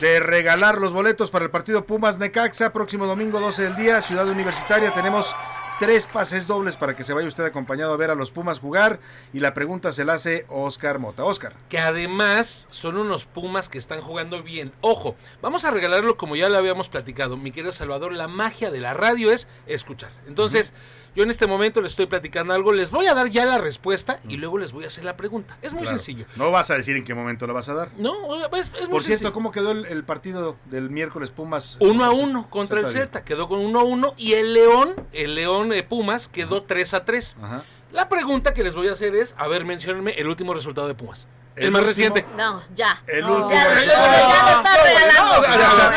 [0.00, 4.26] de regalar los boletos para el partido Pumas Necaxa, próximo domingo 12 del día, Ciudad
[4.28, 4.92] Universitaria.
[4.92, 5.34] Tenemos
[5.80, 9.00] tres pases dobles para que se vaya usted acompañado a ver a los Pumas jugar.
[9.32, 11.24] Y la pregunta se la hace Oscar Mota.
[11.24, 11.54] Oscar.
[11.70, 14.72] que además son unos Pumas que están jugando bien.
[14.82, 18.80] Ojo, vamos a regalarlo como ya lo habíamos platicado, mi querido Salvador, la magia de
[18.80, 20.10] la radio es escuchar.
[20.28, 20.74] Entonces,
[21.20, 24.20] yo en este momento les estoy platicando algo, les voy a dar ya la respuesta
[24.26, 25.58] y luego les voy a hacer la pregunta.
[25.60, 25.98] Es muy Claro.
[25.98, 26.24] sencillo.
[26.36, 27.90] No vas a decir en qué momento la vas a dar.
[27.98, 29.32] No, es, es muy Por cierto, sencillo.
[29.34, 31.76] ¿cómo quedó el, el partido del miércoles Pumas?
[31.80, 35.34] Uno a uno contra el Celta quedó con uno a uno y el León, el
[35.34, 37.36] León de Pumas quedó 3 a 3.
[37.42, 37.64] Ajá.
[37.92, 40.94] La pregunta que les voy a hacer es, a ver, menciónenme el último resultado de
[40.94, 41.26] Pumas.
[41.56, 42.24] El, El más último- reciente.
[42.36, 43.02] No, ya.
[43.06, 44.62] El No, último ya, ya, ya,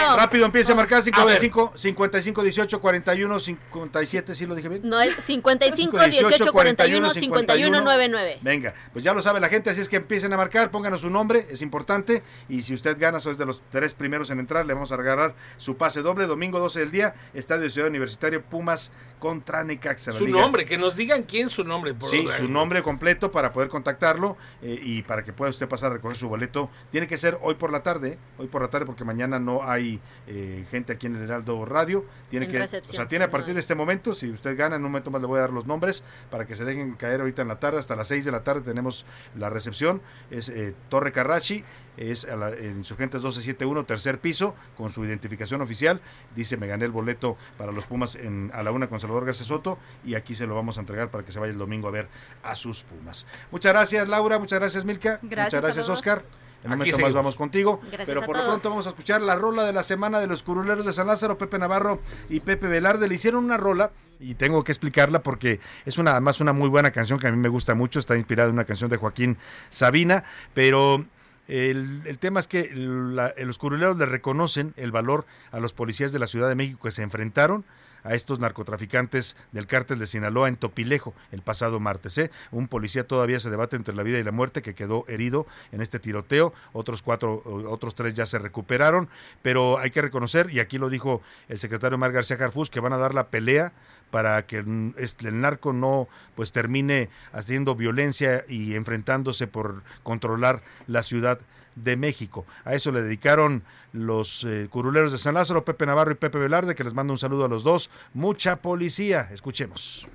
[0.10, 0.18] No.
[0.18, 1.38] Rápido empieza a marcar A ver.
[1.38, 4.82] 55, 55, 18, 41, 57, ¿sí lo dije bien?
[4.84, 8.40] No, el 55, 18, 41, 51, 99.
[8.42, 11.10] Venga, pues ya lo sabe la gente, así es que empiecen a marcar, pónganos su
[11.10, 12.24] nombre, es importante.
[12.50, 15.36] Y si usted gana, sois de los tres primeros en entrar, le vamos a regalar
[15.58, 20.12] su pase doble, domingo 12 del día, Estadio Ciudad Universitario, Pumas contra Necaxa.
[20.12, 21.94] Su nombre, que nos digan quién es su nombre.
[21.94, 25.92] por Sí, su nombre completo para poder contactarlo eh, y para que pueda usted pasar
[25.92, 26.70] a recoger su boleto.
[26.92, 30.00] Tiene que ser hoy por la tarde, hoy por la tarde porque mañana no hay
[30.28, 32.06] eh, gente aquí en el Heraldo Radio.
[32.30, 34.84] Tiene En que, o sea, tiene a partir de este momento, si usted gana, en
[34.84, 37.42] un momento más le voy a dar los nombres para que se dejen caer ahorita
[37.42, 39.06] en la tarde, hasta las 6 de la tarde tenemos
[39.36, 40.02] la recepción.
[40.32, 41.64] Es eh, Torre Carrachi,
[41.98, 46.02] es a la, en Insurgentes 1271, tercer piso, con su identificación oficial.
[46.36, 49.46] Dice, me gané el boleto para los Pumas en, a la una con Salvador García
[49.46, 51.92] Soto y aquí se lo vamos a entregar para que se vaya el domingo a
[51.92, 52.08] ver
[52.44, 53.26] a sus Pumas.
[53.52, 55.90] Muchas gracias Laura, muchas gracias Milka, Gracias, muchas gracias.
[55.90, 56.24] Oscar.
[56.64, 59.36] En un momento más vamos contigo, Gracias pero por lo pronto vamos a escuchar la
[59.36, 62.00] rola de la semana de los curuleros de San Lázaro, Pepe Navarro
[62.30, 63.10] y Pepe Velarde.
[63.10, 66.92] Le hicieron una rola y tengo que explicarla porque es una, además una muy buena
[66.92, 69.38] canción que a mí me gusta mucho, está inspirada en una canción de Joaquín
[69.72, 71.06] Sabina, pero
[71.48, 76.20] el, tema es que la- los curuleros le reconocen el valor a los policías de
[76.20, 77.66] la Ciudad de México que se enfrentaron
[78.06, 82.18] a estos narcotraficantes del cártel de Sinaloa en Topilejo el pasado martes.
[82.18, 82.32] ¿eh?
[82.52, 85.82] Un policía todavía se debate entre la vida y la muerte que quedó herido en
[85.82, 86.54] este tiroteo.
[86.74, 89.08] Otros cuatro, otros tres ya se recuperaron,
[89.42, 92.92] pero hay que reconocer, y aquí lo dijo el secretario Mar García Jarfus, que van
[92.92, 93.72] a dar la pelea
[94.14, 101.40] para que el narco no pues termine haciendo violencia y enfrentándose por controlar la ciudad
[101.76, 102.46] de México.
[102.64, 106.76] A eso le dedicaron los eh, curuleros de San Lázaro, Pepe Navarro y Pepe Velarde,
[106.76, 107.90] que les mando un saludo a los dos.
[108.14, 109.30] Mucha policía.
[109.32, 110.08] Escuchemos.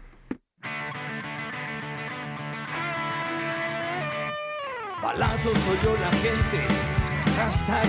[5.03, 6.69] Balazos oyó la gente,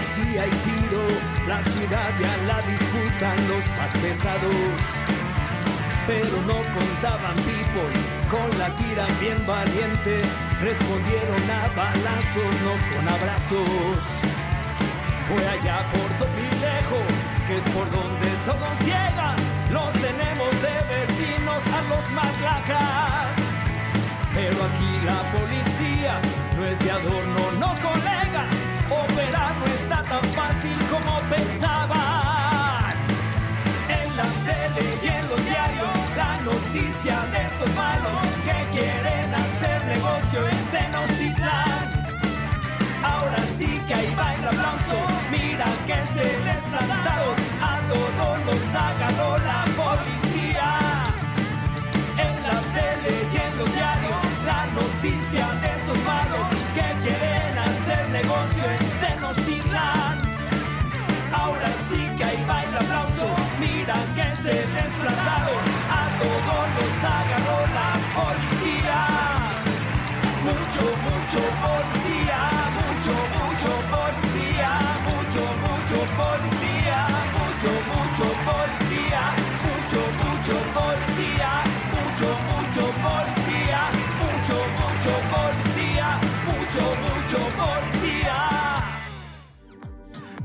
[0.03, 1.03] si hay tiro,
[1.48, 5.48] la ciudad ya la disputan los más pesados.
[6.07, 7.93] Pero no contaban people,
[8.30, 10.21] con la tira bien valiente,
[10.59, 14.39] respondieron a balazos, no con abrazos.
[15.27, 17.01] Fue allá por Topilejo,
[17.45, 19.35] que es por donde todos llegan,
[19.71, 23.38] los tenemos de vecinos a los más lacras.
[24.34, 26.21] Pero aquí la policía
[26.57, 28.55] no es de adorno, no colegas.
[28.89, 32.09] Operar no está tan fácil como pensaban.
[36.69, 41.89] La noticia de estos malos que quieren hacer negocio en Tenochtitlán.
[43.03, 44.97] Ahora sí que ahí va el aplauso,
[45.31, 50.79] mira que se les plantaron, a todos los agarró la policía
[52.17, 58.09] en la tele y en los diarios la noticia de estos malos que quieren hacer
[58.11, 60.21] negocio en Tenochtitlán.
[61.33, 63.27] Ahora sí que ahí va el aplauso,
[63.59, 65.68] mira que se les plantaron,
[67.40, 68.99] llegó la policía.
[70.44, 72.40] Mucho, mucho policía,
[72.76, 74.28] mucho, mucho policía.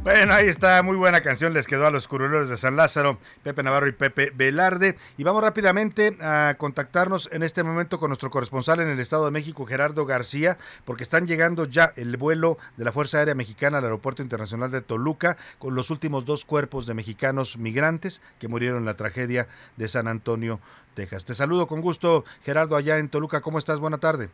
[0.05, 3.63] Bueno, ahí está, muy buena canción, les quedó a los curuleros de San Lázaro, Pepe
[3.63, 4.99] Navarro y Pepe Velarde.
[5.17, 9.31] Y vamos rápidamente a contactarnos en este momento con nuestro corresponsal en el Estado de
[9.31, 13.85] México, Gerardo García, porque están llegando ya el vuelo de la Fuerza Aérea Mexicana al
[13.85, 18.85] Aeropuerto Internacional de Toluca con los últimos dos cuerpos de mexicanos migrantes que murieron en
[18.85, 19.49] la tragedia
[19.79, 20.61] de San Antonio,
[20.93, 21.25] Texas.
[21.25, 23.41] Te saludo con gusto, Gerardo, allá en Toluca.
[23.41, 23.81] ¿Cómo estás?
[23.81, 24.29] Buena tarde.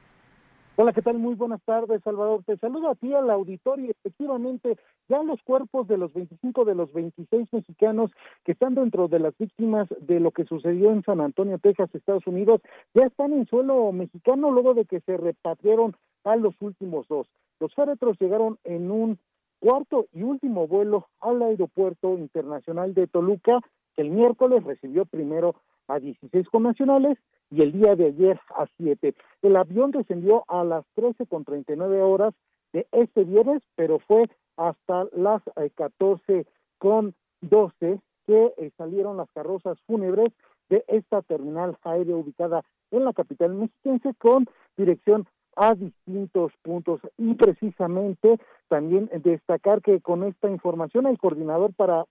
[0.76, 1.18] Hola, ¿qué tal?
[1.18, 2.42] Muy buenas tardes, Salvador.
[2.44, 3.90] Te saludo a ti al auditorio.
[3.90, 4.78] Efectivamente,
[5.08, 8.10] ya los cuerpos de los 25 de los 26 mexicanos
[8.44, 12.26] que están dentro de las víctimas de lo que sucedió en San Antonio, Texas, Estados
[12.26, 12.62] Unidos,
[12.94, 17.26] ya están en suelo mexicano luego de que se repatriaron a los últimos dos.
[17.58, 19.18] Los féretros llegaron en un
[19.58, 23.60] cuarto y último vuelo al aeropuerto internacional de Toluca,
[23.94, 25.56] que el miércoles recibió primero
[25.90, 27.18] a 16 connacionales
[27.50, 29.14] y el día de ayer a 7.
[29.42, 32.34] El avión descendió a las 13 con 39 horas
[32.72, 35.42] de este viernes, pero fue hasta las
[35.74, 36.46] 14 eh,
[36.78, 40.32] con 12 que eh, salieron las carrozas fúnebres
[40.68, 42.62] de esta terminal aérea ubicada
[42.92, 44.46] en la capital mexiquense con
[44.76, 45.26] dirección
[45.56, 48.38] a distintos puntos y precisamente
[48.68, 52.04] también destacar que con esta información el coordinador para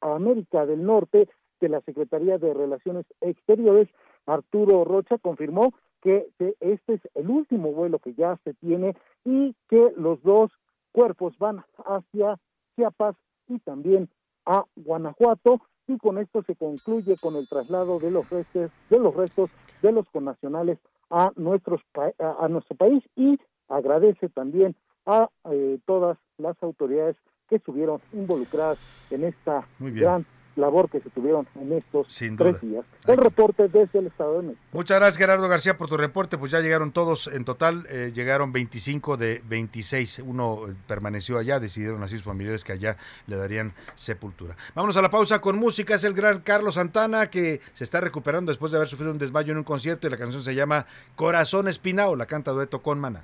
[0.00, 1.28] América del Norte
[1.60, 3.88] de la Secretaría de Relaciones Exteriores,
[4.26, 6.28] Arturo Rocha, confirmó que
[6.60, 10.50] este es el último vuelo que ya se tiene y que los dos
[10.92, 12.38] cuerpos van hacia
[12.74, 13.16] Chiapas
[13.48, 14.08] y también
[14.46, 15.60] a Guanajuato.
[15.86, 19.50] Y con esto se concluye con el traslado de los restos de los restos
[19.82, 20.78] de los connacionales
[21.10, 21.80] a nuestros
[22.18, 23.38] a nuestro país y
[23.68, 24.76] agradece también
[25.06, 27.16] a eh, todas las autoridades
[27.48, 28.78] que estuvieron involucradas
[29.10, 30.24] en esta gran
[30.56, 32.06] labor que se tuvieron en estos
[32.36, 32.84] tres días.
[33.06, 34.62] El reporte desde el Estado de México.
[34.72, 36.38] Muchas gracias Gerardo García por tu reporte.
[36.38, 40.20] Pues ya llegaron todos, en total eh, llegaron 25 de 26.
[40.20, 42.96] Uno eh, permaneció allá, decidieron así sus familiares que allá
[43.26, 44.56] le darían sepultura.
[44.74, 45.94] Vámonos a la pausa con música.
[45.94, 49.52] Es el gran Carlos Santana que se está recuperando después de haber sufrido un desmayo
[49.52, 50.86] en un concierto y la canción se llama
[51.16, 52.16] Corazón Espinao.
[52.16, 53.22] La canta dueto con Mana.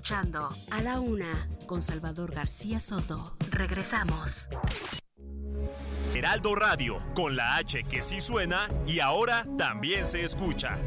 [0.00, 3.36] Escuchando A la Una con Salvador García Soto.
[3.50, 4.48] Regresamos.
[6.14, 10.78] Heraldo Radio, con la H que sí suena y ahora también se escucha.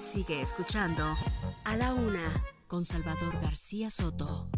[0.00, 1.04] Sigue escuchando
[1.66, 4.48] A la Una con Salvador García Soto.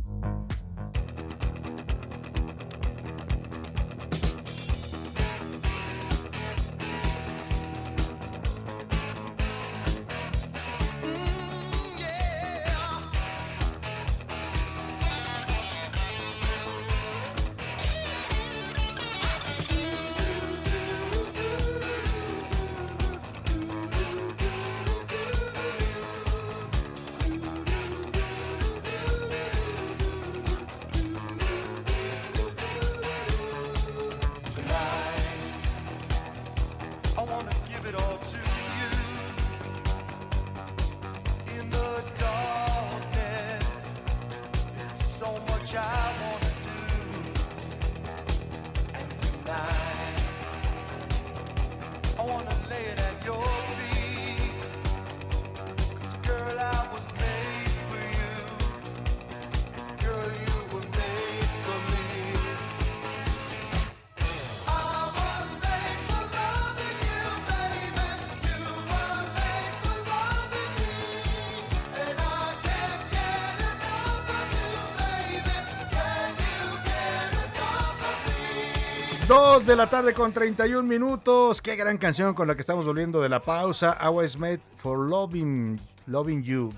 [79.71, 81.63] De la tarde con 31 minutos.
[81.63, 83.97] Qué gran canción con la que estamos volviendo de la pausa.
[84.03, 85.79] I was made for loving,
[86.09, 86.73] loving you.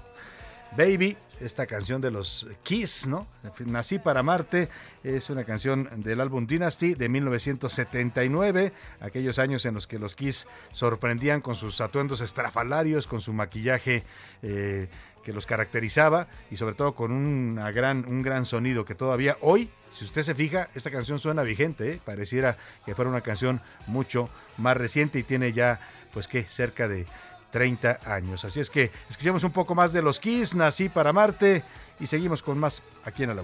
[0.76, 3.26] Baby, esta canción de los Kiss, ¿no?
[3.64, 4.68] Nací para Marte,
[5.02, 10.46] es una canción del álbum Dynasty de 1979, aquellos años en los que los Kiss
[10.70, 14.02] sorprendían con sus atuendos estrafalarios, con su maquillaje
[14.42, 14.88] eh,
[15.22, 19.70] que los caracterizaba y sobre todo con una gran, un gran sonido que todavía hoy,
[19.90, 22.00] si usted se fija, esta canción suena vigente, ¿eh?
[22.04, 24.28] pareciera que fuera una canción mucho
[24.58, 25.80] más reciente y tiene ya,
[26.12, 27.06] pues que, cerca de
[27.52, 28.44] 30 años.
[28.44, 31.62] Así es que escuchemos un poco más de los Kiss, Nací para Marte
[32.00, 33.42] y seguimos con más aquí en la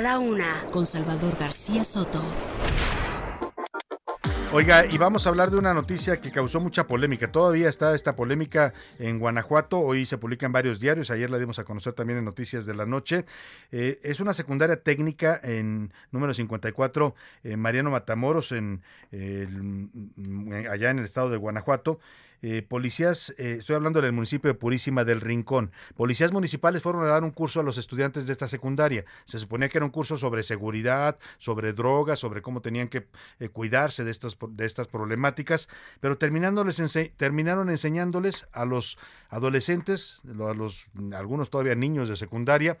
[0.00, 2.22] la una, con Salvador García Soto.
[4.50, 7.30] Oiga, y vamos a hablar de una noticia que causó mucha polémica.
[7.30, 9.78] Todavía está esta polémica en Guanajuato.
[9.78, 11.10] Hoy se publica en varios diarios.
[11.10, 13.26] Ayer la dimos a conocer también en Noticias de la Noche.
[13.72, 17.14] Eh, es una secundaria técnica en número 54,
[17.44, 18.82] en Mariano Matamoros, en,
[20.70, 22.00] allá en el estado de Guanajuato.
[22.40, 27.08] Eh, policías, eh, estoy hablando del municipio de Purísima del Rincón, policías municipales fueron a
[27.08, 29.04] dar un curso a los estudiantes de esta secundaria.
[29.24, 33.08] Se suponía que era un curso sobre seguridad, sobre drogas, sobre cómo tenían que
[33.40, 35.68] eh, cuidarse de, estos, de estas problemáticas,
[36.00, 36.80] pero terminándoles
[37.16, 38.98] terminaron enseñándoles a los
[39.30, 42.78] adolescentes, a los algunos todavía niños de secundaria,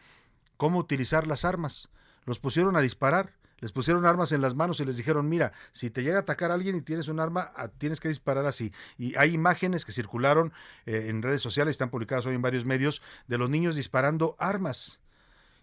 [0.56, 1.88] cómo utilizar las armas.
[2.24, 5.90] Los pusieron a disparar les pusieron armas en las manos y les dijeron, mira, si
[5.90, 8.72] te llega a atacar alguien y tienes un arma, ah, tienes que disparar así.
[8.96, 10.52] Y hay imágenes que circularon
[10.86, 15.00] eh, en redes sociales, están publicadas hoy en varios medios, de los niños disparando armas.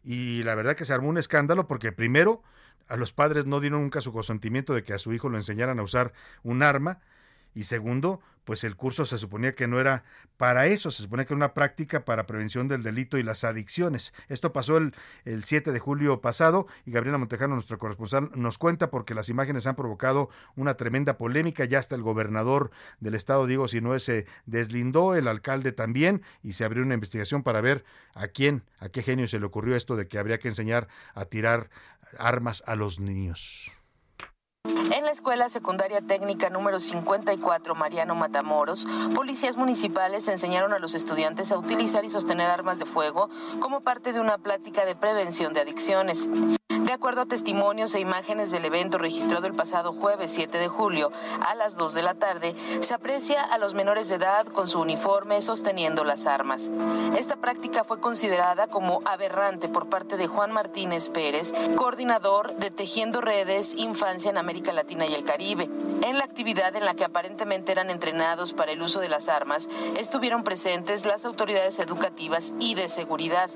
[0.03, 2.43] Y la verdad que se armó un escándalo porque primero
[2.88, 5.80] a los padres no dieron nunca su consentimiento de que a su hijo lo enseñaran
[5.80, 6.13] a usar
[6.43, 6.99] un arma.
[7.56, 10.03] Y segundo, pues el curso se suponía que no era
[10.38, 14.14] para eso, se suponía que era una práctica para prevención del delito y las adicciones.
[14.30, 18.91] Esto pasó el, el 7 de julio pasado y Gabriela Montejano, nuestro corresponsal, nos cuenta
[18.91, 21.65] porque las imágenes han provocado una tremenda polémica.
[21.65, 26.65] Ya hasta el gobernador del estado, Diego Sinue, se deslindó, el alcalde también, y se
[26.65, 27.84] abrió una investigación para ver
[28.14, 31.26] a quién, a qué genio se le ocurrió esto de que habría que enseñar a
[31.26, 31.69] tirar
[32.19, 33.72] armas a los niños.
[34.91, 41.51] En la Escuela Secundaria Técnica número 54 Mariano Matamoros, policías municipales enseñaron a los estudiantes
[41.51, 43.29] a utilizar y sostener armas de fuego
[43.59, 46.29] como parte de una plática de prevención de adicciones.
[46.85, 51.09] De acuerdo a testimonios e imágenes del evento registrado el pasado jueves 7 de julio
[51.41, 54.81] a las 2 de la tarde, se aprecia a los menores de edad con su
[54.81, 56.69] uniforme sosteniendo las armas.
[57.17, 63.19] Esta práctica fue considerada como aberrante por parte de Juan Martínez Pérez, coordinador de Tejiendo
[63.19, 65.67] Redes Infancia en América Latina y el Caribe.
[66.03, 69.69] En la actividad en la que aparentemente eran entrenados para el uso de las armas,
[69.97, 73.49] estuvieron presentes las autoridades educativas y de seguridad.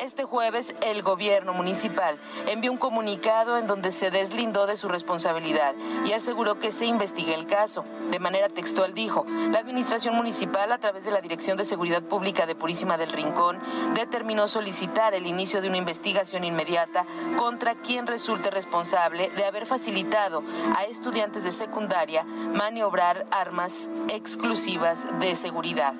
[0.00, 5.74] Este jueves, el gobierno municipal envió un comunicado en donde se deslindó de su responsabilidad
[6.04, 7.84] y aseguró que se investigue el caso.
[8.10, 12.46] De manera textual dijo, la administración municipal a través de la Dirección de Seguridad Pública
[12.46, 13.58] de Purísima del Rincón
[13.94, 17.04] determinó solicitar el inicio de una investigación inmediata
[17.36, 20.42] contra quien resulte responsable de haber facilitado
[20.76, 25.94] a estudiantes de secundaria maniobrar armas exclusivas de seguridad.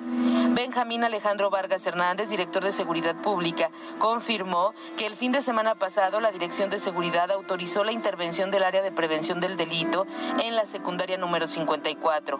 [0.51, 3.69] Benjamín Alejandro Vargas Hernández, director de Seguridad Pública,
[3.99, 8.63] confirmó que el fin de semana pasado la Dirección de Seguridad autorizó la intervención del
[8.63, 10.05] área de prevención del delito
[10.43, 12.39] en la secundaria número 54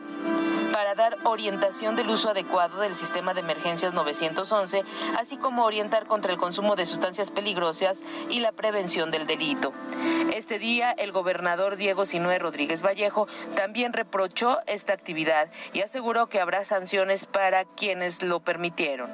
[0.72, 4.84] para dar orientación del uso adecuado del sistema de emergencias 911,
[5.18, 9.74] así como orientar contra el consumo de sustancias peligrosas y la prevención del delito.
[10.34, 16.40] Este día, el gobernador Diego Sinué Rodríguez Vallejo también reprochó esta actividad y aseguró que
[16.40, 19.10] habrá sanciones para quienes lo permitieron.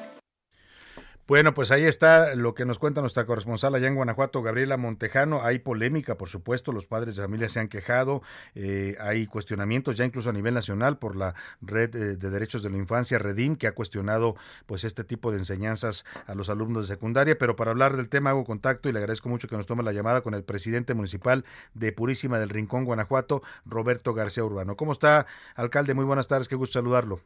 [1.28, 5.44] Bueno, pues ahí está lo que nos cuenta nuestra corresponsal allá en Guanajuato, Gabriela Montejano.
[5.44, 8.22] Hay polémica, por supuesto, los padres de familia se han quejado,
[8.56, 12.70] eh, hay cuestionamientos ya incluso a nivel nacional por la Red eh, de Derechos de
[12.70, 14.38] la Infancia, Redim, que ha cuestionado
[14.68, 17.38] pues este tipo de enseñanzas a los alumnos de secundaria.
[17.38, 19.92] Pero para hablar del tema hago contacto y le agradezco mucho que nos tome la
[19.92, 21.44] llamada con el presidente municipal
[21.74, 24.78] de Purísima del Rincón, Guanajuato, Roberto García Urbano.
[24.78, 25.26] ¿Cómo está,
[25.56, 25.94] alcalde?
[25.94, 27.20] Muy buenas tardes, qué gusto saludarlo.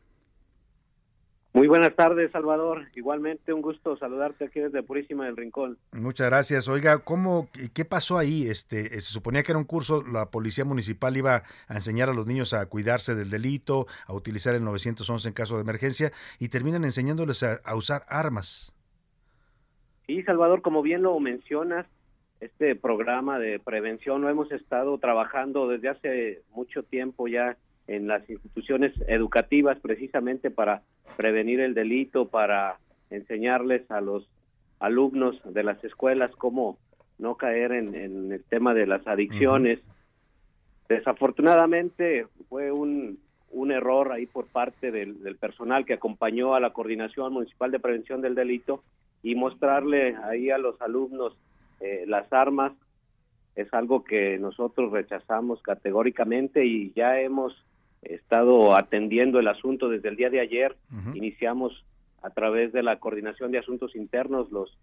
[1.53, 2.87] Muy buenas tardes, Salvador.
[2.95, 5.77] Igualmente un gusto saludarte aquí desde Purísima del Rincón.
[5.91, 6.69] Muchas gracias.
[6.69, 8.47] Oiga, ¿cómo, qué pasó ahí?
[8.47, 12.25] Este, se suponía que era un curso, la policía municipal iba a enseñar a los
[12.25, 16.85] niños a cuidarse del delito, a utilizar el 911 en caso de emergencia, y terminan
[16.85, 18.73] enseñándoles a, a usar armas.
[20.07, 21.85] Sí, Salvador, como bien lo mencionas,
[22.39, 27.57] este programa de prevención lo hemos estado trabajando desde hace mucho tiempo ya
[27.87, 30.81] en las instituciones educativas precisamente para
[31.17, 32.77] prevenir el delito, para
[33.09, 34.27] enseñarles a los
[34.79, 36.77] alumnos de las escuelas cómo
[37.17, 37.93] no caer en,
[38.31, 39.79] el tema de las adicciones.
[40.89, 43.19] Desafortunadamente fue un,
[43.51, 47.79] un error ahí por parte del, del, personal que acompañó a la Coordinación Municipal de
[47.79, 48.83] Prevención del Delito
[49.23, 51.37] y mostrarle ahí a los alumnos
[51.81, 52.73] eh, las armas
[53.55, 57.53] es algo que nosotros rechazamos categóricamente y ya hemos
[58.01, 60.75] estado atendiendo el asunto desde el día de ayer.
[61.13, 61.85] Iniciamos
[62.21, 64.77] a través de la Coordinación de Asuntos Internos los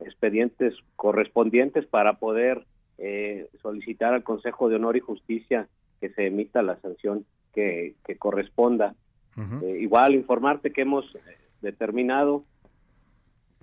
[0.00, 2.64] expedientes correspondientes para poder
[2.98, 5.68] eh, solicitar al Consejo de Honor y Justicia
[6.00, 8.94] que se emita la sanción que, corresponda.
[9.36, 11.20] Eh, igual informarte que hemos eh,
[11.60, 12.42] determinado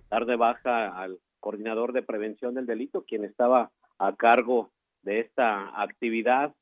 [0.09, 4.69] dar de baja al coordinador de prevención del delito, quien estaba a cargo
[5.03, 6.53] de esta actividad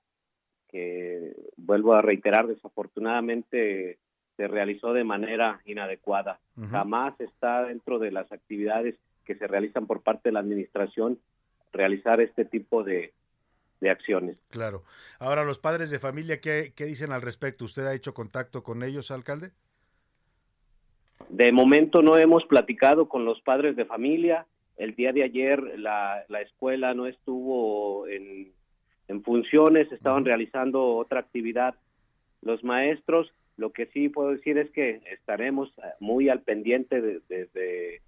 [0.70, 3.98] que, vuelvo a reiterar, desafortunadamente
[4.38, 6.40] se realizó de manera inadecuada.
[6.70, 11.20] Jamás está dentro de las actividades que se realizan por parte de la administración
[11.72, 13.14] realizar este tipo de,
[13.82, 14.38] de acciones.
[14.50, 14.84] Claro.
[15.20, 17.66] Ahora, los padres de familia, ¿qué, ¿qué dicen al respecto?
[17.66, 19.52] ¿Usted ha hecho contacto con ellos, alcalde?
[21.30, 24.48] De momento no hemos platicado con los padres de familia.
[24.78, 28.54] El día de ayer la, la escuela no estuvo en,
[29.10, 31.76] en funciones, estaban realizando otra actividad
[32.42, 33.32] los maestros.
[33.58, 38.02] Lo que sí puedo decir es que estaremos muy al pendiente desde de,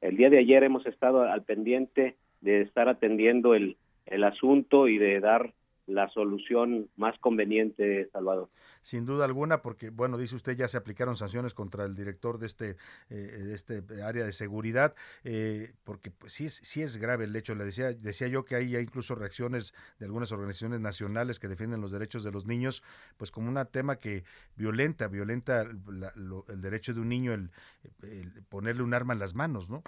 [0.00, 3.76] el día de ayer hemos estado al pendiente de estar atendiendo el,
[4.06, 5.52] el asunto y de dar
[5.88, 8.48] la solución más conveniente, Salvador.
[8.82, 12.46] Sin duda alguna, porque, bueno, dice usted, ya se aplicaron sanciones contra el director de
[12.46, 12.76] este,
[13.10, 14.94] eh, de este área de seguridad,
[15.24, 17.54] eh, porque pues, sí, es, sí es grave el hecho.
[17.54, 21.80] Le decía, decía yo que hay ya incluso reacciones de algunas organizaciones nacionales que defienden
[21.80, 22.82] los derechos de los niños,
[23.16, 24.24] pues como un tema que
[24.56, 27.50] violenta, violenta la, lo, el derecho de un niño el,
[28.02, 29.82] el ponerle un arma en las manos, ¿no?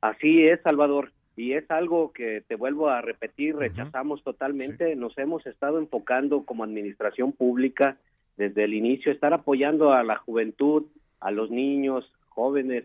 [0.00, 4.98] Así es, Salvador y es algo que te vuelvo a repetir, rechazamos totalmente, sí.
[4.98, 7.96] nos hemos estado enfocando como administración pública
[8.36, 10.84] desde el inicio, estar apoyando a la juventud,
[11.18, 12.84] a los niños, jóvenes,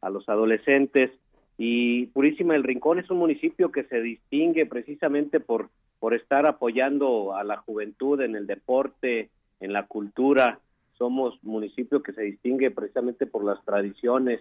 [0.00, 1.10] a los adolescentes,
[1.58, 5.68] y Purísima del Rincón es un municipio que se distingue precisamente por,
[5.98, 10.60] por estar apoyando a la juventud en el deporte, en la cultura,
[10.96, 14.40] somos municipio que se distingue precisamente por las tradiciones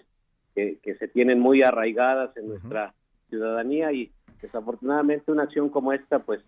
[0.54, 2.50] que, que se tienen muy arraigadas en uh -huh.
[2.50, 2.94] nuestra
[3.30, 4.12] ciudadanía y
[4.42, 6.42] desafortunadamente una acción como esta pues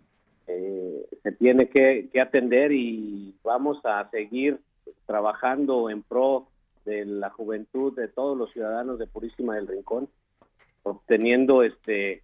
[0.47, 4.59] eh, se tiene que, que, atender y vamos a seguir
[5.05, 6.47] trabajando en pro
[6.85, 10.09] de la juventud de todos los ciudadanos de Purísima del Rincón
[10.83, 12.23] obteniendo este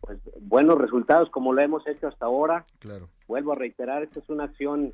[0.00, 3.08] pues buenos resultados como lo hemos hecho hasta ahora claro.
[3.26, 4.92] vuelvo a reiterar esta es una acción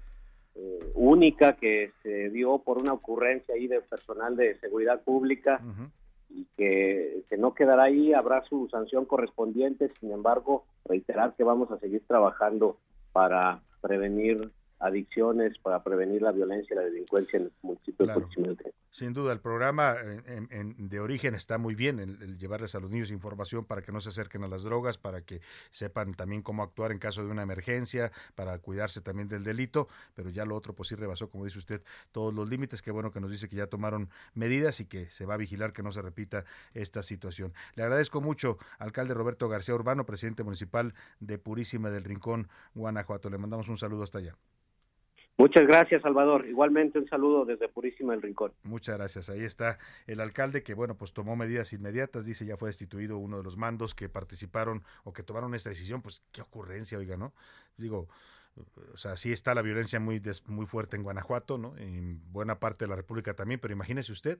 [0.54, 5.68] eh, única que se dio por una ocurrencia ahí de personal de seguridad pública uh
[5.68, 5.90] -huh
[6.34, 11.70] y que, que, no quedará ahí, habrá su sanción correspondiente, sin embargo, reiterar que vamos
[11.70, 12.78] a seguir trabajando
[13.12, 14.50] para prevenir
[14.84, 18.28] adicciones, para prevenir la violencia y la delincuencia en el municipio claro.
[18.36, 19.96] de Sin duda, el programa
[20.26, 23.80] en, en, de origen está muy bien, el, el, llevarles a los niños información para
[23.80, 25.40] que no se acerquen a las drogas, para que
[25.70, 30.28] sepan también cómo actuar en caso de una emergencia, para cuidarse también del delito, pero
[30.28, 31.82] ya lo otro pues sí rebasó, como dice usted,
[32.12, 35.24] todos los límites, qué bueno que nos dice que ya tomaron medidas y que se
[35.24, 36.44] va a vigilar que no se repita
[36.74, 37.54] esta situación.
[37.74, 43.30] Le agradezco mucho, alcalde Roberto García Urbano, presidente municipal de Purísima del Rincón, Guanajuato.
[43.30, 44.36] Le mandamos un saludo hasta allá.
[45.36, 46.46] Muchas gracias, Salvador.
[46.46, 48.52] Igualmente un saludo desde Purísima del Rincón.
[48.62, 49.28] Muchas gracias.
[49.28, 52.24] Ahí está el alcalde que, bueno, pues tomó medidas inmediatas.
[52.24, 56.02] Dice ya fue destituido uno de los mandos que participaron o que tomaron esta decisión.
[56.02, 57.34] Pues qué ocurrencia, oiga, ¿no?
[57.76, 58.08] Digo,
[58.92, 61.76] o sea, sí está la violencia muy, des, muy fuerte en Guanajuato, ¿no?
[61.76, 64.38] En buena parte de la República también, pero imagínese usted,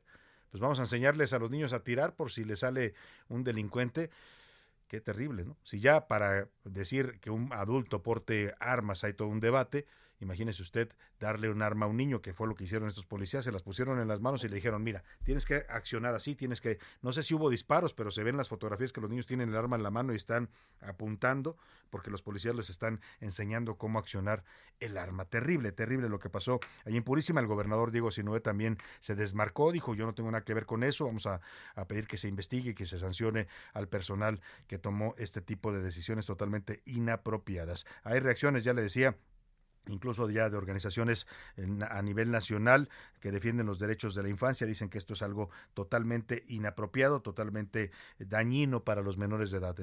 [0.51, 2.95] pues vamos a enseñarles a los niños a tirar por si les sale
[3.29, 4.11] un delincuente.
[4.87, 5.57] Qué terrible, ¿no?
[5.65, 9.87] Si ya para decir que un adulto porte armas hay todo un debate,
[10.25, 10.91] Imagínese usted
[11.21, 13.63] darle un arma a un niño, que fue lo que hicieron estos policías, se las
[13.63, 17.13] pusieron en las manos y le dijeron, mira, tienes que accionar así, tienes que, no
[17.13, 19.77] sé si hubo disparos, pero se ven las fotografías que los niños tienen el arma
[19.77, 20.49] en la mano y están
[20.81, 21.57] apuntando,
[21.91, 24.45] porque los policías les están enseñando cómo accionar
[24.81, 25.27] el arma.
[25.27, 26.59] Terrible, terrible lo que pasó.
[26.85, 30.45] Allí en Purísima, el gobernador Diego Sinoé también se desmarcó, dijo, yo no tengo nada
[30.45, 31.41] que ver con eso, vamos a,
[31.75, 35.83] a pedir que se investigue que se sancione al personal que tomó este tipo de
[35.83, 37.87] decisiones totalmente inapropiadas.
[38.03, 39.17] Hay reacciones, ya le decía,
[39.89, 41.27] incluso ya de organizaciones
[41.89, 42.89] a nivel nacional
[43.21, 47.91] que defienden los derechos de la infancia, dicen que esto es algo totalmente inapropiado, totalmente
[48.19, 49.77] dañino para los menores de edad.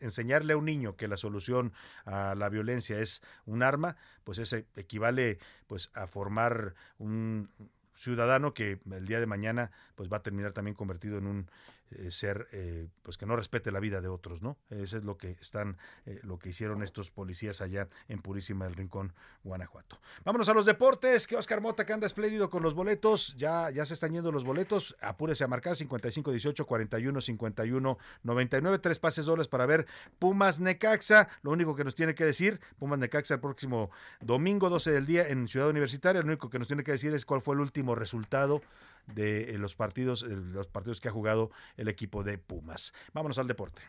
[0.00, 1.72] Enseñarle a un niño que la solución
[2.04, 7.48] a la violencia es un arma, pues eso equivale pues a formar un
[7.94, 11.50] ciudadano que el día de mañana pues va a terminar también convertido en un
[11.92, 15.16] eh, ser eh, pues que no respete la vida de otros no eso es lo
[15.16, 15.76] que están
[16.06, 19.12] eh, lo que hicieron estos policías allá en Purísima del Rincón
[19.42, 20.00] Guanajuato.
[20.24, 23.84] Vámonos a los deportes que Oscar Mota que anda espléndido con los boletos ya ya
[23.84, 29.26] se están yendo los boletos apúrese a marcar 55 18 41 51 99 tres pases
[29.26, 29.86] dobles para ver
[30.18, 33.90] Pumas Necaxa lo único que nos tiene que decir Pumas Necaxa el próximo
[34.20, 37.24] domingo 12 del día en Ciudad Universitaria lo único que nos tiene que decir es
[37.24, 38.62] cuál fue el último resultado
[39.06, 42.92] de los partidos, los partidos que ha jugado el equipo de Pumas.
[43.12, 43.82] Vámonos al deporte.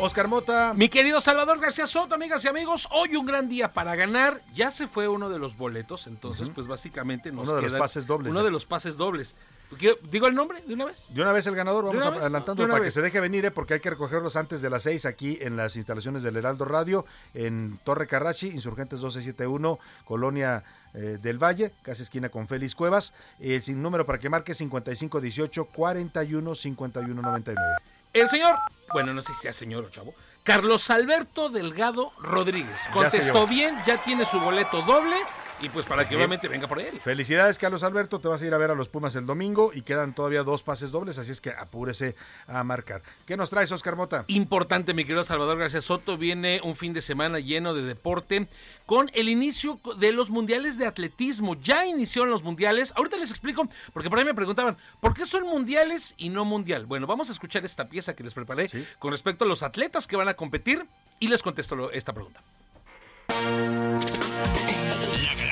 [0.00, 0.74] Oscar Mota.
[0.76, 4.40] Mi querido Salvador García Soto, amigas y amigos, hoy un gran día para ganar.
[4.54, 8.06] Ya se fue uno de los boletos, entonces, pues básicamente nos Uno de los pases
[8.06, 8.44] dobles, Uno eh.
[8.44, 9.34] de los pases dobles.
[9.76, 11.12] ¿Quiero- ¿Digo el nombre de una vez?
[11.12, 13.44] De una vez el ganador, ¿De vamos adelantando ¿De una para que se deje venir,
[13.44, 13.50] ¿eh?
[13.50, 17.04] porque hay que recogerlos antes de las seis aquí en las instalaciones del Heraldo Radio,
[17.34, 20.62] en Torre Carrachi, Insurgentes 1271, Colonia
[20.94, 23.12] eh, del Valle, casi esquina con Félix Cuevas.
[23.40, 27.68] El sin número para que marque 5518 41 51 99.
[28.12, 28.56] El señor,
[28.92, 32.80] bueno, no sé si sea señor o chavo, Carlos Alberto Delgado Rodríguez.
[32.92, 35.16] Contestó bien, ya tiene su boleto doble
[35.60, 37.00] y pues para que obviamente venga por él.
[37.00, 38.18] Felicidades, Carlos Alberto.
[38.20, 40.62] Te vas a ir a ver a los Pumas el domingo y quedan todavía dos
[40.62, 42.14] pases dobles, así es que apúrese
[42.46, 43.02] a marcar.
[43.26, 44.24] ¿Qué nos traes, Oscar Mota?
[44.28, 46.16] Importante, mi querido Salvador García Soto.
[46.16, 48.48] Viene un fin de semana lleno de deporte
[48.86, 51.54] con el inicio de los mundiales de atletismo.
[51.56, 52.92] Ya iniciaron los mundiales.
[52.96, 56.86] Ahorita les explico, porque por ahí me preguntaban, ¿por qué son mundiales y no mundial?
[56.86, 58.68] Bueno, vamos a escuchar esta pieza que les preparé
[58.98, 60.86] con respecto a los atletas que van a competir
[61.20, 62.40] y les contesto esta pregunta.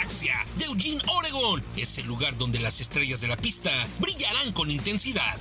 [0.06, 0.45] La galaxia de
[0.76, 5.36] Eugene, Oregon, es el lugar donde las estrellas de la pista brillarán con intensidad.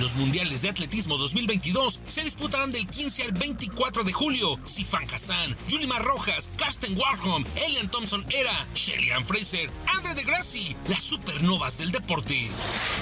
[0.00, 4.58] Los Mundiales de Atletismo 2022 se disputarán del 15 al 24 de julio.
[4.64, 11.02] Sifan Hassan, Yulimar Rojas, Karsten Warholm, Elian Thompson Era, Shelly-Ann Fraser, Andre de Grassi, las
[11.02, 12.48] supernovas del deporte.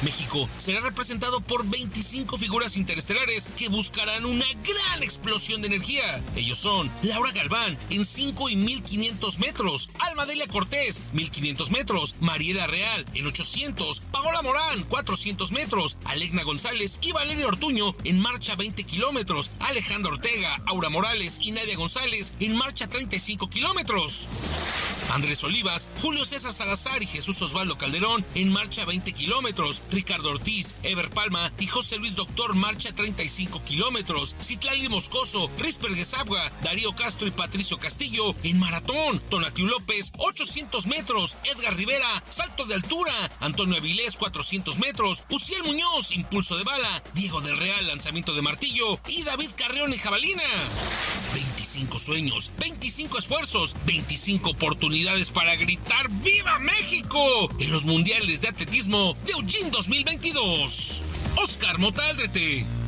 [0.03, 6.23] México será representado por 25 figuras interestelares que buscarán una gran explosión de energía.
[6.35, 12.67] Ellos son Laura Galván en 5 y 1500 metros, Alma Delia Cortés 1500 metros, Mariela
[12.67, 18.85] Real en 800, Paola Morán 400 metros, Alegna González y Valeria Ortuño en marcha 20
[18.85, 24.29] kilómetros, Alejandra Ortega, Aura Morales y Nadia González en marcha 35 kilómetros.
[25.11, 30.77] Andrés Olivas, Julio César Salazar y Jesús Osvaldo Calderón en marcha 20 kilómetros, Ricardo Ortiz,
[30.83, 37.27] Ever Palma y José Luis Doctor marcha 35 kilómetros, Citlali Moscoso, Risper Gesabga, Darío Castro
[37.27, 43.77] y Patricio Castillo en maratón, Tonatiu López 800 metros, Edgar Rivera, salto de altura, Antonio
[43.77, 49.23] Avilés 400 metros, Puciel Muñoz, impulso de bala, Diego del Real, lanzamiento de martillo y
[49.23, 50.43] David Carreón en jabalina.
[51.35, 57.49] 25 sueños, 25 esfuerzos, 25 oportunidades para gritar ¡Viva México!
[57.59, 61.03] en los Mundiales de Atletismo de Eugene 2022.
[61.37, 62.82] Oscar Mota Aldrete.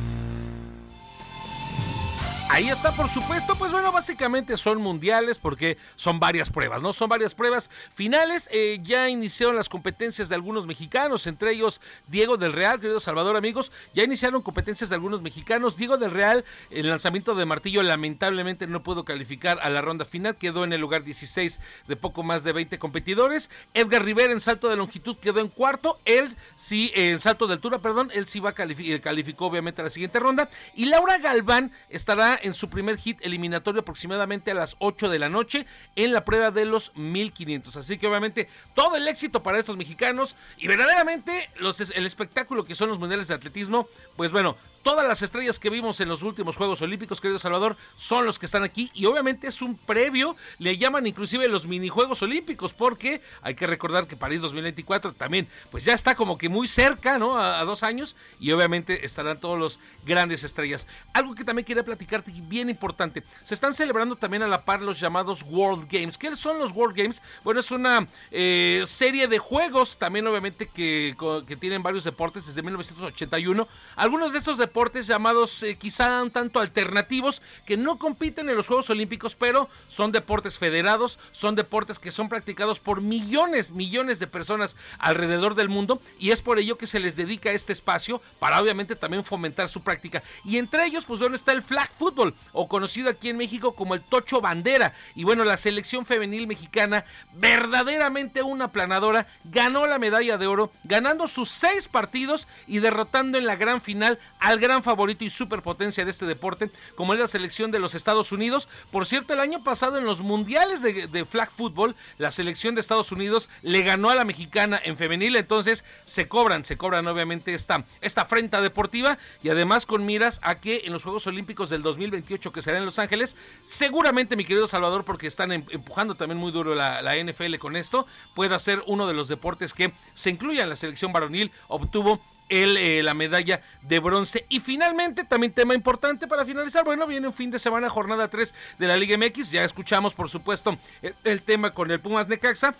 [2.47, 6.93] Ahí está, por supuesto, pues bueno, básicamente son mundiales porque son varias pruebas, ¿no?
[6.93, 8.47] Son varias pruebas finales.
[8.51, 13.35] Eh, ya iniciaron las competencias de algunos mexicanos, entre ellos Diego del Real, querido Salvador,
[13.35, 13.71] amigos.
[13.95, 15.75] Ya iniciaron competencias de algunos mexicanos.
[15.75, 20.35] Diego del Real, el lanzamiento de martillo, lamentablemente no pudo calificar a la ronda final,
[20.35, 23.49] quedó en el lugar 16 de poco más de 20 competidores.
[23.73, 25.99] Edgar Rivera en salto de longitud quedó en cuarto.
[26.05, 29.85] Él sí, eh, en salto de altura, perdón, él sí va calificar, calificó obviamente a
[29.85, 30.47] la siguiente ronda.
[30.75, 35.29] Y Laura Galván estará en su primer hit eliminatorio aproximadamente a las 8 de la
[35.29, 37.75] noche en la prueba de los 1500.
[37.77, 42.75] Así que obviamente todo el éxito para estos mexicanos y verdaderamente los, el espectáculo que
[42.75, 46.57] son los mundiales de atletismo, pues bueno, todas las estrellas que vimos en los últimos
[46.57, 50.77] Juegos Olímpicos, querido Salvador, son los que están aquí y obviamente es un previo, le
[50.77, 55.93] llaman inclusive los minijuegos olímpicos porque hay que recordar que París 2024 también pues ya
[55.95, 57.39] está como que muy cerca, ¿no?
[57.39, 60.85] A, dos años y obviamente estarán todos los grandes estrellas.
[61.13, 64.99] Algo que también quería platicarte bien importante, se están celebrando también a la par los
[64.99, 66.15] llamados World Games.
[66.15, 67.23] ¿Qué son los World Games?
[67.43, 71.15] Bueno, es una eh, serie de juegos también obviamente que,
[71.47, 73.67] que tienen varios deportes desde 1981.
[73.95, 74.74] Algunos de estos deportes
[75.07, 80.11] llamados eh, quizá un tanto alternativos que no compiten en los Juegos Olímpicos, pero son
[80.11, 86.01] deportes federados, son deportes que son practicados por millones, millones de personas alrededor del mundo
[86.19, 89.81] y es por ello que se les dedica este espacio para obviamente también fomentar su
[89.81, 90.21] práctica.
[90.43, 93.95] Y entre ellos, pues bueno, está el flag football o conocido aquí en México como
[93.95, 94.93] el tocho bandera.
[95.15, 101.27] Y bueno, la selección femenil mexicana, verdaderamente una planadora, ganó la medalla de oro, ganando
[101.27, 106.11] sus seis partidos y derrotando en la gran final al gran favorito y superpotencia de
[106.11, 108.67] este deporte, como es la selección de los Estados Unidos.
[108.91, 113.11] Por cierto, el año pasado en los mundiales de, flag football, la selección de Estados
[113.11, 117.85] Unidos le ganó a la mexicana en femenil, entonces se cobran, se cobran obviamente esta,
[118.01, 122.51] esta afrenta deportiva y además con miras a que en los Juegos Olímpicos del 2028
[122.51, 126.51] que será en Los Ángeles, seguramente mi querido Salvador, porque están em- empujando también muy
[126.51, 130.63] duro la, la NFL con esto, pueda ser uno de los deportes que se incluya
[130.63, 134.45] en la selección varonil, obtuvo el, eh, la medalla de bronce.
[134.49, 138.53] Y finalmente, también tema importante para finalizar, bueno, viene un fin de semana, jornada 3
[138.77, 142.75] de la Liga MX, ya escuchamos por supuesto el, el tema con el Pumas Necaxa.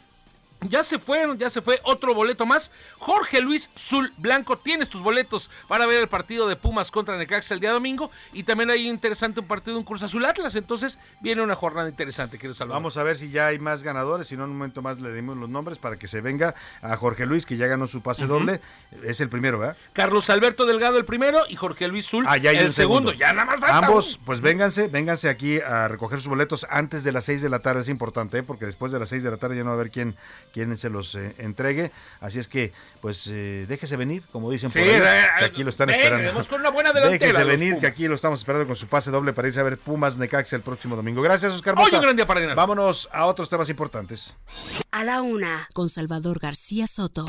[0.61, 2.71] Ya se fueron, ya se fue otro boleto más.
[2.97, 7.53] Jorge Luis Zul Blanco, tienes tus boletos para ver el partido de Pumas contra Necaxa
[7.53, 8.09] el día domingo.
[8.33, 10.55] Y también hay interesante un partido, un Cruz Azul Atlas.
[10.55, 12.77] Entonces viene una jornada interesante, quiero saludar.
[12.77, 14.27] Vamos a ver si ya hay más ganadores.
[14.27, 16.95] Si no, en un momento más le dimos los nombres para que se venga a
[16.97, 18.59] Jorge Luis, que ya ganó su pase doble.
[19.03, 19.77] Es el primero, ¿verdad?
[19.93, 23.09] Carlos Alberto Delgado el primero y Jorge Luis Zul Ah, ya hay el un segundo.
[23.11, 23.13] segundo.
[23.23, 27.11] Ya nada más falta Ambos, pues vénganse, vénganse aquí a recoger sus boletos antes de
[27.11, 27.81] las 6 de la tarde.
[27.81, 28.43] Es importante, ¿eh?
[28.43, 30.15] porque después de las 6 de la tarde ya no va a haber quién,
[30.53, 31.91] quién se los eh, entregue.
[32.19, 35.63] Así es que, pues, eh, déjese venir, como dicen Sí, por ahí, eh, que aquí
[35.63, 36.29] lo están esperando.
[36.29, 39.11] vamos con una buena delantera, Déjese venir, que aquí lo estamos esperando con su pase
[39.11, 41.21] doble para irse a ver Pumas Necaxa el próximo domingo.
[41.21, 41.89] Gracias, Oscar Mota.
[41.89, 42.55] Hoy un gran día para ganar.
[42.55, 44.35] Vámonos a otros temas importantes.
[44.91, 47.25] A la una, con Salvador García Soto.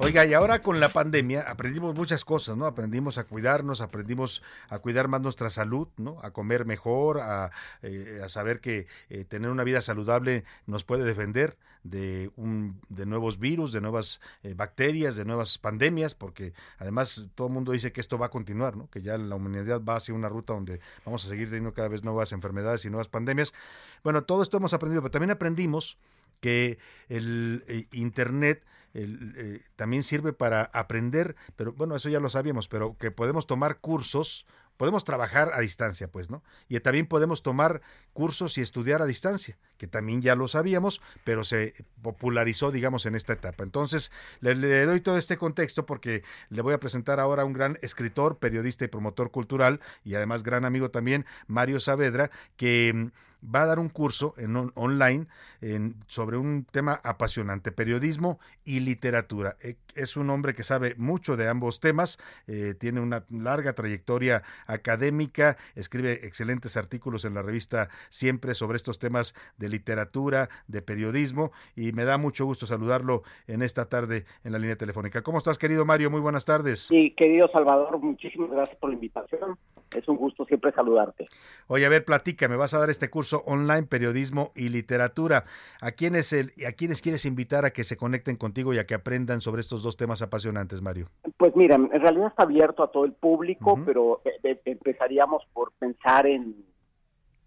[0.00, 2.66] Oiga, y ahora con la pandemia aprendimos muchas cosas, ¿no?
[2.66, 6.20] Aprendimos a cuidarnos, aprendimos a cuidar más nuestra salud, ¿no?
[6.22, 7.50] A comer mejor, a,
[7.82, 13.06] eh, a saber que eh, tener una vida saludable nos puede defender de, un, de
[13.06, 17.92] nuevos virus, de nuevas eh, bacterias, de nuevas pandemias, porque además todo el mundo dice
[17.92, 18.88] que esto va a continuar, ¿no?
[18.90, 22.04] Que ya la humanidad va hacia una ruta donde vamos a seguir teniendo cada vez
[22.04, 23.54] nuevas enfermedades y nuevas pandemias.
[24.02, 25.98] Bueno, todo esto hemos aprendido, pero también aprendimos
[26.40, 26.78] que
[27.08, 28.64] el eh, Internet
[28.94, 33.78] eh, también sirve para aprender, pero bueno, eso ya lo sabíamos, pero que podemos tomar
[33.78, 34.46] cursos,
[34.78, 36.42] podemos trabajar a distancia, pues, ¿no?
[36.68, 37.82] Y también podemos tomar
[38.14, 43.14] cursos y estudiar a distancia, que también ya lo sabíamos, pero se popularizó, digamos, en
[43.14, 43.64] esta etapa.
[43.64, 44.10] Entonces,
[44.40, 48.38] le, doy todo este contexto porque le voy a presentar ahora a un gran escritor,
[48.38, 53.10] periodista y promotor cultural, y además gran amigo también, Mario Saavedra, que mm,
[53.42, 55.26] va a dar un curso en on- online
[55.60, 59.56] en- sobre un tema apasionante, periodismo y literatura.
[59.62, 64.44] Eh, Es un hombre que sabe mucho de ambos temas, eh, tiene una larga trayectoria
[64.68, 71.50] académica, escribe excelentes artículos en la revista Siempre sobre estos temas de literatura, de periodismo,
[71.74, 75.22] y me da mucho gusto saludarlo en esta tarde en la línea telefónica.
[75.22, 76.10] ¿Cómo estás, querido Mario?
[76.10, 76.86] Muy buenas tardes.
[76.86, 79.58] Sí, querido Salvador, muchísimas gracias por la invitación.
[79.90, 81.26] Es un gusto siempre saludarte.
[81.66, 85.44] Oye, a ver, platica, me vas a dar este curso online, periodismo y literatura.
[85.80, 88.94] ¿A quiénes, el, ¿A quiénes quieres invitar a que se conecten contigo y a que
[88.94, 91.08] aprendan sobre estos dos temas apasionantes, Mario?
[91.36, 95.72] Pues mira, en realidad está abierto a todo el público, pero eh, eh, empezaríamos por
[95.72, 96.56] pensar en,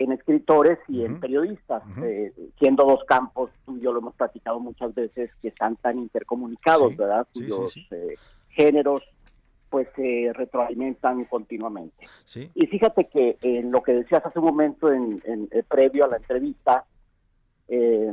[0.03, 4.59] en escritores y en periodistas, eh, siendo dos campos, tú y yo lo hemos platicado
[4.59, 7.27] muchas veces, que están tan intercomunicados, ¿verdad?
[7.33, 7.87] sí, Cuyos sí.
[7.91, 8.15] eh,
[8.49, 9.01] géneros
[9.71, 12.05] pues se retroalimentan continuamente.
[12.25, 12.51] Sí.
[12.53, 16.09] Y fíjate que en lo que decías hace un momento en, en- eh, previo a
[16.09, 16.85] la entrevista,
[17.69, 18.11] eh,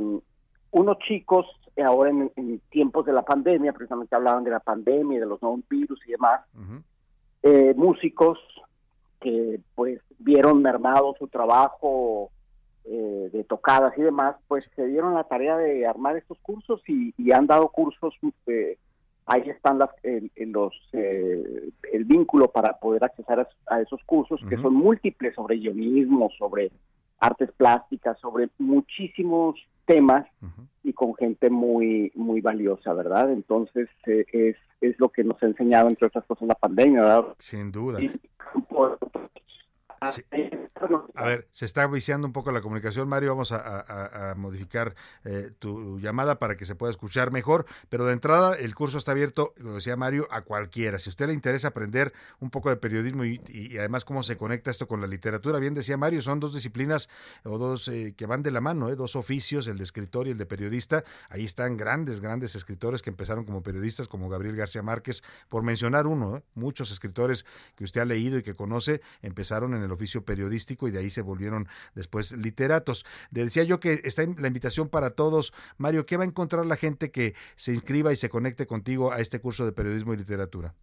[0.71, 1.45] unos chicos
[1.75, 5.41] eh, ahora en, en tiempos de la pandemia, precisamente hablaban de la pandemia, de los
[5.41, 6.41] nuevos virus y demás,
[7.43, 8.39] eh, músicos
[9.19, 12.31] que pues vieron mermado su trabajo
[12.85, 17.13] eh, de tocadas y demás, pues se dieron la tarea de armar estos cursos y,
[17.17, 18.13] y han dado cursos,
[18.47, 18.77] eh,
[19.29, 24.41] ahí están las, el, los, eh, el vínculo para poder accesar a, a esos cursos,
[24.49, 26.71] que son múltiples sobre guionismo, sobre
[27.19, 30.25] artes plásticas, sobre muchísimos temas
[30.83, 33.31] y con gente muy muy valiosa, ¿verdad?
[33.31, 37.25] Entonces eh, es, es lo que nos ha enseñado, entre otras cosas, la pandemia, ¿verdad?
[37.39, 38.01] Sin duda.
[38.01, 38.11] Y-
[38.69, 38.97] por-
[41.15, 43.29] A ver, se está viciando un poco la comunicación, Mario.
[43.31, 44.95] Vamos a, modificar
[45.25, 47.65] eh, tu llamada para que se pueda escuchar mejor.
[47.89, 50.97] Pero de entrada, el curso está abierto, como decía Mario, a cualquiera.
[50.99, 54.23] Si a usted le interesa aprender un poco de periodismo y, y- y además cómo
[54.23, 57.09] se conecta esto con la literatura, bien decía Mario, son dos disciplinas
[57.43, 58.95] o dos eh, que van de la mano, ¿eh?
[58.95, 61.03] dos oficios, el de escritor y el de periodista.
[61.29, 66.07] Ahí están grandes, grandes escritores que empezaron como periodistas, como Gabriel García Márquez, por mencionar
[66.07, 66.37] uno.
[66.37, 66.43] ¿eh?
[66.55, 67.45] Muchos escritores
[67.75, 71.09] que usted ha leído y que conoce empezaron en el oficio periodístico y de ahí
[71.09, 73.05] se volvieron después literatos.
[73.31, 75.53] Decía yo que está la invitación para todos.
[75.77, 79.19] Mario, ¿qué va a encontrar la gente que se inscriba y se conecte contigo a
[79.19, 80.73] este curso de periodismo y literatura?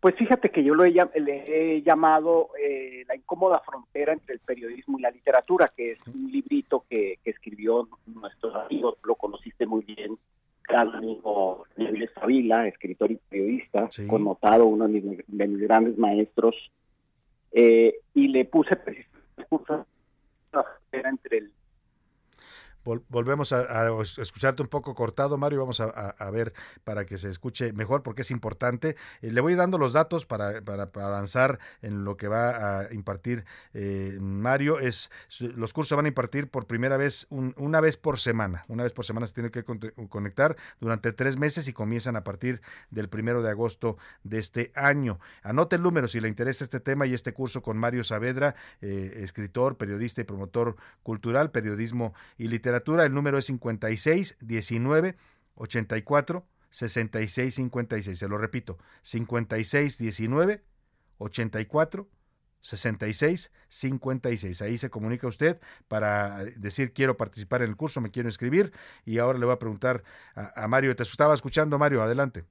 [0.00, 4.40] Pues fíjate que yo lo he, le he llamado eh, La incómoda frontera entre el
[4.40, 9.64] periodismo y la literatura, que es un librito que, que escribió nuestro amigo, lo conociste
[9.66, 10.18] muy bien,
[10.68, 16.54] gran amigo Neville Savila, escritor y periodista, connotado, uno de mis, de mis grandes maestros,
[17.54, 19.14] eh, y le puse precisamente
[20.92, 21.52] entre el
[22.84, 23.88] Vol- volvemos a,
[24.18, 25.60] escucharte un poco cortado, Mario.
[25.60, 26.52] Vamos a, a- ver
[26.84, 28.96] para que se escuche mejor porque es importante.
[29.22, 33.44] Eh, le voy dando los datos para, para- avanzar en lo que va a impartir
[33.72, 34.78] eh, Mario.
[34.80, 38.64] Es Los cursos se van a impartir por primera vez, un- una vez por semana.
[38.68, 42.60] Una vez por semana se tiene que conectar durante tres meses y comienzan a partir
[42.90, 45.20] del primero de agosto de este año.
[45.42, 49.20] Anote el número si le interesa este tema y este curso con Mario Saavedra, eh,
[49.22, 52.73] escritor, periodista y promotor cultural, periodismo y literatura.
[52.74, 55.16] Literatura, el número es 56 19
[55.54, 58.18] 84 66 56.
[58.18, 60.64] Se lo repito, 56 19
[61.18, 62.08] 84
[62.60, 64.62] 66 56.
[64.62, 68.72] Ahí se comunica usted para decir quiero participar en el curso, me quiero inscribir
[69.04, 70.02] y ahora le voy a preguntar
[70.34, 70.96] a, a Mario.
[70.96, 72.44] Te estaba escuchando, Mario, adelante.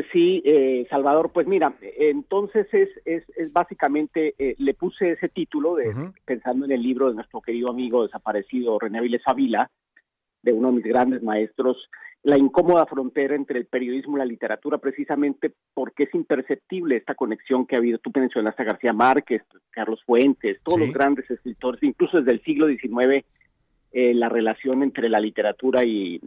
[0.00, 5.28] Eh, Sí, eh, Salvador, pues mira, entonces es, es, es básicamente, eh, le puse ese
[5.28, 5.94] título de,
[6.24, 9.70] pensando en el libro de nuestro querido amigo desaparecido René Avilés Avila,
[10.42, 11.88] de uno de mis grandes maestros,
[12.22, 17.66] la incómoda frontera entre el periodismo y la literatura, precisamente porque es imperceptible esta conexión
[17.66, 17.98] que ha habido.
[17.98, 20.86] Tú mencionaste a García Márquez, Carlos Fuentes, todos Sí.
[20.86, 23.24] los grandes escritores, incluso desde el siglo XIX,
[23.92, 26.20] eh, la relación entre la literatura y,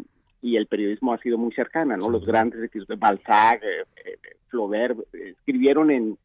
[0.44, 2.10] y el periodismo ha sido muy cercana, ¿no?
[2.10, 2.60] Los grandes
[3.00, 4.18] Balzac, eh, eh,
[4.50, 6.18] Flaubert, eh, escribieron en,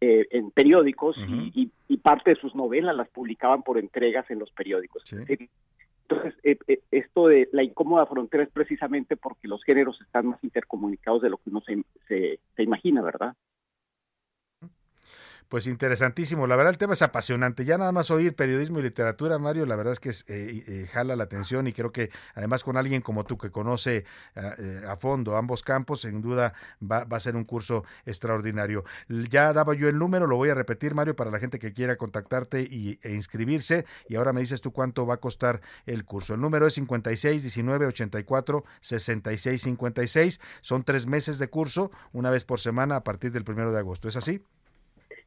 [0.00, 1.16] eh, en periódicos
[1.52, 5.02] y, y- y parte de sus novelas las publicaban por entregas en los periódicos.
[5.28, 5.48] Eh,
[6.08, 11.22] Entonces, eh, esto de la incómoda frontera es precisamente porque los géneros están más intercomunicados
[11.22, 13.34] de lo que uno se, se, se imagina, ¿verdad?
[15.50, 17.64] Pues interesantísimo, la verdad el tema es apasionante.
[17.64, 20.88] Ya nada más oír periodismo y literatura, Mario, la verdad es que es, eh, eh,
[20.92, 24.04] jala la atención y creo que además con alguien como tú que conoce
[24.36, 28.84] ah, eh, a fondo ambos campos, sin duda va, a ser un curso extraordinario.
[29.08, 31.96] Ya daba yo el número, lo voy a repetir, Mario, para la gente que quiera
[31.96, 33.86] contactarte y, e inscribirse.
[34.08, 36.34] Y ahora me dices tú cuánto va a costar el curso.
[36.34, 40.40] El número es 56 19 84 66 56.
[40.60, 44.06] Son tres meses de curso, una vez por semana a partir del primero de agosto.
[44.06, 44.44] ¿Es así?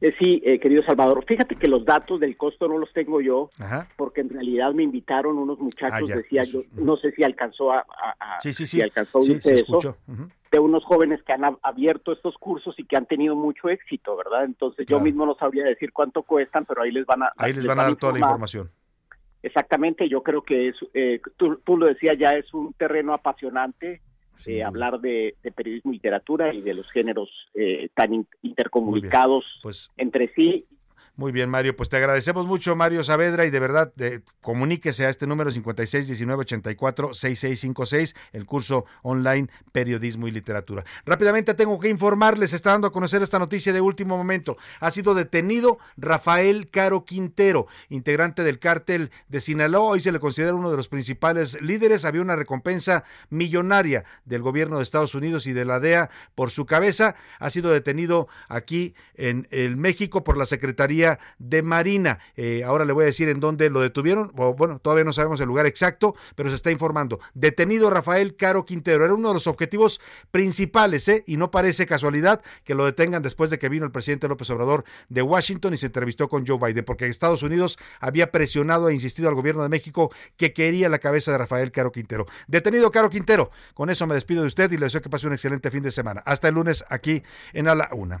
[0.00, 3.50] Eh, sí, eh, querido Salvador, fíjate que los datos del costo no los tengo yo,
[3.58, 3.88] Ajá.
[3.96, 7.78] porque en realidad me invitaron unos muchachos, Ah, decía yo, no sé si alcanzó a,
[7.78, 8.82] a- a- Sí, sí, si sí.
[8.82, 9.96] alcanzó a Sí, se eso, escuchó.
[10.08, 10.28] Ujú.
[10.50, 14.16] de unos jóvenes que han ab- abierto estos cursos y que han tenido mucho éxito,
[14.16, 14.44] ¿verdad?
[14.44, 15.04] Entonces yo Claro.
[15.04, 17.80] mismo no sabría decir cuánto cuestan, pero ahí les van a Ahí les les van
[17.80, 18.70] a dar toda la información.
[19.42, 24.00] Exactamente, yo creo que es, eh, tú, tú lo decías, ya es un terreno apasionante
[24.46, 29.44] eh, hablar de, de periodismo y literatura y de los géneros eh, tan in- intercomunicados
[29.62, 30.64] Pues entre sí.
[31.16, 31.76] Muy bien, Mario.
[31.76, 38.16] Pues te agradecemos mucho, Mario Saavedra, y de verdad, de- comuníquese a este número 5619846656,
[38.32, 40.82] el curso online Periodismo y Literatura.
[41.06, 44.56] Rápidamente tengo que informarles, está dando a conocer esta noticia de último momento.
[44.80, 49.90] Ha sido detenido Rafael Caro Quintero, integrante del cártel de Sinaloa.
[49.90, 52.04] Hoy se le considera uno de los principales líderes.
[52.04, 56.66] Había una recompensa millonaria del gobierno de Estados Unidos y de la DEA por su
[56.66, 57.14] cabeza.
[57.38, 61.03] Ha sido detenido aquí en el México por la Secretaría
[61.38, 62.18] de Marina.
[62.36, 64.32] Eh, ahora le voy a decir en dónde lo detuvieron.
[64.34, 67.20] Bueno, todavía no sabemos el lugar exacto, pero se está informando.
[67.34, 69.04] Detenido Rafael Caro Quintero.
[69.04, 70.00] Era uno de los objetivos
[70.30, 71.24] principales, ¿eh?
[71.26, 74.84] Y no parece casualidad que lo detengan después de que vino el presidente López Obrador
[75.08, 79.28] de Washington y se entrevistó con Joe Biden, porque Estados Unidos había presionado e insistido
[79.28, 82.26] al gobierno de México que quería la cabeza de Rafael Caro Quintero.
[82.46, 83.50] Detenido Caro Quintero.
[83.74, 85.90] Con eso me despido de usted y le deseo que pase un excelente fin de
[85.90, 86.22] semana.
[86.24, 87.22] Hasta el lunes aquí
[87.52, 88.20] en A la Una.